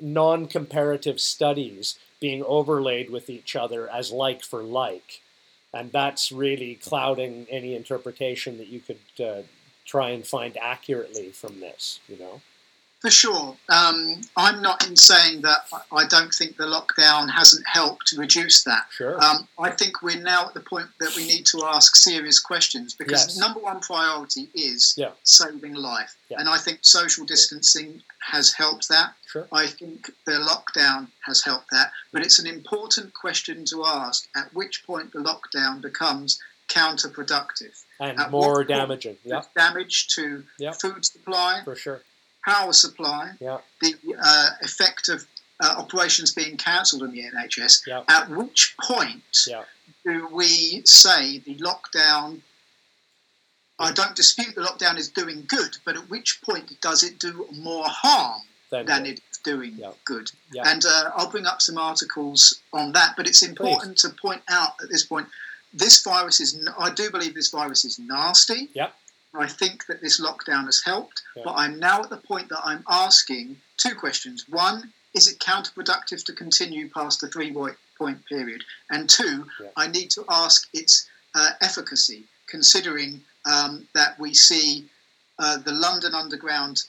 non 0.00 0.46
comparative 0.46 1.20
studies 1.20 1.98
being 2.20 2.42
overlaid 2.44 3.10
with 3.10 3.28
each 3.28 3.54
other 3.56 3.90
as 3.90 4.10
like 4.10 4.42
for 4.42 4.62
like. 4.62 5.20
And 5.74 5.90
that's 5.90 6.30
really 6.32 6.76
clouding 6.76 7.46
any 7.50 7.74
interpretation 7.74 8.58
that 8.58 8.68
you 8.68 8.80
could 8.80 9.00
uh, 9.24 9.42
try 9.84 10.10
and 10.10 10.26
find 10.26 10.56
accurately 10.56 11.30
from 11.30 11.60
this, 11.60 12.00
you 12.08 12.18
know? 12.18 12.40
For 13.02 13.10
sure. 13.10 13.56
Um, 13.68 14.20
I'm 14.36 14.62
not 14.62 14.86
in 14.86 14.94
saying 14.94 15.42
that 15.42 15.66
I 15.90 16.06
don't 16.06 16.32
think 16.32 16.56
the 16.56 16.66
lockdown 16.66 17.28
hasn't 17.28 17.66
helped 17.66 18.06
to 18.08 18.16
reduce 18.16 18.62
that. 18.62 18.86
Sure. 18.96 19.20
Um, 19.20 19.48
I 19.58 19.70
think 19.70 20.02
we're 20.02 20.20
now 20.20 20.46
at 20.46 20.54
the 20.54 20.60
point 20.60 20.86
that 21.00 21.16
we 21.16 21.26
need 21.26 21.44
to 21.46 21.64
ask 21.64 21.96
serious 21.96 22.38
questions 22.38 22.94
because 22.94 23.26
yes. 23.26 23.38
number 23.38 23.58
one 23.58 23.80
priority 23.80 24.50
is 24.54 24.94
yeah. 24.96 25.10
saving 25.24 25.74
life. 25.74 26.14
Yeah. 26.28 26.38
And 26.38 26.48
I 26.48 26.58
think 26.58 26.78
social 26.82 27.26
distancing 27.26 27.94
yeah. 27.94 28.00
has 28.20 28.52
helped 28.52 28.88
that. 28.88 29.14
Sure. 29.26 29.48
I 29.50 29.66
think 29.66 30.12
the 30.24 30.38
lockdown 30.38 31.08
has 31.26 31.42
helped 31.42 31.72
that. 31.72 31.90
But 32.12 32.24
it's 32.24 32.38
an 32.38 32.46
important 32.46 33.14
question 33.14 33.64
to 33.64 33.84
ask 33.84 34.28
at 34.36 34.54
which 34.54 34.86
point 34.86 35.12
the 35.12 35.18
lockdown 35.18 35.80
becomes 35.80 36.38
counterproductive. 36.68 37.82
And 37.98 38.20
at 38.20 38.30
more 38.30 38.62
damaging. 38.62 39.16
Yeah. 39.24 39.42
Damage 39.56 40.06
to 40.14 40.44
food 40.80 41.04
supply. 41.04 41.62
For 41.64 41.74
sure 41.74 42.02
power 42.44 42.72
supply, 42.72 43.32
yeah. 43.40 43.58
the 43.80 43.94
uh, 44.22 44.50
effect 44.62 45.08
of 45.08 45.26
uh, 45.60 45.74
operations 45.78 46.32
being 46.32 46.56
cancelled 46.56 47.02
in 47.02 47.12
the 47.12 47.22
NHS, 47.22 47.86
yeah. 47.86 48.02
at 48.08 48.28
which 48.28 48.74
point 48.82 49.22
yeah. 49.46 49.62
do 50.04 50.28
we 50.32 50.82
say 50.84 51.38
the 51.38 51.56
lockdown? 51.56 52.40
I 53.78 53.92
don't 53.92 54.14
dispute 54.14 54.54
the 54.54 54.62
lockdown 54.62 54.98
is 54.98 55.08
doing 55.08 55.44
good, 55.48 55.76
but 55.84 55.96
at 55.96 56.08
which 56.10 56.40
point 56.42 56.80
does 56.80 57.02
it 57.02 57.18
do 57.18 57.46
more 57.52 57.84
harm 57.86 58.42
than 58.70 59.06
it's 59.06 59.38
doing 59.44 59.74
yeah. 59.76 59.92
good? 60.04 60.30
And 60.64 60.84
uh, 60.84 61.10
I'll 61.16 61.30
bring 61.30 61.46
up 61.46 61.62
some 61.62 61.78
articles 61.78 62.60
on 62.72 62.92
that, 62.92 63.14
but 63.16 63.26
it's 63.26 63.42
important 63.42 63.98
Please. 63.98 64.10
to 64.10 64.20
point 64.20 64.42
out 64.48 64.72
at 64.82 64.88
this 64.88 65.04
point 65.04 65.28
this 65.72 66.02
virus 66.02 66.40
is, 66.40 66.68
I 66.78 66.90
do 66.90 67.10
believe 67.10 67.34
this 67.34 67.50
virus 67.50 67.84
is 67.84 67.98
nasty. 67.98 68.68
Yeah. 68.74 68.88
I 69.34 69.46
think 69.46 69.86
that 69.86 70.00
this 70.00 70.20
lockdown 70.20 70.66
has 70.66 70.82
helped, 70.84 71.22
yeah. 71.36 71.42
but 71.44 71.54
I'm 71.54 71.78
now 71.78 72.02
at 72.02 72.10
the 72.10 72.18
point 72.18 72.48
that 72.50 72.60
I'm 72.64 72.84
asking 72.88 73.56
two 73.78 73.94
questions. 73.94 74.46
One, 74.48 74.92
is 75.14 75.28
it 75.28 75.38
counterproductive 75.38 76.24
to 76.24 76.32
continue 76.32 76.88
past 76.88 77.20
the 77.20 77.28
three 77.28 77.54
point 77.98 78.24
period? 78.26 78.62
And 78.90 79.08
two, 79.08 79.46
yeah. 79.60 79.68
I 79.76 79.86
need 79.88 80.10
to 80.10 80.24
ask 80.28 80.68
its 80.72 81.08
uh, 81.34 81.50
efficacy, 81.60 82.24
considering 82.46 83.22
um, 83.46 83.86
that 83.94 84.18
we 84.18 84.34
see 84.34 84.86
uh, 85.38 85.58
the 85.58 85.72
London 85.72 86.14
Underground 86.14 86.82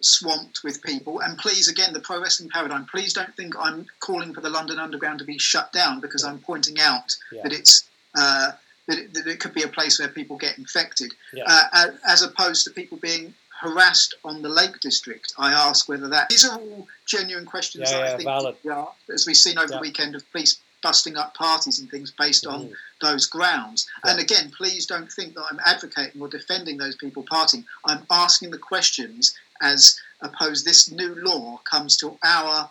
swamped 0.00 0.62
with 0.62 0.82
people. 0.82 1.20
And 1.20 1.38
please, 1.38 1.68
again, 1.68 1.94
the 1.94 2.00
pro 2.00 2.20
wrestling 2.20 2.50
paradigm, 2.50 2.84
please 2.86 3.14
don't 3.14 3.34
think 3.36 3.54
I'm 3.58 3.86
calling 4.00 4.34
for 4.34 4.42
the 4.42 4.50
London 4.50 4.78
Underground 4.78 5.18
to 5.20 5.24
be 5.24 5.38
shut 5.38 5.72
down 5.72 6.00
because 6.00 6.24
yeah. 6.24 6.30
I'm 6.30 6.38
pointing 6.40 6.78
out 6.78 7.16
that 7.42 7.52
it's. 7.52 7.88
Uh, 8.14 8.52
that 8.86 8.98
it, 8.98 9.14
that 9.14 9.26
it 9.26 9.40
could 9.40 9.54
be 9.54 9.62
a 9.62 9.68
place 9.68 9.98
where 9.98 10.08
people 10.08 10.36
get 10.36 10.58
infected, 10.58 11.12
yeah. 11.32 11.44
uh, 11.72 11.88
as 12.06 12.22
opposed 12.22 12.64
to 12.64 12.70
people 12.70 12.98
being 12.98 13.34
harassed 13.60 14.14
on 14.24 14.42
the 14.42 14.48
Lake 14.48 14.80
District. 14.80 15.32
I 15.38 15.52
ask 15.52 15.88
whether 15.88 16.08
that 16.08 16.28
these 16.28 16.44
are 16.44 16.58
all 16.58 16.86
genuine 17.06 17.46
questions 17.46 17.90
yeah, 17.90 17.98
that 17.98 18.06
yeah, 18.06 18.12
I 18.12 18.16
think 18.16 18.28
valid. 18.28 18.56
are, 18.70 18.92
as 19.12 19.26
we've 19.26 19.36
seen 19.36 19.58
over 19.58 19.68
the 19.68 19.80
weekend 19.80 20.14
of 20.14 20.30
police 20.30 20.58
busting 20.82 21.16
up 21.16 21.34
parties 21.34 21.80
and 21.80 21.90
things 21.90 22.12
based 22.12 22.46
on 22.46 22.66
mm. 22.66 22.72
those 23.00 23.26
grounds. 23.26 23.88
Yeah. 24.04 24.12
And 24.12 24.20
again, 24.20 24.52
please 24.56 24.86
don't 24.86 25.10
think 25.10 25.34
that 25.34 25.44
I'm 25.50 25.58
advocating 25.64 26.20
or 26.20 26.28
defending 26.28 26.76
those 26.76 26.96
people 26.96 27.24
partying. 27.24 27.64
I'm 27.84 28.06
asking 28.10 28.50
the 28.50 28.58
questions 28.58 29.34
as 29.60 29.98
opposed 30.20 30.64
this 30.64 30.90
new 30.90 31.14
law 31.16 31.60
comes 31.64 31.96
to 31.98 32.16
our 32.22 32.70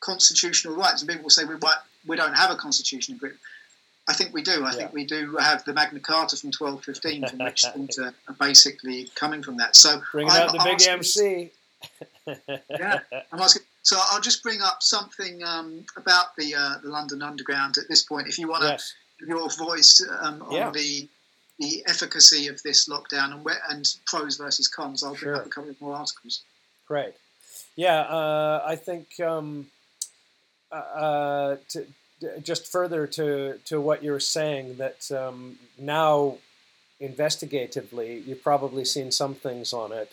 constitutional 0.00 0.76
rights. 0.76 1.00
And 1.00 1.08
people 1.08 1.22
will 1.24 1.30
say 1.30 1.44
we, 1.44 1.54
we 2.06 2.16
don't 2.16 2.34
have 2.34 2.50
a 2.50 2.56
constitution 2.56 3.14
in 3.14 3.18
Britain. 3.18 3.38
I 4.08 4.14
think 4.14 4.32
we 4.32 4.42
do. 4.42 4.64
I 4.64 4.70
yeah. 4.70 4.72
think 4.72 4.94
we 4.94 5.04
do 5.04 5.36
have 5.36 5.64
the 5.64 5.74
Magna 5.74 6.00
Carta 6.00 6.36
from 6.36 6.48
1215, 6.48 7.28
from 7.28 7.38
which 7.44 7.64
things 7.74 7.98
are 7.98 8.14
basically 8.40 9.08
coming 9.14 9.42
from 9.42 9.58
that. 9.58 9.76
So 9.76 10.00
bring 10.12 10.28
out 10.30 10.52
the 10.52 10.60
big 10.64 10.88
MC. 10.88 11.50
yeah, 12.70 13.00
I'm 13.30 13.40
asking. 13.40 13.62
So 13.82 13.98
I'll 14.10 14.20
just 14.20 14.42
bring 14.42 14.60
up 14.62 14.82
something 14.82 15.42
um, 15.44 15.84
about 15.96 16.34
the 16.36 16.54
uh, 16.54 16.78
the 16.82 16.88
London 16.88 17.22
Underground 17.22 17.76
at 17.76 17.86
this 17.88 18.02
point. 18.02 18.26
If 18.28 18.38
you 18.38 18.48
want 18.48 18.62
to, 18.62 18.68
yes. 18.70 18.94
your 19.26 19.48
voice 19.50 20.04
um, 20.20 20.42
on 20.42 20.52
yeah. 20.52 20.70
the 20.70 21.08
the 21.58 21.84
efficacy 21.86 22.48
of 22.48 22.62
this 22.62 22.88
lockdown 22.88 23.32
and 23.32 23.44
where, 23.44 23.60
and 23.70 23.86
pros 24.06 24.38
versus 24.38 24.68
cons, 24.68 25.02
I'll 25.02 25.10
bring 25.10 25.20
sure. 25.20 25.36
up 25.36 25.46
a 25.46 25.50
couple 25.50 25.70
of 25.70 25.80
more 25.80 25.94
articles. 25.94 26.42
Great. 26.86 27.14
Yeah, 27.76 28.00
uh, 28.00 28.62
I 28.66 28.76
think 28.76 29.20
um, 29.20 29.66
uh, 30.72 30.74
uh 30.74 31.56
to, 31.70 31.86
just 32.42 32.70
further 32.70 33.06
to, 33.06 33.58
to 33.64 33.80
what 33.80 34.02
you're 34.02 34.20
saying, 34.20 34.76
that 34.76 35.10
um, 35.12 35.58
now 35.78 36.38
investigatively, 37.00 38.26
you've 38.26 38.42
probably 38.42 38.84
seen 38.84 39.10
some 39.12 39.34
things 39.34 39.72
on 39.72 39.92
it. 39.92 40.12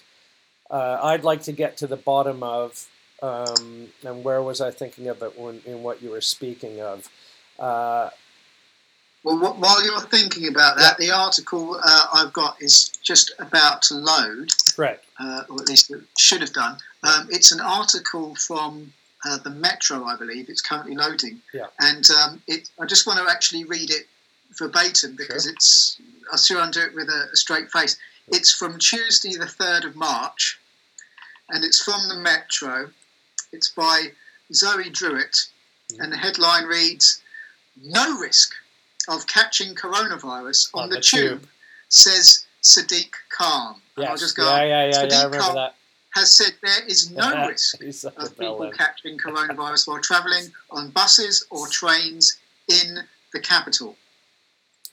Uh, 0.69 0.99
I'd 1.01 1.23
like 1.23 1.43
to 1.43 1.51
get 1.51 1.77
to 1.77 1.87
the 1.87 1.97
bottom 1.97 2.43
of, 2.43 2.87
um, 3.21 3.87
and 4.03 4.23
where 4.23 4.41
was 4.41 4.61
I 4.61 4.71
thinking 4.71 5.07
of 5.07 5.21
it 5.21 5.37
when, 5.39 5.61
in 5.65 5.83
what 5.83 6.01
you 6.01 6.11
were 6.11 6.21
speaking 6.21 6.81
of? 6.81 7.09
Uh, 7.57 8.09
well, 9.23 9.55
while 9.55 9.83
you're 9.83 10.01
thinking 10.01 10.47
about 10.47 10.77
that, 10.77 10.97
the 10.97 11.09
article 11.09 11.79
uh, 11.83 12.05
I've 12.13 12.33
got 12.33 12.61
is 12.61 12.89
just 13.01 13.33
about 13.39 13.81
to 13.83 13.95
load. 13.95 14.49
Right. 14.77 14.99
Uh, 15.19 15.43
or 15.49 15.61
at 15.61 15.67
least 15.67 15.89
it 15.89 16.01
should 16.17 16.41
have 16.41 16.53
done. 16.53 16.77
Um, 17.03 17.27
it's 17.31 17.51
an 17.51 17.59
article 17.59 18.35
from 18.35 18.93
uh, 19.23 19.37
the 19.37 19.49
Metro, 19.49 20.03
I 20.03 20.17
believe. 20.17 20.49
It's 20.49 20.61
currently 20.61 20.95
loading. 20.95 21.41
Yeah. 21.53 21.67
And 21.79 22.05
um, 22.11 22.41
it, 22.47 22.69
I 22.79 22.85
just 22.85 23.07
want 23.07 23.19
to 23.19 23.31
actually 23.31 23.63
read 23.65 23.89
it 23.89 24.07
verbatim 24.57 25.15
because 25.15 25.43
sure. 25.43 25.53
it's. 25.53 26.01
I'll 26.31 26.39
sure 26.39 26.61
undo 26.61 26.81
it 26.81 26.95
with 26.95 27.07
a, 27.09 27.29
a 27.31 27.35
straight 27.35 27.71
face. 27.71 27.97
It's 28.29 28.51
from 28.51 28.79
Tuesday, 28.79 29.35
the 29.35 29.45
3rd 29.45 29.85
of 29.85 29.95
March, 29.95 30.59
and 31.49 31.63
it's 31.63 31.83
from 31.83 32.07
the 32.09 32.15
Metro. 32.15 32.89
It's 33.51 33.69
by 33.69 34.07
Zoe 34.51 34.89
Drewett, 34.89 35.47
mm. 35.91 35.99
and 35.99 36.11
the 36.11 36.17
headline 36.17 36.65
reads 36.65 37.21
No 37.81 38.17
risk 38.17 38.53
of 39.07 39.27
catching 39.27 39.75
coronavirus 39.75 40.69
on, 40.73 40.83
on 40.83 40.89
the, 40.89 40.95
the 40.95 41.01
tube, 41.01 41.41
tube, 41.41 41.47
says 41.89 42.45
Sadiq 42.63 43.11
Khan. 43.29 43.75
Yes. 43.97 44.09
I'll 44.09 44.17
just 44.17 44.35
go, 44.35 44.43
yeah, 44.43 44.63
yeah, 44.63 44.85
yeah, 44.85 44.91
Sadiq 44.91 45.11
yeah, 45.11 45.19
I 45.19 45.23
remember 45.25 45.45
Khan, 45.45 45.55
that 45.55 45.75
has 46.15 46.33
said 46.33 46.53
there 46.63 46.87
is 46.87 47.11
no 47.15 47.47
risk 47.47 47.75
of 48.05 48.37
people 48.37 48.71
catching 48.75 49.17
coronavirus 49.17 49.87
while 49.87 50.01
travelling 50.01 50.51
on 50.71 50.89
buses 50.89 51.45
or 51.51 51.67
trains 51.67 52.37
in 52.67 52.99
the 53.33 53.39
capital. 53.39 53.95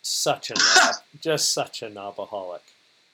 Such 0.03 0.51
a 0.51 0.55
knob, 0.55 0.95
just 1.21 1.53
such 1.53 1.83
a 1.83 1.87
knobaholic. 1.87 2.61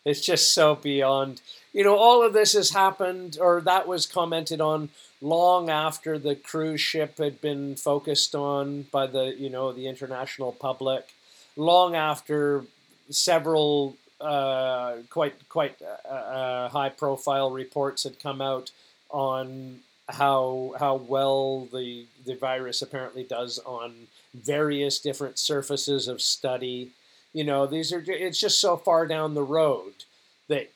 It's 0.05 0.25
just 0.25 0.55
so 0.55 0.75
beyond. 0.75 1.43
You 1.75 1.85
know, 1.85 1.97
all 1.97 2.25
of 2.25 2.33
this 2.33 2.55
has 2.55 2.71
happened, 2.71 3.37
or 3.39 3.61
that 3.61 3.87
was 3.87 4.07
commented 4.07 4.61
on 4.61 4.89
long 5.21 5.69
after 5.69 6.19
the 6.19 6.35
cruise 6.35 6.81
ship 6.81 7.19
had 7.19 7.43
been 7.43 7.77
focused 7.77 8.35
on 8.35 8.87
by 8.91 9.07
the 9.07 9.35
you 9.39 9.51
know 9.51 9.73
the 9.73 9.87
international 9.87 10.53
public, 10.53 11.13
long 11.57 11.95
after 11.95 12.65
several 13.11 13.97
uh, 14.21 14.97
quite 15.11 15.49
quite 15.49 15.81
uh, 15.83 16.09
uh, 16.09 16.69
high 16.69 16.89
profile 16.89 17.51
reports 17.51 18.05
had 18.05 18.19
come 18.21 18.41
out 18.41 18.71
on 19.11 19.81
how 20.09 20.75
how 20.79 20.97
well 20.97 21.66
the 21.66 22.07
the 22.25 22.35
virus 22.35 22.83
apparently 22.83 23.25
does 23.25 23.59
on 23.64 24.09
various 24.35 24.99
different 24.99 25.39
surfaces 25.39 26.09
of 26.09 26.21
study. 26.21 26.91
You 27.33 27.45
know, 27.45 27.66
these 27.66 27.93
are 27.93 28.03
it's 28.07 28.41
just 28.41 28.61
so 28.61 28.77
far 28.77 29.07
down 29.07 29.35
the 29.35 29.43
road 29.43 30.05
that 30.49 30.71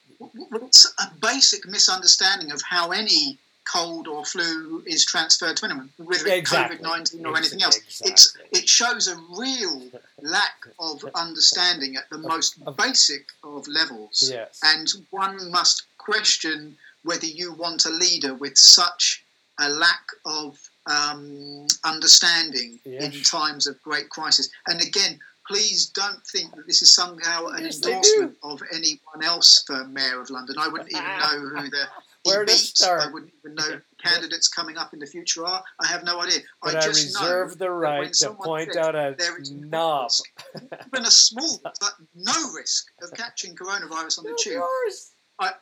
it's 0.54 0.92
a 1.00 1.10
basic 1.20 1.66
misunderstanding 1.66 2.52
of 2.52 2.62
how 2.62 2.90
any 2.90 3.38
cold 3.64 4.08
or 4.08 4.24
flu 4.24 4.82
is 4.86 5.04
transferred 5.04 5.56
to 5.58 5.64
anyone, 5.64 5.90
whether 5.98 6.26
it's 6.26 6.38
exactly. 6.38 6.78
COVID 6.78 6.82
nineteen 6.82 7.26
or 7.26 7.36
anything 7.36 7.62
else. 7.62 7.76
Exactly. 7.76 8.10
It's 8.10 8.36
it 8.52 8.68
shows 8.68 9.08
a 9.08 9.16
real 9.38 9.82
lack 10.20 10.66
of 10.78 11.04
understanding 11.14 11.96
at 11.96 12.08
the 12.10 12.18
most 12.18 12.62
basic 12.76 13.26
of 13.44 13.66
levels, 13.68 14.30
yes. 14.32 14.60
and 14.64 14.92
one 15.10 15.50
must 15.50 15.84
question 15.98 16.76
whether 17.04 17.26
you 17.26 17.52
want 17.52 17.84
a 17.86 17.90
leader 17.90 18.34
with 18.34 18.56
such 18.56 19.24
a 19.58 19.68
lack 19.68 20.06
of 20.24 20.58
um, 20.86 21.66
understanding 21.84 22.78
yes. 22.84 23.02
in 23.02 23.22
times 23.22 23.66
of 23.66 23.80
great 23.82 24.08
crisis. 24.08 24.50
And 24.66 24.80
again, 24.80 25.18
please 25.46 25.86
don't 25.86 26.24
think 26.26 26.54
that 26.54 26.66
this 26.66 26.82
is 26.82 26.94
somehow 26.94 27.46
an 27.48 27.64
yes, 27.64 27.84
endorsement 27.84 28.36
of 28.42 28.62
anyone 28.72 29.22
else 29.22 29.62
for 29.66 29.84
Mayor 29.84 30.20
of 30.20 30.30
London. 30.30 30.56
I 30.58 30.68
wouldn't 30.68 30.90
even 30.90 31.04
know 31.04 31.60
who 31.60 31.70
the 31.70 31.84
where 32.24 32.44
to 32.44 32.52
start? 32.52 33.02
I 33.02 33.12
wouldn't 33.12 33.32
even 33.38 33.54
know 33.54 33.80
candidates 34.02 34.48
coming 34.48 34.76
up 34.76 34.92
in 34.92 34.98
the 34.98 35.06
future 35.06 35.44
are. 35.44 35.62
I 35.80 35.86
have 35.86 36.04
no 36.04 36.20
idea. 36.20 36.40
But 36.62 36.76
I, 36.76 36.84
I 36.84 36.86
reserve 36.86 37.58
the 37.58 37.70
right 37.70 38.12
to 38.14 38.30
point 38.30 38.76
out 38.76 38.94
a 38.94 39.16
knob. 39.50 40.10
even 40.56 41.06
a 41.06 41.10
small, 41.10 41.60
but 41.64 41.78
no 42.14 42.52
risk 42.56 42.86
of 43.02 43.12
catching 43.12 43.54
coronavirus 43.54 44.18
on 44.18 44.24
the 44.24 44.38
tube. 44.40 44.60
Course. 44.60 45.12
I, 45.38 45.52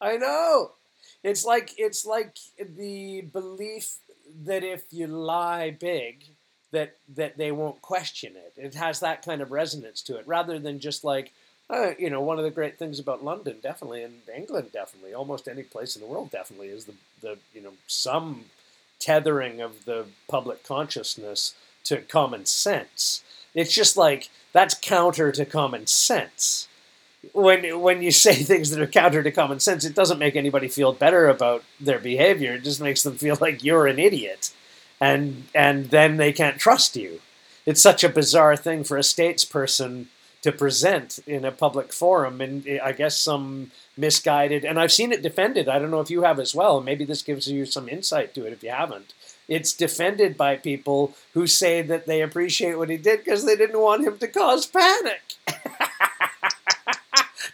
I 0.00 0.16
know. 0.16 0.72
It's 1.22 1.44
like 1.44 1.72
it's 1.78 2.04
like 2.04 2.36
the 2.58 3.22
belief 3.22 3.96
that 4.44 4.62
if 4.62 4.84
you 4.90 5.06
lie 5.06 5.70
big, 5.70 6.24
that 6.72 6.96
that 7.14 7.38
they 7.38 7.52
won't 7.52 7.80
question 7.80 8.34
it. 8.36 8.52
It 8.56 8.74
has 8.74 9.00
that 9.00 9.24
kind 9.24 9.40
of 9.40 9.50
resonance 9.50 10.02
to 10.02 10.16
it, 10.16 10.26
rather 10.26 10.58
than 10.58 10.78
just 10.78 11.04
like 11.04 11.32
uh, 11.68 11.92
you 11.98 12.10
know, 12.10 12.20
one 12.20 12.38
of 12.38 12.44
the 12.44 12.50
great 12.50 12.78
things 12.78 12.98
about 12.98 13.24
London, 13.24 13.56
definitely, 13.62 14.02
and 14.02 14.20
England, 14.34 14.70
definitely, 14.72 15.12
almost 15.12 15.48
any 15.48 15.62
place 15.62 15.96
in 15.96 16.02
the 16.02 16.08
world, 16.08 16.30
definitely, 16.30 16.68
is 16.68 16.84
the, 16.84 16.94
the 17.20 17.38
you 17.52 17.60
know 17.60 17.72
some 17.86 18.44
tethering 19.00 19.60
of 19.60 19.84
the 19.84 20.06
public 20.28 20.62
consciousness 20.64 21.54
to 21.84 21.98
common 21.98 22.46
sense. 22.46 23.22
It's 23.54 23.74
just 23.74 23.96
like 23.96 24.30
that's 24.52 24.74
counter 24.74 25.32
to 25.32 25.44
common 25.44 25.86
sense. 25.88 26.68
When 27.32 27.80
when 27.80 28.00
you 28.00 28.12
say 28.12 28.34
things 28.36 28.70
that 28.70 28.80
are 28.80 28.86
counter 28.86 29.24
to 29.24 29.32
common 29.32 29.58
sense, 29.58 29.84
it 29.84 29.94
doesn't 29.94 30.20
make 30.20 30.36
anybody 30.36 30.68
feel 30.68 30.92
better 30.92 31.28
about 31.28 31.64
their 31.80 31.98
behavior. 31.98 32.54
It 32.54 32.62
just 32.62 32.80
makes 32.80 33.02
them 33.02 33.16
feel 33.16 33.38
like 33.40 33.64
you're 33.64 33.88
an 33.88 33.98
idiot, 33.98 34.52
and 35.00 35.48
and 35.52 35.86
then 35.86 36.16
they 36.16 36.32
can't 36.32 36.60
trust 36.60 36.94
you. 36.94 37.20
It's 37.64 37.82
such 37.82 38.04
a 38.04 38.08
bizarre 38.08 38.56
thing 38.56 38.84
for 38.84 38.96
a 38.96 39.00
statesperson 39.00 40.06
to 40.46 40.52
present 40.52 41.18
in 41.26 41.44
a 41.44 41.50
public 41.50 41.92
forum, 41.92 42.40
and 42.40 42.64
I 42.80 42.92
guess 42.92 43.18
some 43.18 43.72
misguided. 43.96 44.64
And 44.64 44.78
I've 44.78 44.92
seen 44.92 45.10
it 45.10 45.20
defended. 45.20 45.68
I 45.68 45.80
don't 45.80 45.90
know 45.90 45.98
if 45.98 46.08
you 46.08 46.22
have 46.22 46.38
as 46.38 46.54
well. 46.54 46.80
Maybe 46.80 47.04
this 47.04 47.22
gives 47.22 47.50
you 47.50 47.66
some 47.66 47.88
insight 47.88 48.32
to 48.36 48.46
it 48.46 48.52
if 48.52 48.62
you 48.62 48.70
haven't. 48.70 49.12
It's 49.48 49.72
defended 49.72 50.36
by 50.36 50.54
people 50.54 51.16
who 51.34 51.48
say 51.48 51.82
that 51.82 52.06
they 52.06 52.22
appreciate 52.22 52.78
what 52.78 52.90
he 52.90 52.96
did 52.96 53.24
because 53.24 53.44
they 53.44 53.56
didn't 53.56 53.80
want 53.80 54.06
him 54.06 54.18
to 54.18 54.28
cause 54.28 54.68
panic. 54.68 55.34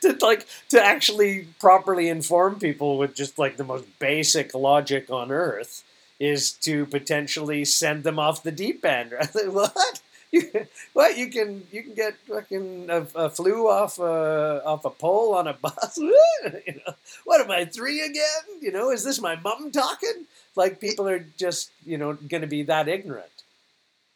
to 0.02 0.18
like 0.20 0.46
to 0.68 0.84
actually 0.84 1.46
properly 1.60 2.10
inform 2.10 2.58
people 2.58 2.98
with 2.98 3.14
just 3.14 3.38
like 3.38 3.56
the 3.56 3.64
most 3.64 3.86
basic 4.00 4.52
logic 4.52 5.08
on 5.08 5.32
earth 5.32 5.82
is 6.20 6.52
to 6.52 6.84
potentially 6.84 7.64
send 7.64 8.04
them 8.04 8.18
off 8.18 8.42
the 8.42 8.52
deep 8.52 8.84
end. 8.84 9.14
what? 9.46 10.02
you, 10.52 10.66
what 10.94 11.18
you 11.18 11.28
can 11.28 11.66
you 11.70 11.82
can 11.82 11.94
get 11.94 12.16
fucking 12.26 12.88
a, 12.88 13.06
a 13.14 13.28
flu 13.28 13.68
off 13.68 13.98
a 13.98 14.62
off 14.64 14.86
a 14.86 14.90
pole 14.90 15.34
on 15.34 15.46
a 15.46 15.52
bus. 15.52 15.96
you 15.98 16.80
know, 16.86 16.94
what 17.24 17.42
am 17.42 17.50
I 17.50 17.66
three 17.66 18.00
again? 18.00 18.60
You 18.60 18.72
know, 18.72 18.90
is 18.90 19.04
this 19.04 19.20
my 19.20 19.36
mum 19.36 19.70
talking? 19.70 20.24
Like 20.56 20.80
people 20.80 21.06
are 21.06 21.24
just 21.36 21.70
you 21.84 21.98
know 21.98 22.14
going 22.14 22.40
to 22.40 22.46
be 22.46 22.62
that 22.62 22.88
ignorant. 22.88 23.26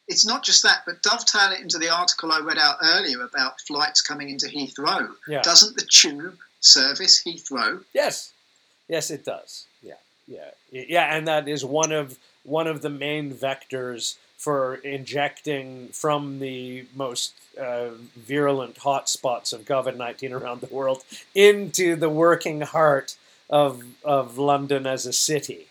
It's 0.08 0.26
not 0.26 0.42
just 0.42 0.62
that, 0.62 0.82
but 0.86 1.02
dovetail 1.02 1.52
it 1.52 1.60
into 1.60 1.78
the 1.78 1.90
article 1.90 2.32
I 2.32 2.38
read 2.38 2.58
out 2.58 2.76
earlier 2.82 3.22
about 3.22 3.60
flights 3.60 4.00
coming 4.00 4.30
into 4.30 4.46
Heathrow. 4.46 5.10
Yeah. 5.28 5.42
Doesn't 5.42 5.76
the 5.76 5.84
tube 5.84 6.38
service 6.60 7.22
Heathrow? 7.26 7.84
Yes, 7.92 8.32
yes, 8.88 9.10
it 9.10 9.24
does. 9.24 9.66
Yeah, 9.82 9.94
yeah, 10.26 10.50
yeah, 10.70 11.14
and 11.14 11.28
that 11.28 11.46
is 11.46 11.62
one 11.62 11.92
of 11.92 12.16
one 12.46 12.66
of 12.66 12.82
the 12.82 12.90
main 12.90 13.32
vectors 13.32 14.16
for 14.36 14.76
injecting 14.76 15.88
from 15.88 16.38
the 16.38 16.84
most 16.94 17.34
uh, 17.60 17.88
virulent 18.16 18.76
hotspots 18.76 19.52
of 19.52 19.62
COVID 19.62 19.96
19 19.96 20.32
around 20.32 20.60
the 20.60 20.72
world 20.74 21.04
into 21.34 21.96
the 21.96 22.08
working 22.10 22.60
heart 22.60 23.16
of, 23.48 23.82
of 24.04 24.38
London 24.38 24.86
as 24.86 25.06
a 25.06 25.12
city. 25.12 25.66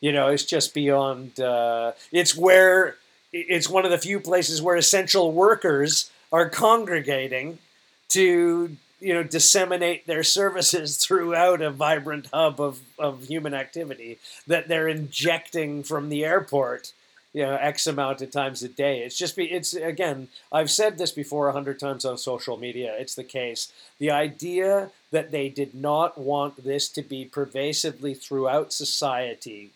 You 0.00 0.12
know, 0.12 0.28
it's 0.28 0.44
just 0.44 0.74
beyond, 0.74 1.40
uh, 1.40 1.92
it's 2.12 2.36
where 2.36 2.96
it's 3.32 3.68
one 3.68 3.84
of 3.84 3.90
the 3.90 3.98
few 3.98 4.18
places 4.18 4.60
where 4.60 4.76
essential 4.76 5.32
workers 5.32 6.10
are 6.32 6.48
congregating 6.48 7.58
to 8.08 8.76
you 9.00 9.14
know 9.14 9.22
disseminate 9.22 10.06
their 10.06 10.22
services 10.22 10.96
throughout 11.04 11.60
a 11.62 11.70
vibrant 11.70 12.28
hub 12.32 12.60
of, 12.60 12.80
of 12.98 13.24
human 13.24 13.54
activity 13.54 14.18
that 14.46 14.68
they're 14.68 14.88
injecting 14.88 15.82
from 15.82 16.08
the 16.08 16.24
airport 16.24 16.92
you 17.32 17.42
know 17.42 17.54
x 17.56 17.86
amount 17.86 18.22
of 18.22 18.30
times 18.30 18.62
a 18.62 18.68
day. 18.68 19.00
It's 19.00 19.16
just 19.16 19.36
be 19.36 19.44
it's 19.46 19.74
again 19.74 20.28
i've 20.52 20.70
said 20.70 20.98
this 20.98 21.12
before 21.12 21.48
a 21.48 21.52
hundred 21.52 21.78
times 21.78 22.04
on 22.04 22.18
social 22.18 22.56
media 22.56 22.94
it's 22.98 23.14
the 23.14 23.24
case. 23.24 23.72
The 23.98 24.10
idea 24.10 24.90
that 25.10 25.30
they 25.30 25.48
did 25.48 25.74
not 25.74 26.18
want 26.18 26.64
this 26.64 26.88
to 26.90 27.02
be 27.02 27.24
pervasively 27.24 28.14
throughout 28.14 28.72
society 28.72 29.70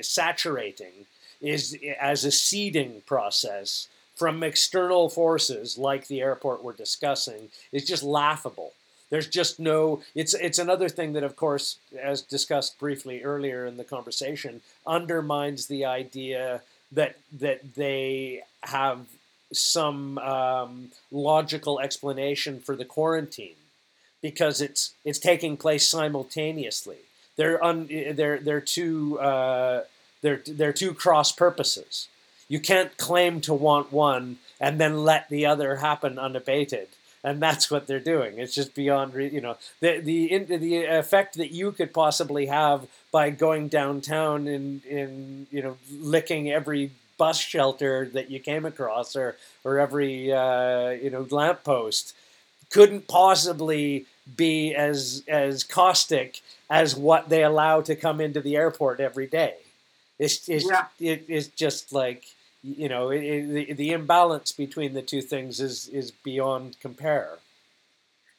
saturating 0.00 1.06
is 1.40 1.76
as 2.00 2.24
a 2.24 2.30
seeding 2.30 3.02
process 3.06 3.88
from 4.14 4.42
external 4.42 5.08
forces 5.08 5.76
like 5.76 6.06
the 6.06 6.20
airport 6.20 6.62
we're 6.62 6.72
discussing 6.72 7.48
is 7.72 7.84
just 7.84 8.02
laughable. 8.02 8.72
There's 9.10 9.26
just 9.28 9.60
no. 9.60 10.02
It's 10.14 10.34
it's 10.34 10.58
another 10.58 10.88
thing 10.88 11.12
that, 11.12 11.22
of 11.22 11.36
course, 11.36 11.78
as 12.00 12.22
discussed 12.22 12.78
briefly 12.78 13.22
earlier 13.22 13.66
in 13.66 13.76
the 13.76 13.84
conversation, 13.84 14.60
undermines 14.86 15.66
the 15.66 15.84
idea 15.84 16.62
that 16.90 17.16
that 17.32 17.74
they 17.74 18.42
have 18.62 19.06
some 19.52 20.18
um, 20.18 20.90
logical 21.12 21.78
explanation 21.80 22.60
for 22.60 22.74
the 22.74 22.84
quarantine 22.84 23.56
because 24.22 24.60
it's 24.60 24.94
it's 25.04 25.18
taking 25.18 25.56
place 25.56 25.86
simultaneously. 25.86 26.98
They're 27.36 27.62
un, 27.62 27.86
they're 27.88 28.38
they're 28.38 28.60
two 28.60 29.20
uh, 29.20 29.84
they're 30.22 30.40
they're 30.46 30.72
two 30.72 30.94
cross 30.94 31.30
purposes. 31.30 32.08
You 32.48 32.60
can't 32.60 32.96
claim 32.96 33.40
to 33.42 33.54
want 33.54 33.92
one 33.92 34.38
and 34.60 34.80
then 34.80 35.04
let 35.04 35.28
the 35.28 35.46
other 35.46 35.76
happen 35.76 36.18
unabated. 36.18 36.88
And 37.22 37.40
that's 37.40 37.70
what 37.70 37.86
they're 37.86 38.00
doing. 38.00 38.38
It's 38.38 38.54
just 38.54 38.74
beyond, 38.74 39.14
you 39.14 39.40
know, 39.40 39.56
the 39.80 39.98
the 39.98 40.38
the 40.44 40.84
effect 40.84 41.36
that 41.38 41.52
you 41.52 41.72
could 41.72 41.94
possibly 41.94 42.46
have 42.46 42.86
by 43.10 43.30
going 43.30 43.68
downtown 43.68 44.46
and 44.46 44.84
in 44.84 45.46
you 45.50 45.62
know 45.62 45.78
licking 45.90 46.50
every 46.50 46.90
bus 47.16 47.38
shelter 47.40 48.10
that 48.12 48.30
you 48.30 48.40
came 48.40 48.66
across 48.66 49.16
or 49.16 49.36
or 49.64 49.78
every 49.78 50.30
uh, 50.32 50.90
you 50.90 51.08
know 51.08 51.26
lamppost 51.30 52.14
couldn't 52.70 53.08
possibly 53.08 54.06
be 54.36 54.74
as 54.74 55.22
as 55.28 55.64
caustic 55.64 56.40
as 56.68 56.96
what 56.96 57.28
they 57.28 57.42
allow 57.42 57.80
to 57.80 57.94
come 57.94 58.20
into 58.20 58.40
the 58.40 58.56
airport 58.56 59.00
every 59.00 59.26
day. 59.26 59.54
It's, 60.18 60.48
it's, 60.48 60.68
yeah. 60.68 60.86
it, 61.00 61.24
it's 61.28 61.48
just 61.48 61.92
like 61.92 62.24
you 62.62 62.88
know 62.88 63.10
it, 63.10 63.22
it, 63.22 63.68
the, 63.68 63.72
the 63.74 63.92
imbalance 63.92 64.52
between 64.52 64.94
the 64.94 65.02
two 65.02 65.20
things 65.20 65.60
is 65.60 65.88
is 65.88 66.10
beyond 66.10 66.76
compare. 66.80 67.38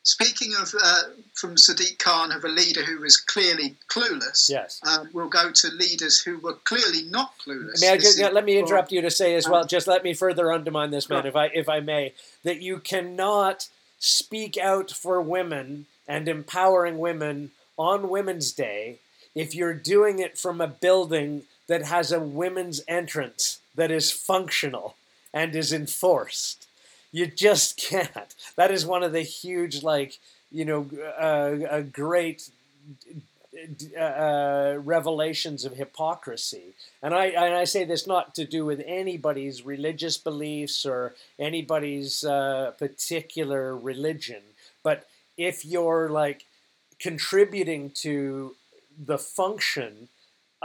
Speaking 0.03 0.53
of 0.61 0.73
uh, 0.83 1.01
from 1.33 1.55
Sadiq 1.55 1.97
Khan 1.97 2.31
of 2.31 2.43
a 2.43 2.47
leader 2.47 2.83
who 2.83 2.99
was 2.99 3.17
clearly 3.17 3.75
clueless, 3.89 4.49
yes, 4.49 4.79
um, 4.87 5.09
we'll 5.13 5.27
go 5.27 5.51
to 5.51 5.67
leaders 5.69 6.21
who 6.21 6.37
were 6.37 6.53
clearly 6.53 7.03
not 7.09 7.33
clueless. 7.39 7.81
May 7.81 7.89
I 7.89 7.97
just, 7.97 8.19
let 8.19 8.45
me 8.45 8.57
interrupt 8.57 8.91
you 8.91 9.01
to 9.01 9.11
say 9.11 9.35
as 9.35 9.49
well. 9.49 9.61
Um, 9.61 9.67
just 9.67 9.87
let 9.87 10.03
me 10.03 10.13
further 10.13 10.51
undermine 10.51 10.91
this, 10.91 11.09
man, 11.09 11.25
if 11.25 11.35
I 11.35 11.47
if 11.47 11.67
I 11.67 11.79
may, 11.79 12.13
that 12.43 12.61
you 12.61 12.79
cannot 12.79 13.67
speak 13.99 14.57
out 14.57 14.91
for 14.91 15.19
women 15.21 15.87
and 16.07 16.27
empowering 16.27 16.99
women 16.99 17.51
on 17.77 18.09
Women's 18.09 18.53
Day 18.53 18.99
if 19.33 19.53
you're 19.53 19.73
doing 19.73 20.19
it 20.19 20.37
from 20.37 20.61
a 20.61 20.67
building 20.67 21.43
that 21.67 21.85
has 21.85 22.11
a 22.11 22.19
women's 22.19 22.81
entrance 22.87 23.59
that 23.75 23.91
is 23.91 24.11
functional 24.11 24.95
and 25.33 25.55
is 25.55 25.73
enforced. 25.73 26.67
You 27.11 27.27
just 27.27 27.77
can't. 27.77 28.35
That 28.55 28.71
is 28.71 28.85
one 28.85 29.03
of 29.03 29.11
the 29.11 29.21
huge, 29.21 29.83
like, 29.83 30.19
you 30.51 30.65
know, 30.65 30.87
uh, 31.17 31.81
great 31.81 32.49
uh, 33.97 34.01
uh, 34.01 34.79
revelations 34.83 35.63
of 35.65 35.77
hypocrisy. 35.77 36.73
And 37.01 37.13
I, 37.13 37.27
and 37.27 37.53
I 37.53 37.63
say 37.63 37.85
this 37.85 38.05
not 38.05 38.35
to 38.35 38.45
do 38.45 38.65
with 38.65 38.83
anybody's 38.85 39.65
religious 39.65 40.17
beliefs 40.17 40.85
or 40.85 41.15
anybody's 41.39 42.23
uh, 42.23 42.71
particular 42.77 43.75
religion, 43.75 44.41
but 44.83 45.07
if 45.37 45.65
you're 45.65 46.09
like 46.09 46.45
contributing 46.99 47.91
to 47.91 48.55
the 48.97 49.17
function 49.17 50.09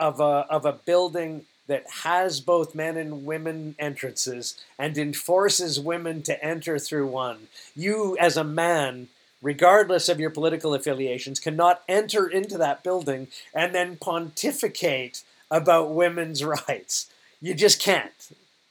of 0.01 0.19
a 0.19 0.47
of 0.51 0.65
a 0.65 0.73
building 0.73 1.45
that 1.71 1.85
has 2.03 2.41
both 2.41 2.75
men 2.75 2.97
and 2.97 3.25
women 3.25 3.77
entrances 3.79 4.61
and 4.77 4.99
enforces 4.99 5.79
women 5.79 6.21
to 6.21 6.45
enter 6.45 6.81
through 6.81 7.07
one. 7.07 7.47
You, 7.77 8.17
as 8.19 8.37
a 8.37 8.43
man, 8.43 9.07
regardless 9.41 10.09
of 10.09 10.19
your 10.19 10.31
political 10.31 10.75
affiliations, 10.75 11.39
cannot 11.39 11.83
enter 11.89 12.27
into 12.27 12.59
that 12.59 12.83
building 12.83 13.29
and 13.55 13.73
then 13.73 13.99
pontificate 13.99 15.23
about 15.49 15.95
women's 15.95 16.43
rights. 16.69 17.09
You 17.41 17.55
just 17.55 17.81
can't. 17.81 18.11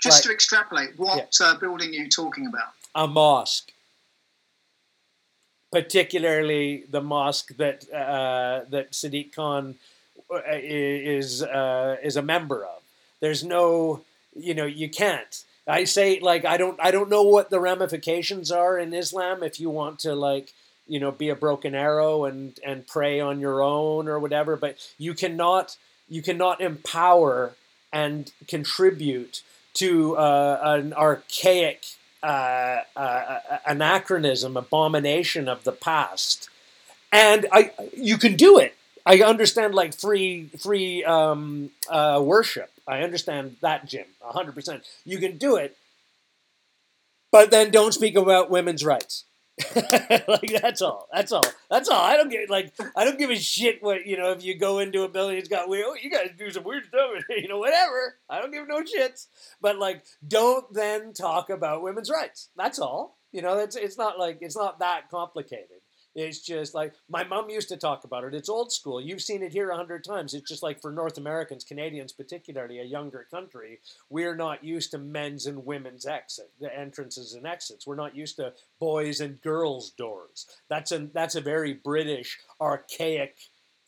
Just 0.02 0.18
like, 0.18 0.24
to 0.26 0.34
extrapolate, 0.34 1.00
what 1.00 1.38
yeah. 1.40 1.48
uh, 1.48 1.58
building 1.58 1.90
are 1.92 1.94
you 1.94 2.10
talking 2.10 2.48
about? 2.48 2.74
A 2.96 3.08
mosque. 3.08 3.72
Particularly 5.72 6.84
the 6.90 7.02
mosque 7.02 7.56
that 7.56 7.90
uh, 7.94 8.66
that 8.72 8.92
Sadiq 8.92 9.34
Khan 9.34 9.76
is 10.32 11.44
uh, 11.44 11.98
is 12.04 12.16
a 12.16 12.22
member 12.22 12.66
of. 12.66 12.82
There's 13.20 13.44
no, 13.44 14.02
you 14.36 14.54
know, 14.54 14.66
you 14.66 14.90
can't. 14.90 15.44
I 15.68 15.84
say 15.84 16.20
like 16.20 16.46
I 16.46 16.58
don't 16.58 16.80
I 16.82 16.92
don't 16.92 17.10
know 17.10 17.24
what 17.24 17.50
the 17.50 17.60
ramifications 17.60 18.52
are 18.52 18.78
in 18.78 18.94
Islam 18.94 19.44
if 19.44 19.60
you 19.60 19.70
want 19.70 20.00
to 20.00 20.16
like 20.16 20.54
you 20.88 21.00
know 21.00 21.12
be 21.12 21.30
a 21.30 21.36
broken 21.36 21.76
arrow 21.76 22.26
and 22.26 22.60
and 22.66 22.88
pray 22.88 23.20
on 23.20 23.40
your 23.40 23.62
own 23.62 24.08
or 24.08 24.20
whatever, 24.20 24.56
but 24.56 24.78
you 24.98 25.14
cannot 25.14 25.78
you 26.10 26.22
cannot 26.22 26.60
empower 26.60 27.54
and 27.94 28.32
contribute 28.48 29.44
to 29.76 30.18
uh, 30.18 30.60
an 30.64 30.94
archaic 30.94 31.86
uh, 32.24 32.80
uh, 32.96 33.40
anachronism, 33.66 34.58
abomination 34.58 35.48
of 35.48 35.64
the 35.64 35.72
past, 35.72 36.50
and 37.12 37.46
I 37.52 37.72
you 37.96 38.18
can 38.18 38.36
do 38.36 38.58
it. 38.58 38.76
I 39.10 39.22
understand 39.24 39.74
like 39.74 39.96
free 39.96 40.50
free 40.60 41.04
um, 41.04 41.72
uh, 41.90 42.22
worship. 42.24 42.70
I 42.88 43.02
understand 43.02 43.56
that, 43.62 43.88
Jim, 43.88 44.06
hundred 44.22 44.54
percent. 44.54 44.84
You 45.04 45.18
can 45.18 45.38
do 45.40 45.56
it, 45.56 45.76
but 47.32 47.50
then 47.50 47.72
don't 47.72 47.92
speak 47.92 48.16
about 48.16 48.52
women's 48.52 48.86
rights. 48.86 49.26
like 49.76 50.62
that's 50.62 50.84
all. 50.84 51.08
That's 51.12 51.32
all. 51.32 51.44
That's 51.72 51.90
all. 51.90 52.00
I 52.00 52.18
don't 52.18 52.30
get 52.30 52.52
like 52.52 52.72
I 52.96 53.04
don't 53.04 53.18
give 53.18 53.32
a 53.32 53.36
shit 53.36 53.82
what 53.82 54.06
you 54.06 54.16
know 54.16 54.32
if 54.32 54.44
you 54.44 54.56
go 54.60 54.78
into 54.78 55.02
a 55.02 55.10
building 55.10 55.38
it's 55.38 55.50
got 55.50 55.68
weird. 55.68 55.86
Oh, 55.88 55.96
you 56.00 56.12
guys 56.12 56.30
do 56.38 56.52
some 56.52 56.64
weird 56.64 56.86
stuff. 56.86 57.10
you 57.32 57.48
know 57.48 57.58
whatever. 57.58 58.16
I 58.30 58.40
don't 58.40 58.52
give 58.52 58.68
no 58.68 58.84
shits. 58.84 59.26
But 59.60 59.80
like, 59.80 60.04
don't 60.26 60.72
then 60.72 61.14
talk 61.14 61.50
about 61.50 61.82
women's 61.82 62.12
rights. 62.12 62.50
That's 62.56 62.78
all. 62.78 63.18
You 63.32 63.42
know, 63.42 63.58
it's 63.58 63.76
it's 63.76 63.98
not 63.98 64.20
like 64.20 64.38
it's 64.42 64.56
not 64.56 64.78
that 64.80 65.10
complicated. 65.10 65.79
It's 66.20 66.40
just 66.40 66.74
like 66.74 66.94
my 67.10 67.24
mom 67.24 67.50
used 67.50 67.70
to 67.70 67.78
talk 67.78 68.04
about 68.04 68.24
it. 68.24 68.34
It's 68.34 68.50
old 68.50 68.72
school. 68.72 69.00
You've 69.00 69.22
seen 69.22 69.42
it 69.42 69.54
here 69.54 69.70
a 69.70 69.78
hundred 69.78 70.04
times. 70.04 70.34
It's 70.34 70.50
just 70.50 70.64
like 70.64 70.82
for 70.82 70.92
North 70.92 71.18
Americans, 71.18 71.64
Canadians, 71.64 72.12
particularly 72.12 72.80
a 72.80 72.84
younger 72.84 73.26
country, 73.32 73.80
we're 74.10 74.36
not 74.36 74.64
used 74.64 74.92
to 74.92 74.98
men's 74.98 75.46
and 75.46 75.66
women's 75.66 76.06
exit, 76.06 76.52
the 76.60 76.78
entrances 76.78 77.34
and 77.34 77.48
exits. 77.48 77.88
We're 77.88 77.96
not 77.96 78.16
used 78.16 78.36
to 78.38 78.54
boys 78.80 79.22
and 79.22 79.42
girls 79.42 79.92
doors. 79.92 80.46
That's 80.68 80.92
a 80.92 81.00
that's 81.14 81.36
a 81.36 81.42
very 81.42 81.74
British, 81.74 82.40
archaic 82.60 83.38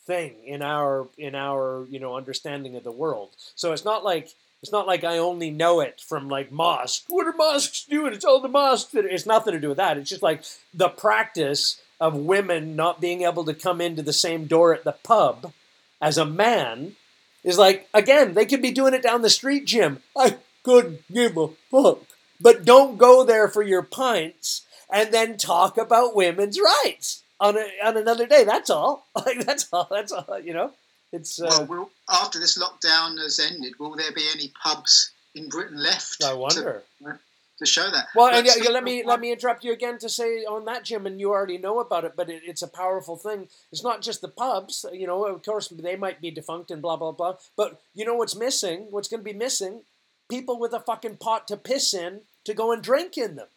thing 0.06 0.44
in 0.46 0.62
our 0.62 1.08
in 1.18 1.36
our 1.36 1.86
you 1.90 2.00
know 2.00 2.16
understanding 2.16 2.76
of 2.76 2.84
the 2.84 2.92
world. 2.92 3.30
So 3.56 3.74
it's 3.74 3.86
not 3.86 4.04
like 4.04 4.30
it's 4.62 4.72
not 4.72 4.88
like 4.88 5.04
I 5.04 5.18
only 5.18 5.50
know 5.50 5.80
it 5.80 6.02
from 6.02 6.30
like 6.30 6.52
mosque. 6.52 7.06
What 7.08 7.28
are 7.28 7.34
mosques 7.34 7.86
doing? 7.86 8.14
It's 8.14 8.26
all 8.26 8.40
the 8.40 8.48
mosques. 8.48 8.94
It's 8.94 9.26
nothing 9.26 9.54
to 9.54 9.60
do 9.60 9.70
with 9.70 9.78
that. 9.78 9.98
It's 9.98 10.10
just 10.10 10.22
like 10.22 10.44
the 10.74 10.90
practice 10.90 11.82
of 12.02 12.16
women 12.16 12.76
not 12.76 13.00
being 13.00 13.22
able 13.22 13.46
to 13.46 13.54
come 13.54 13.80
into 13.80 14.02
the 14.02 14.12
same 14.12 14.48
door 14.48 14.74
at 14.74 14.84
the 14.84 14.92
pub 14.92 15.54
as 16.02 16.18
a 16.18 16.26
man 16.26 16.96
is 17.44 17.60
like 17.60 17.88
again 17.94 18.34
they 18.34 18.46
could 18.46 18.62
be 18.62 18.72
doing 18.72 18.94
it 18.94 19.04
down 19.04 19.22
the 19.22 19.30
street 19.30 19.66
Jim. 19.66 20.02
I 20.18 20.38
couldn't 20.64 21.02
give 21.14 21.38
a 21.38 21.50
fuck. 21.70 22.02
But 22.42 22.66
don't 22.66 22.98
go 22.98 23.24
there 23.24 23.48
for 23.48 23.62
your 23.62 23.84
pints 23.84 24.66
and 24.92 25.14
then 25.14 25.38
talk 25.38 25.78
about 25.78 26.16
women's 26.16 26.60
rights 26.60 27.22
on, 27.40 27.56
a, 27.56 27.68
on 27.86 27.98
another 27.98 28.26
day. 28.26 28.44
That's 28.44 28.72
all. 28.72 29.06
Like 29.16 29.46
that's 29.46 29.68
all 29.72 29.88
that's 29.90 30.12
all 30.12 30.40
you 30.40 30.54
know? 30.54 30.72
It's 31.14 31.40
uh, 31.40 31.68
well, 31.70 31.92
after 32.10 32.40
this 32.40 32.58
lockdown 32.58 33.20
has 33.20 33.40
ended 33.40 33.74
will 33.80 33.96
there 33.96 34.12
be 34.12 34.26
any 34.34 34.52
pubs 34.64 35.12
in 35.36 35.48
britain 35.48 35.82
left 35.82 36.24
i 36.24 36.34
wonder. 36.34 36.84
to, 37.00 37.20
to 37.62 37.66
show 37.66 37.90
that. 37.90 38.08
Well, 38.16 38.34
and 38.34 38.46
yeah, 38.46 38.70
let 38.70 38.84
me 38.84 39.04
let 39.06 39.20
me 39.20 39.32
interrupt 39.32 39.64
you 39.64 39.72
again 39.72 39.98
to 40.00 40.10
say 40.10 40.44
on 40.44 40.66
that, 40.66 40.84
Jim, 40.84 41.08
and 41.08 41.20
you 41.20 41.32
already 41.32 41.58
know 41.58 41.80
about 41.80 42.04
it, 42.04 42.14
but 42.16 42.30
it, 42.30 42.42
it's 42.46 42.62
a 42.62 42.68
powerful 42.68 43.16
thing. 43.16 43.48
It's 43.72 43.84
not 43.84 44.02
just 44.02 44.22
the 44.22 44.28
pubs, 44.28 44.86
you 44.92 45.08
know. 45.08 45.26
Of 45.26 45.44
course, 45.44 45.70
they 45.70 45.96
might 45.96 46.22
be 46.22 46.32
defunct 46.32 46.70
and 46.72 46.82
blah 46.82 46.98
blah 46.98 47.14
blah. 47.14 47.38
But 47.56 47.82
you 47.94 48.06
know 48.06 48.16
what's 48.16 48.36
missing? 48.36 48.88
What's 48.90 49.08
going 49.08 49.22
to 49.22 49.32
be 49.32 49.38
missing? 49.38 49.82
people 50.32 50.58
with 50.58 50.74
a 50.74 50.80
fucking 50.80 51.18
pot 51.18 51.46
to 51.50 51.58
piss 51.58 51.94
in 51.94 52.22
to 52.46 52.54
go 52.54 52.72
and 52.72 52.82
drink 52.82 53.18
in 53.18 53.36
them. 53.36 53.50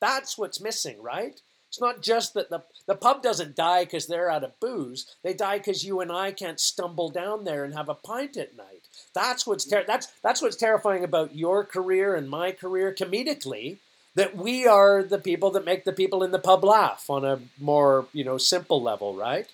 That's 0.00 0.36
what's 0.36 0.60
missing, 0.60 1.02
right? 1.02 1.40
It's 1.68 1.80
not 1.80 2.02
just 2.02 2.34
that 2.34 2.50
the, 2.50 2.62
the 2.86 2.94
pub 2.94 3.22
doesn't 3.22 3.56
die 3.56 3.84
because 3.84 4.06
they're 4.06 4.30
out 4.30 4.44
of 4.44 4.58
booze. 4.60 5.16
They 5.24 5.32
die 5.32 5.58
because 5.58 5.84
you 5.84 6.00
and 6.00 6.12
I 6.12 6.32
can't 6.32 6.60
stumble 6.60 7.08
down 7.08 7.44
there 7.44 7.64
and 7.64 7.74
have 7.74 7.88
a 7.88 7.94
pint 7.94 8.36
at 8.36 8.56
night. 8.56 8.79
That's 9.14 9.46
what's 9.46 9.64
ter- 9.64 9.82
mm. 9.82 9.86
that's 9.86 10.08
that's 10.22 10.42
what's 10.42 10.56
terrifying 10.56 11.04
about 11.04 11.34
your 11.34 11.64
career 11.64 12.14
and 12.14 12.28
my 12.28 12.52
career 12.52 12.94
comedically. 12.98 13.78
That 14.16 14.36
we 14.36 14.66
are 14.66 15.04
the 15.04 15.18
people 15.18 15.52
that 15.52 15.64
make 15.64 15.84
the 15.84 15.92
people 15.92 16.24
in 16.24 16.32
the 16.32 16.38
pub 16.40 16.64
laugh 16.64 17.08
on 17.08 17.24
a 17.24 17.40
more 17.60 18.06
you 18.12 18.24
know 18.24 18.38
simple 18.38 18.82
level, 18.82 19.14
right? 19.14 19.46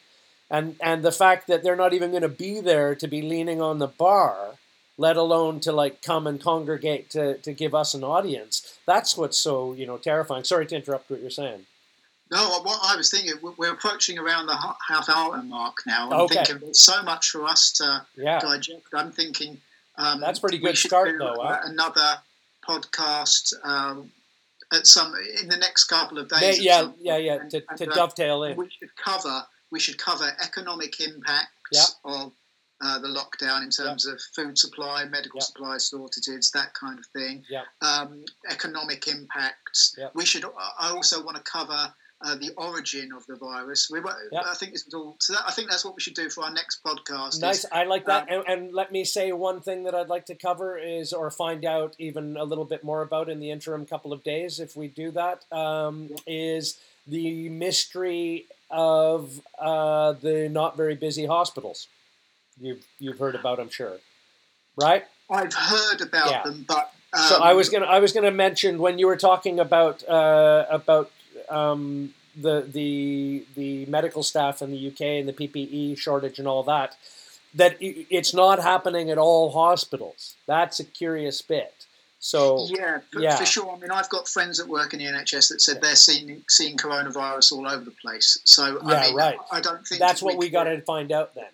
And 0.51 0.77
and 0.83 1.03
the 1.03 1.13
fact 1.13 1.47
that 1.49 1.63
they're 1.63 1.77
not 1.77 1.93
even 1.93 2.11
going 2.11 2.23
to 2.23 2.29
be 2.29 2.61
there 2.61 2.95
to 2.95 3.07
be 3.07 3.23
leaning 3.23 3.61
on 3.61 3.79
the 3.79 3.89
bar 3.89 4.55
let 4.99 5.17
alone 5.17 5.61
to 5.61 5.73
like 5.73 6.03
come 6.03 6.27
and 6.27 6.41
congregate 6.41 7.11
to, 7.11 7.37
to 7.39 7.53
give 7.53 7.75
us 7.75 7.95
an 7.95 8.05
audience. 8.05 8.79
That's 8.87 9.17
what's 9.17 9.39
so 9.39 9.73
you 9.75 9.87
know 9.87 9.99
terrifying. 9.99 10.45
Sorry 10.45 10.67
to 10.67 10.77
interrupt 10.77 11.11
what 11.11 11.21
you're 11.21 11.31
saying. 11.31 11.67
No, 12.31 12.59
what 12.61 12.81
I 12.83 12.97
was 12.97 13.11
thinking, 13.11 13.35
we're 13.57 13.73
approaching 13.73 14.19
around 14.19 14.47
the 14.47 14.57
half 14.89 15.09
hour 15.09 15.41
mark 15.43 15.77
now. 15.87 16.11
I'm 16.11 16.21
okay. 16.23 16.37
thinking 16.37 16.59
there's 16.59 16.81
so 16.81 17.03
much 17.03 17.31
for 17.31 17.45
us 17.45 17.71
to 17.73 18.05
yeah. 18.17 18.41
digest. 18.41 18.83
I'm 18.93 19.13
thinking 19.13 19.61
um, 19.99 20.21
that's 20.21 20.39
pretty 20.39 20.59
good 20.59 20.77
start 20.77 21.11
though. 21.19 21.37
Huh? 21.41 21.61
Another 21.65 22.17
podcast 22.67 23.55
um, 23.65 24.11
at 24.73 24.87
some 24.87 25.15
in 25.41 25.49
the 25.49 25.57
next 25.57 25.85
couple 25.85 26.19
of 26.19 26.29
days. 26.29 26.61
Yeah, 26.61 26.91
yeah, 27.01 27.17
yeah. 27.17 27.39
To, 27.49 27.63
and, 27.69 27.79
to 27.79 27.91
uh, 27.91 27.95
dovetail 27.95 28.43
in, 28.45 28.57
we 28.57 28.69
should 28.71 28.95
cover 28.97 29.43
we 29.71 29.81
should 29.81 29.99
cover 29.99 30.31
economic 30.43 31.01
impacts 31.01 31.51
yeah. 31.73 31.85
of 32.05 32.33
uh, 32.83 32.99
the 32.99 33.09
lockdown 33.09 33.63
in 33.63 33.71
terms 33.71 34.07
of 34.07 34.21
food 34.35 34.59
supply, 34.59 35.05
medical 35.07 35.41
supply 35.41 35.79
shortages, 35.79 36.51
that 36.51 36.75
kind 36.75 36.99
of 36.99 37.07
thing. 37.07 37.43
Um, 37.81 38.25
economic 38.51 39.09
impacts. 39.09 39.97
We 40.15 40.27
should. 40.27 40.45
I 40.79 40.91
also 40.91 41.25
want 41.25 41.37
to 41.37 41.43
cover. 41.43 41.93
Uh, 42.23 42.35
the 42.37 42.51
origin 42.57 43.11
of 43.15 43.27
the 43.27 43.37
virus. 43.37 43.91
We, 43.93 44.01
I 44.01 44.55
think 44.55 44.73
this 44.73 44.87
is 44.87 44.95
all. 44.95 45.17
So 45.21 45.35
that, 45.35 45.43
I 45.47 45.53
think 45.53 45.69
that's 45.69 45.85
what 45.85 45.95
we 45.95 46.01
should 46.01 46.15
do 46.15 46.31
for 46.31 46.45
our 46.45 46.51
next 46.51 46.83
podcast. 46.83 47.43
Nice, 47.43 47.65
is, 47.65 47.67
I 47.71 47.85
like 47.85 48.07
that. 48.07 48.23
Um, 48.23 48.43
and, 48.49 48.49
and, 48.49 48.75
let 48.75 48.91
me 48.91 49.05
say 49.05 49.33
one 49.33 49.61
thing 49.61 49.85
that 49.85 49.95
I'd 49.95 50.09
like 50.09 50.25
to 50.27 50.35
cover 50.35 50.79
is, 50.79 51.13
or 51.13 51.31
find 51.31 51.67
out 51.67 51.95
even 51.99 52.39
a 52.39 52.45
little 52.45 52.65
bit 52.65 52.83
more 52.83 53.03
about 53.03 53.29
in 53.29 53.39
the 53.39 53.51
interim 53.51 53.85
couple 53.85 54.15
of 54.15 54.25
days, 54.25 54.61
if 54.61 54.77
we 54.77 54.89
do 54.89 55.11
that, 55.11 55.45
um, 55.53 56.09
is 56.27 56.79
the 57.07 57.51
mystery 57.51 58.47
of 58.71 59.43
uh, 59.59 60.13
the 60.13 60.49
not 60.49 60.75
very 60.75 60.95
busy 60.95 61.27
hospitals 61.27 61.87
you've 62.61 62.87
you've 62.99 63.19
heard 63.19 63.35
about, 63.35 63.61
I'm 63.61 63.71
sure, 63.71 63.99
right? 64.77 65.05
I've 65.31 65.53
heard 65.53 66.01
about 66.01 66.31
yeah. 66.31 66.43
them, 66.45 66.65
but 66.67 66.93
um, 67.13 67.23
so 67.23 67.43
I 67.43 67.53
was 67.53 67.69
gonna 67.69 67.87
I 67.87 67.99
was 67.99 68.13
gonna 68.13 68.31
mention 68.31 68.79
when 68.79 68.99
you 68.99 69.07
were 69.07 69.17
talking 69.17 69.61
about 69.61 70.07
uh, 70.09 70.67
about 70.71 71.11
um, 71.51 72.15
the 72.37 72.63
the 72.63 73.45
the 73.55 73.87
medical 73.87 74.23
staff 74.23 74.63
in 74.63 74.71
the 74.71 74.89
UK 74.89 75.01
and 75.01 75.29
the 75.29 75.33
PPE 75.33 75.99
shortage 75.99 76.39
and 76.39 76.47
all 76.47 76.63
that 76.65 76.97
that 77.57 77.77
it's 77.81 78.35
not 78.35 78.63
happening 78.63 79.11
at 79.11 79.19
all 79.19 79.51
hospitals. 79.51 80.35
That's 80.47 80.79
a 80.79 80.85
curious 80.85 81.41
bit. 81.41 81.87
So 82.19 82.67
yeah, 82.69 82.99
for, 83.13 83.21
yeah. 83.21 83.37
for 83.37 83.47
sure. 83.47 83.71
I 83.75 83.79
mean, 83.79 83.91
I've 83.91 84.09
got 84.09 84.29
friends 84.29 84.59
that 84.59 84.69
work 84.69 84.93
in 84.93 84.99
the 84.99 85.07
NHS 85.07 85.51
that 85.51 85.61
said 85.61 85.81
they're 85.81 85.95
seeing 85.95 86.43
seeing 86.49 86.77
coronavirus 86.77 87.53
all 87.53 87.69
over 87.69 87.85
the 87.85 87.93
place. 87.93 88.39
So 88.45 88.81
yeah, 88.87 88.95
I 88.95 89.07
mean, 89.07 89.17
right. 89.17 89.39
I 89.53 89.61
don't 89.61 89.87
think 89.87 90.01
that's 90.01 90.23
what 90.23 90.37
we 90.37 90.49
got 90.49 90.65
to 90.65 90.81
find 90.83 91.13
out 91.13 91.35
then. 91.35 91.45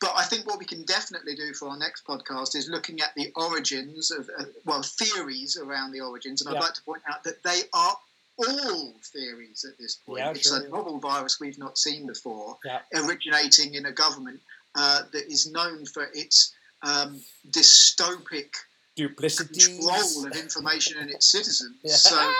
But 0.00 0.12
I 0.16 0.24
think 0.24 0.46
what 0.46 0.58
we 0.58 0.64
can 0.64 0.82
definitely 0.84 1.34
do 1.34 1.52
for 1.52 1.68
our 1.68 1.78
next 1.78 2.06
podcast 2.06 2.56
is 2.56 2.68
looking 2.68 3.00
at 3.00 3.14
the 3.16 3.32
origins 3.36 4.10
of, 4.10 4.28
uh, 4.38 4.44
well, 4.64 4.82
theories 4.82 5.56
around 5.56 5.92
the 5.92 6.00
origins. 6.00 6.42
And 6.42 6.54
I'd 6.54 6.60
like 6.60 6.74
to 6.74 6.82
point 6.82 7.02
out 7.08 7.22
that 7.24 7.42
they 7.42 7.60
are 7.72 7.96
all 8.36 8.94
theories 9.02 9.64
at 9.68 9.78
this 9.78 9.96
point. 9.96 10.20
Yeah, 10.20 10.30
it's 10.30 10.48
sure, 10.48 10.64
a 10.64 10.68
novel 10.68 10.98
virus 10.98 11.40
we've 11.40 11.58
not 11.58 11.78
seen 11.78 12.06
before, 12.06 12.56
yeah. 12.64 12.80
originating 12.94 13.74
in 13.74 13.86
a 13.86 13.92
government 13.92 14.40
uh, 14.74 15.02
that 15.12 15.30
is 15.30 15.50
known 15.50 15.84
for 15.86 16.08
its 16.14 16.54
um, 16.82 17.20
dystopic 17.50 18.54
duplicity 18.96 19.76
control 19.76 20.26
of 20.26 20.36
information 20.36 20.98
and 21.00 21.10
its 21.10 21.30
citizens. 21.30 21.76
So 21.84 22.32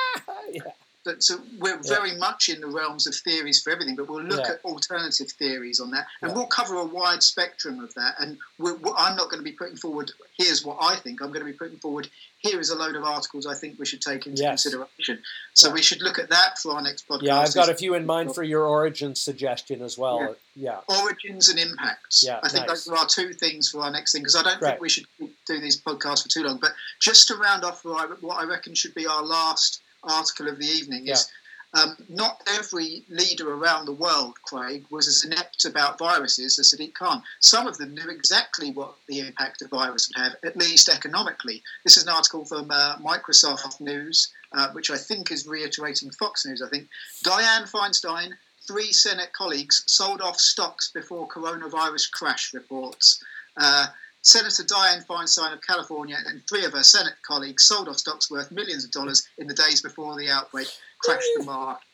but 1.05 1.23
so 1.23 1.37
we're 1.59 1.81
very 1.83 2.17
much 2.17 2.49
in 2.49 2.61
the 2.61 2.67
realms 2.67 3.07
of 3.07 3.15
theories 3.15 3.63
for 3.63 3.71
everything, 3.71 3.97
but 3.97 4.09
we'll 4.09 4.23
look 4.23 4.47
yeah. 4.47 4.55
at 4.55 4.65
alternative 4.65 5.31
theories 5.33 5.81
on 5.81 5.91
that, 5.91 6.07
and 6.23 6.31
yeah. 6.31 6.37
we'll 6.37 6.47
cover 6.47 6.77
a 6.77 6.85
wide 6.85 7.23
spectrum 7.23 7.81
of 7.81 7.93
that. 7.95 8.15
And 8.19 8.39
I'm 8.61 9.17
not 9.17 9.31
going 9.31 9.39
to 9.39 9.43
be 9.43 9.53
putting 9.53 9.77
forward. 9.77 10.11
Here's 10.39 10.65
what 10.65 10.79
I 10.81 10.97
think. 10.97 11.21
I'm 11.21 11.29
going 11.29 11.45
to 11.45 11.51
be 11.51 11.57
putting 11.57 11.79
forward. 11.79 12.09
Here 12.39 12.61
is 12.61 12.71
a 12.71 12.77
load 12.77 12.95
of 12.95 13.05
articles 13.05 13.47
I 13.47 13.55
think 13.55 13.79
we 13.79 13.87
should 13.87 14.03
take 14.03 14.27
into 14.27 14.43
yes. 14.43 14.63
consideration. 14.63 15.23
So 15.55 15.71
we 15.71 15.81
should 15.81 16.03
look 16.03 16.19
at 16.19 16.29
that 16.31 16.59
for 16.59 16.73
our 16.73 16.83
next 16.83 17.09
podcast. 17.09 17.23
Yeah, 17.23 17.41
I've 17.41 17.55
got 17.55 17.69
a 17.69 17.75
few 17.75 17.95
in 17.95 18.05
mind 18.05 18.35
for 18.35 18.43
your 18.43 18.67
origins 18.67 19.21
suggestion 19.21 19.83
as 19.83 19.97
well. 19.97 20.37
Yeah, 20.57 20.81
origins 20.89 21.49
and 21.49 21.59
impacts. 21.59 22.25
Yeah, 22.25 22.41
I 22.43 22.49
think 22.49 22.67
nice. 22.67 22.85
those 22.85 22.89
are 22.89 22.99
our 22.99 23.07
two 23.07 23.33
things 23.33 23.71
for 23.71 23.81
our 23.81 23.91
next 23.91 24.13
thing 24.13 24.23
because 24.23 24.37
I 24.37 24.43
don't 24.43 24.61
think 24.61 24.81
we 24.81 24.89
should 24.89 25.07
do 25.47 25.61
these 25.61 25.81
podcasts 25.81 26.23
for 26.23 26.29
too 26.29 26.43
long. 26.43 26.59
But 26.61 26.73
just 27.01 27.29
to 27.29 27.37
round 27.37 27.65
off 27.65 27.85
what 27.85 28.39
I 28.39 28.45
reckon 28.45 28.75
should 28.75 28.95
be 28.95 29.07
our 29.07 29.23
last 29.23 29.81
article 30.07 30.49
of 30.49 30.59
the 30.59 30.67
evening 30.67 31.09
is 31.09 31.31
um, 31.75 31.97
not 32.09 32.41
every 32.47 33.05
leader 33.09 33.53
around 33.53 33.87
the 33.87 33.93
world, 33.93 34.41
Craig, 34.43 34.85
was 34.91 35.09
as 35.09 35.25
inept 35.25 35.65
about 35.65 35.99
viruses 35.99 36.59
as 36.59 36.73
Sadiq 36.73 36.95
Khan. 36.95 37.23
Some 37.41 37.67
of 37.67 37.79
them 37.79 37.95
knew 37.95 38.09
exactly 38.11 38.71
what 38.71 38.95
the 39.09 39.19
impact 39.21 39.61
of 39.61 39.71
virus 39.71 40.09
would 40.09 40.23
have, 40.23 40.37
at 40.45 40.57
least 40.57 40.89
economically. 40.89 41.63
This 41.83 41.97
is 41.97 42.05
an 42.05 42.11
article 42.11 42.45
from 42.45 42.71
uh, 42.71 42.99
Microsoft 42.99 43.81
News, 43.81 44.33
uh, 44.53 44.69
which 44.71 44.91
I 44.91 44.97
think 44.97 45.33
is 45.33 45.49
reiterating 45.49 46.13
Fox 46.13 46.47
News. 46.47 46.63
I 46.63 46.69
think 46.69 46.89
Dianne 47.25 47.69
Feinstein, 47.69 48.35
three 48.69 48.93
Senate 48.93 49.33
colleagues, 49.33 49.83
sold 49.87 50.21
off 50.21 50.39
stocks 50.39 50.93
before 50.93 51.27
coronavirus 51.27 52.13
crash 52.13 52.55
reports. 52.55 53.23
Uh, 53.57 53.87
Senator 54.25 54.65
Dianne 54.65 55.07
Feinstein 55.07 55.53
of 55.53 55.61
California 55.61 56.17
and 56.27 56.43
three 56.49 56.65
of 56.65 56.73
her 56.73 56.83
Senate 56.83 57.13
colleagues 57.27 57.65
sold 57.65 57.89
off 57.89 57.99
stocks 57.99 58.31
worth 58.31 58.51
millions 58.51 58.85
of 58.85 58.91
dollars 58.91 59.29
in 59.37 59.47
the 59.47 59.55
days 59.55 59.83
before 59.83 60.17
the 60.17 60.31
outbreak 60.31 60.67
crashed 60.99 61.29
the 61.37 61.45
market. 61.45 61.85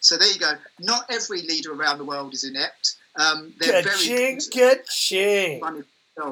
So 0.00 0.18
there 0.18 0.30
you 0.30 0.38
go. 0.38 0.52
Not 0.80 1.06
every 1.10 1.42
leader 1.42 1.72
around 1.72 1.98
the 1.98 2.04
world 2.04 2.34
is 2.34 2.44
inept. 2.44 2.96
Um, 3.16 3.54
they're 3.58 3.82
ka-ching, 3.82 4.40
very 4.54 4.76
ka-ching. 4.76 5.84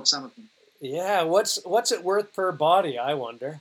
Some 0.04 0.24
of 0.24 0.34
them. 0.34 0.48
Yeah, 0.80 1.22
what's 1.22 1.58
what's 1.64 1.90
it 1.92 2.04
worth 2.04 2.34
per 2.34 2.52
body? 2.52 2.98
I 2.98 3.14
wonder. 3.14 3.60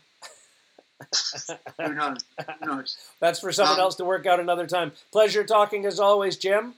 Who 1.80 1.93
knows? 1.93 2.19
Who 2.59 2.65
knows? 2.65 2.97
That's 3.19 3.39
for 3.39 3.51
someone 3.51 3.75
um, 3.75 3.82
else 3.82 3.95
to 3.95 4.05
work 4.05 4.25
out 4.25 4.39
another 4.39 4.67
time. 4.67 4.91
Pleasure 5.11 5.43
talking 5.45 5.86
as 5.86 5.99
always, 5.99 6.36
Jim. 6.36 6.73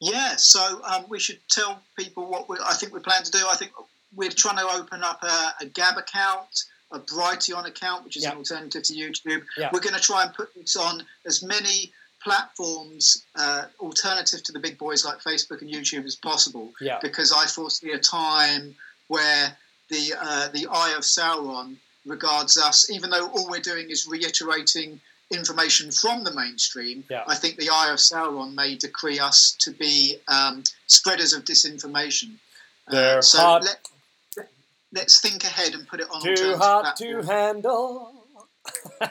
Yeah, 0.00 0.36
so 0.36 0.80
um, 0.84 1.04
we 1.08 1.18
should 1.18 1.40
tell 1.48 1.82
people 1.96 2.28
what 2.30 2.48
we, 2.48 2.56
I 2.64 2.74
think 2.74 2.94
we 2.94 3.00
plan 3.00 3.22
to 3.24 3.30
do. 3.30 3.44
I 3.50 3.56
think 3.56 3.72
we're 4.14 4.30
trying 4.30 4.58
to 4.58 4.66
open 4.74 5.02
up 5.02 5.22
a, 5.22 5.64
a 5.64 5.66
Gab 5.66 5.98
account, 5.98 6.64
a 6.92 7.00
Brighteon 7.00 7.66
account, 7.66 8.04
which 8.04 8.16
is 8.16 8.22
yep. 8.22 8.32
an 8.32 8.38
alternative 8.38 8.82
to 8.84 8.92
YouTube. 8.94 9.42
Yep. 9.56 9.72
We're 9.72 9.80
going 9.80 9.96
to 9.96 10.00
try 10.00 10.24
and 10.24 10.32
put 10.34 10.54
this 10.54 10.76
on 10.76 11.02
as 11.26 11.42
many 11.42 11.92
platforms 12.22 13.24
uh, 13.36 13.64
alternative 13.80 14.42
to 14.44 14.52
the 14.52 14.58
big 14.58 14.78
boys 14.78 15.04
like 15.04 15.18
Facebook 15.18 15.62
and 15.62 15.70
YouTube 15.70 16.04
as 16.04 16.14
possible. 16.14 16.72
Yeah. 16.80 16.98
Because 17.02 17.32
I 17.32 17.46
foresee 17.46 17.92
a 17.92 17.98
time 17.98 18.74
where 19.08 19.56
the 19.90 20.14
uh, 20.20 20.48
the 20.48 20.68
Eye 20.70 20.94
of 20.96 21.02
Sauron 21.02 21.76
regards 22.06 22.56
us, 22.56 22.90
even 22.90 23.10
though 23.10 23.28
all 23.28 23.48
we're 23.50 23.60
doing 23.60 23.90
is 23.90 24.06
reiterating 24.06 25.00
information 25.30 25.90
from 25.90 26.24
the 26.24 26.32
mainstream, 26.32 27.04
yeah. 27.10 27.24
I 27.26 27.34
think 27.34 27.56
the 27.56 27.68
Eye 27.70 27.90
of 27.90 27.98
Sauron 27.98 28.54
may 28.54 28.76
decree 28.76 29.18
us 29.18 29.56
to 29.60 29.72
be 29.72 30.16
um, 30.28 30.64
spreaders 30.86 31.32
of 31.32 31.44
disinformation. 31.44 32.36
Uh, 32.86 33.20
so 33.20 33.38
hard. 33.38 33.64
Let, 34.94 35.04
us 35.04 35.20
think 35.20 35.44
ahead 35.44 35.74
and 35.74 35.86
put 35.86 36.00
it 36.00 36.06
on. 36.10 36.22
Too 36.22 36.56
hard 36.56 36.96
to 36.96 37.22
handle. 37.22 38.14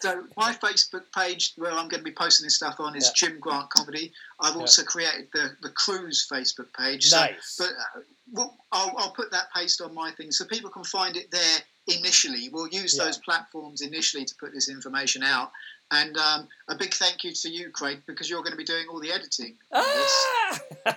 so 0.00 0.24
my 0.36 0.54
Facebook 0.54 1.04
page, 1.14 1.52
where 1.56 1.70
I'm 1.70 1.88
going 1.88 2.00
to 2.00 2.04
be 2.04 2.12
posting 2.12 2.46
this 2.46 2.56
stuff 2.56 2.76
on, 2.78 2.96
is 2.96 3.06
yeah. 3.08 3.28
Jim 3.28 3.38
Grant 3.40 3.68
Comedy. 3.68 4.10
I've 4.40 4.56
also 4.56 4.80
yeah. 4.82 4.86
created 4.86 5.28
the 5.34 5.50
the 5.60 5.68
Cruise 5.68 6.26
Facebook 6.30 6.72
page. 6.78 7.04
So, 7.04 7.18
nice. 7.18 7.56
But 7.58 7.68
uh, 7.68 8.00
well, 8.32 8.56
I'll, 8.72 8.94
I'll 8.96 9.12
put 9.12 9.30
that 9.32 9.52
paste 9.54 9.82
on 9.82 9.94
my 9.94 10.10
thing 10.12 10.32
so 10.32 10.46
people 10.46 10.70
can 10.70 10.84
find 10.84 11.16
it 11.18 11.30
there 11.30 11.60
initially. 11.86 12.48
We'll 12.52 12.68
use 12.68 12.96
yeah. 12.96 13.04
those 13.04 13.18
platforms 13.18 13.80
initially 13.80 14.24
to 14.24 14.34
put 14.36 14.52
this 14.52 14.68
information 14.68 15.22
out. 15.22 15.50
And 15.90 16.16
um, 16.16 16.48
a 16.68 16.76
big 16.76 16.94
thank 16.94 17.24
you 17.24 17.32
to 17.32 17.48
you, 17.48 17.70
Craig, 17.70 18.02
because 18.06 18.28
you're 18.28 18.40
going 18.40 18.52
to 18.52 18.56
be 18.56 18.64
doing 18.64 18.86
all 18.90 19.00
the 19.00 19.12
editing. 19.12 19.54
Ah! 19.72 20.60
yeah, 20.86 20.94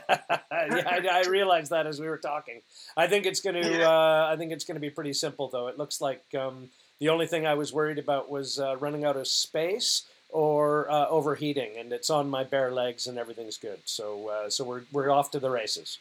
I, 0.49 1.23
I, 1.25 1.29
realized 1.29 1.71
that 1.71 1.85
as 1.85 1.99
we 1.99 2.07
were 2.07 2.17
talking. 2.17 2.61
I 2.95 3.07
think 3.07 3.25
it's 3.25 3.41
going 3.41 3.61
to. 3.61 3.79
Yeah. 3.79 3.89
Uh, 3.89 4.29
I 4.31 4.37
think 4.37 4.51
it's 4.53 4.63
going 4.63 4.75
to 4.75 4.81
be 4.81 4.89
pretty 4.89 5.13
simple, 5.13 5.49
though. 5.49 5.67
It 5.67 5.77
looks 5.77 5.99
like 5.99 6.23
um, 6.39 6.69
the 6.99 7.09
only 7.09 7.27
thing 7.27 7.45
I 7.45 7.55
was 7.55 7.73
worried 7.73 7.99
about 7.99 8.31
was 8.31 8.59
uh, 8.59 8.77
running 8.77 9.03
out 9.03 9.17
of 9.17 9.27
space 9.27 10.03
or 10.29 10.89
uh, 10.89 11.07
overheating, 11.07 11.77
and 11.77 11.91
it's 11.91 12.09
on 12.09 12.29
my 12.29 12.43
bare 12.43 12.71
legs, 12.71 13.07
and 13.07 13.17
everything's 13.17 13.57
good. 13.57 13.79
So, 13.85 14.29
uh, 14.29 14.49
so 14.49 14.63
we're 14.63 14.83
we're 14.91 15.11
off 15.11 15.31
to 15.31 15.39
the 15.39 15.49
races. 15.49 15.99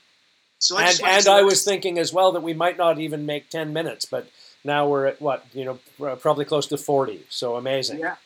So 0.59 0.79
I 0.79 0.91
and 0.91 1.01
and 1.05 1.29
I 1.29 1.43
was 1.43 1.65
thinking 1.65 1.99
as 1.99 2.13
well 2.13 2.33
that 2.33 2.43
we 2.43 2.55
might 2.55 2.79
not 2.79 2.99
even 2.99 3.27
make 3.27 3.51
ten 3.51 3.73
minutes, 3.73 4.05
but 4.05 4.29
now 4.67 4.89
we're 4.89 5.07
at 5.07 5.23
what 5.23 5.47
you 5.55 5.65
know 5.65 6.17
probably 6.17 6.45
close 6.45 6.67
to 6.67 6.77
forty. 6.77 7.25
So 7.29 7.57
amazing. 7.57 8.01
Yeah. 8.01 8.17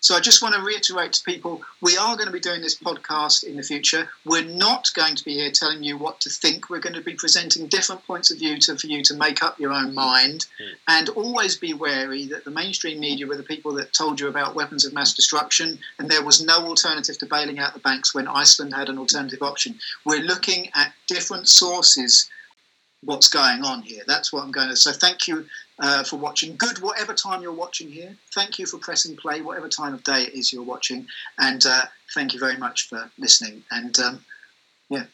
So 0.00 0.14
I 0.14 0.20
just 0.20 0.42
want 0.42 0.54
to 0.54 0.62
reiterate 0.62 1.12
to 1.14 1.24
people 1.24 1.60
we 1.80 1.96
are 1.96 2.16
going 2.16 2.28
to 2.28 2.32
be 2.32 2.38
doing 2.38 2.60
this 2.60 2.78
podcast 2.78 3.42
in 3.42 3.56
the 3.56 3.64
future. 3.64 4.08
We're 4.24 4.44
not 4.44 4.90
going 4.94 5.16
to 5.16 5.24
be 5.24 5.34
here 5.34 5.50
telling 5.50 5.82
you 5.82 5.98
what 5.98 6.20
to 6.20 6.30
think. 6.30 6.70
We're 6.70 6.78
going 6.78 6.94
to 6.94 7.00
be 7.00 7.14
presenting 7.14 7.66
different 7.66 8.06
points 8.06 8.30
of 8.30 8.38
view 8.38 8.58
to, 8.60 8.76
for 8.76 8.86
you 8.86 9.02
to 9.02 9.14
make 9.14 9.42
up 9.42 9.58
your 9.58 9.72
own 9.72 9.94
mind. 9.94 10.46
Mm. 10.62 10.74
And 10.86 11.08
always 11.10 11.56
be 11.56 11.74
wary 11.74 12.26
that 12.26 12.44
the 12.44 12.52
mainstream 12.52 13.00
media 13.00 13.26
were 13.26 13.36
the 13.36 13.42
people 13.42 13.72
that 13.74 13.92
told 13.92 14.20
you 14.20 14.28
about 14.28 14.54
weapons 14.54 14.84
of 14.84 14.94
mass 14.94 15.14
destruction 15.14 15.80
and 15.98 16.08
there 16.08 16.24
was 16.24 16.44
no 16.44 16.64
alternative 16.64 17.18
to 17.18 17.26
bailing 17.26 17.58
out 17.58 17.74
the 17.74 17.80
banks 17.80 18.14
when 18.14 18.28
Iceland 18.28 18.74
had 18.74 18.88
an 18.88 18.98
alternative 18.98 19.42
option. 19.42 19.80
We're 20.04 20.22
looking 20.22 20.70
at 20.76 20.92
different 21.08 21.48
sources 21.48 22.30
what's 23.04 23.28
going 23.28 23.62
on 23.64 23.82
here. 23.82 24.02
That's 24.06 24.32
what 24.32 24.42
I'm 24.42 24.50
going 24.50 24.68
to. 24.68 24.76
So 24.76 24.92
thank 24.92 25.28
you 25.28 25.46
uh, 25.78 26.04
for 26.04 26.16
watching. 26.16 26.56
Good, 26.56 26.80
whatever 26.80 27.14
time 27.14 27.42
you're 27.42 27.52
watching 27.52 27.88
here. 27.88 28.16
Thank 28.34 28.58
you 28.58 28.66
for 28.66 28.78
pressing 28.78 29.16
play, 29.16 29.40
whatever 29.40 29.68
time 29.68 29.94
of 29.94 30.02
day 30.04 30.22
it 30.22 30.34
is 30.34 30.52
you're 30.52 30.62
watching. 30.62 31.06
And 31.38 31.64
uh, 31.64 31.82
thank 32.14 32.34
you 32.34 32.40
very 32.40 32.56
much 32.56 32.88
for 32.88 33.10
listening. 33.18 33.62
And 33.70 33.98
um, 34.00 34.24
yeah, 34.88 35.04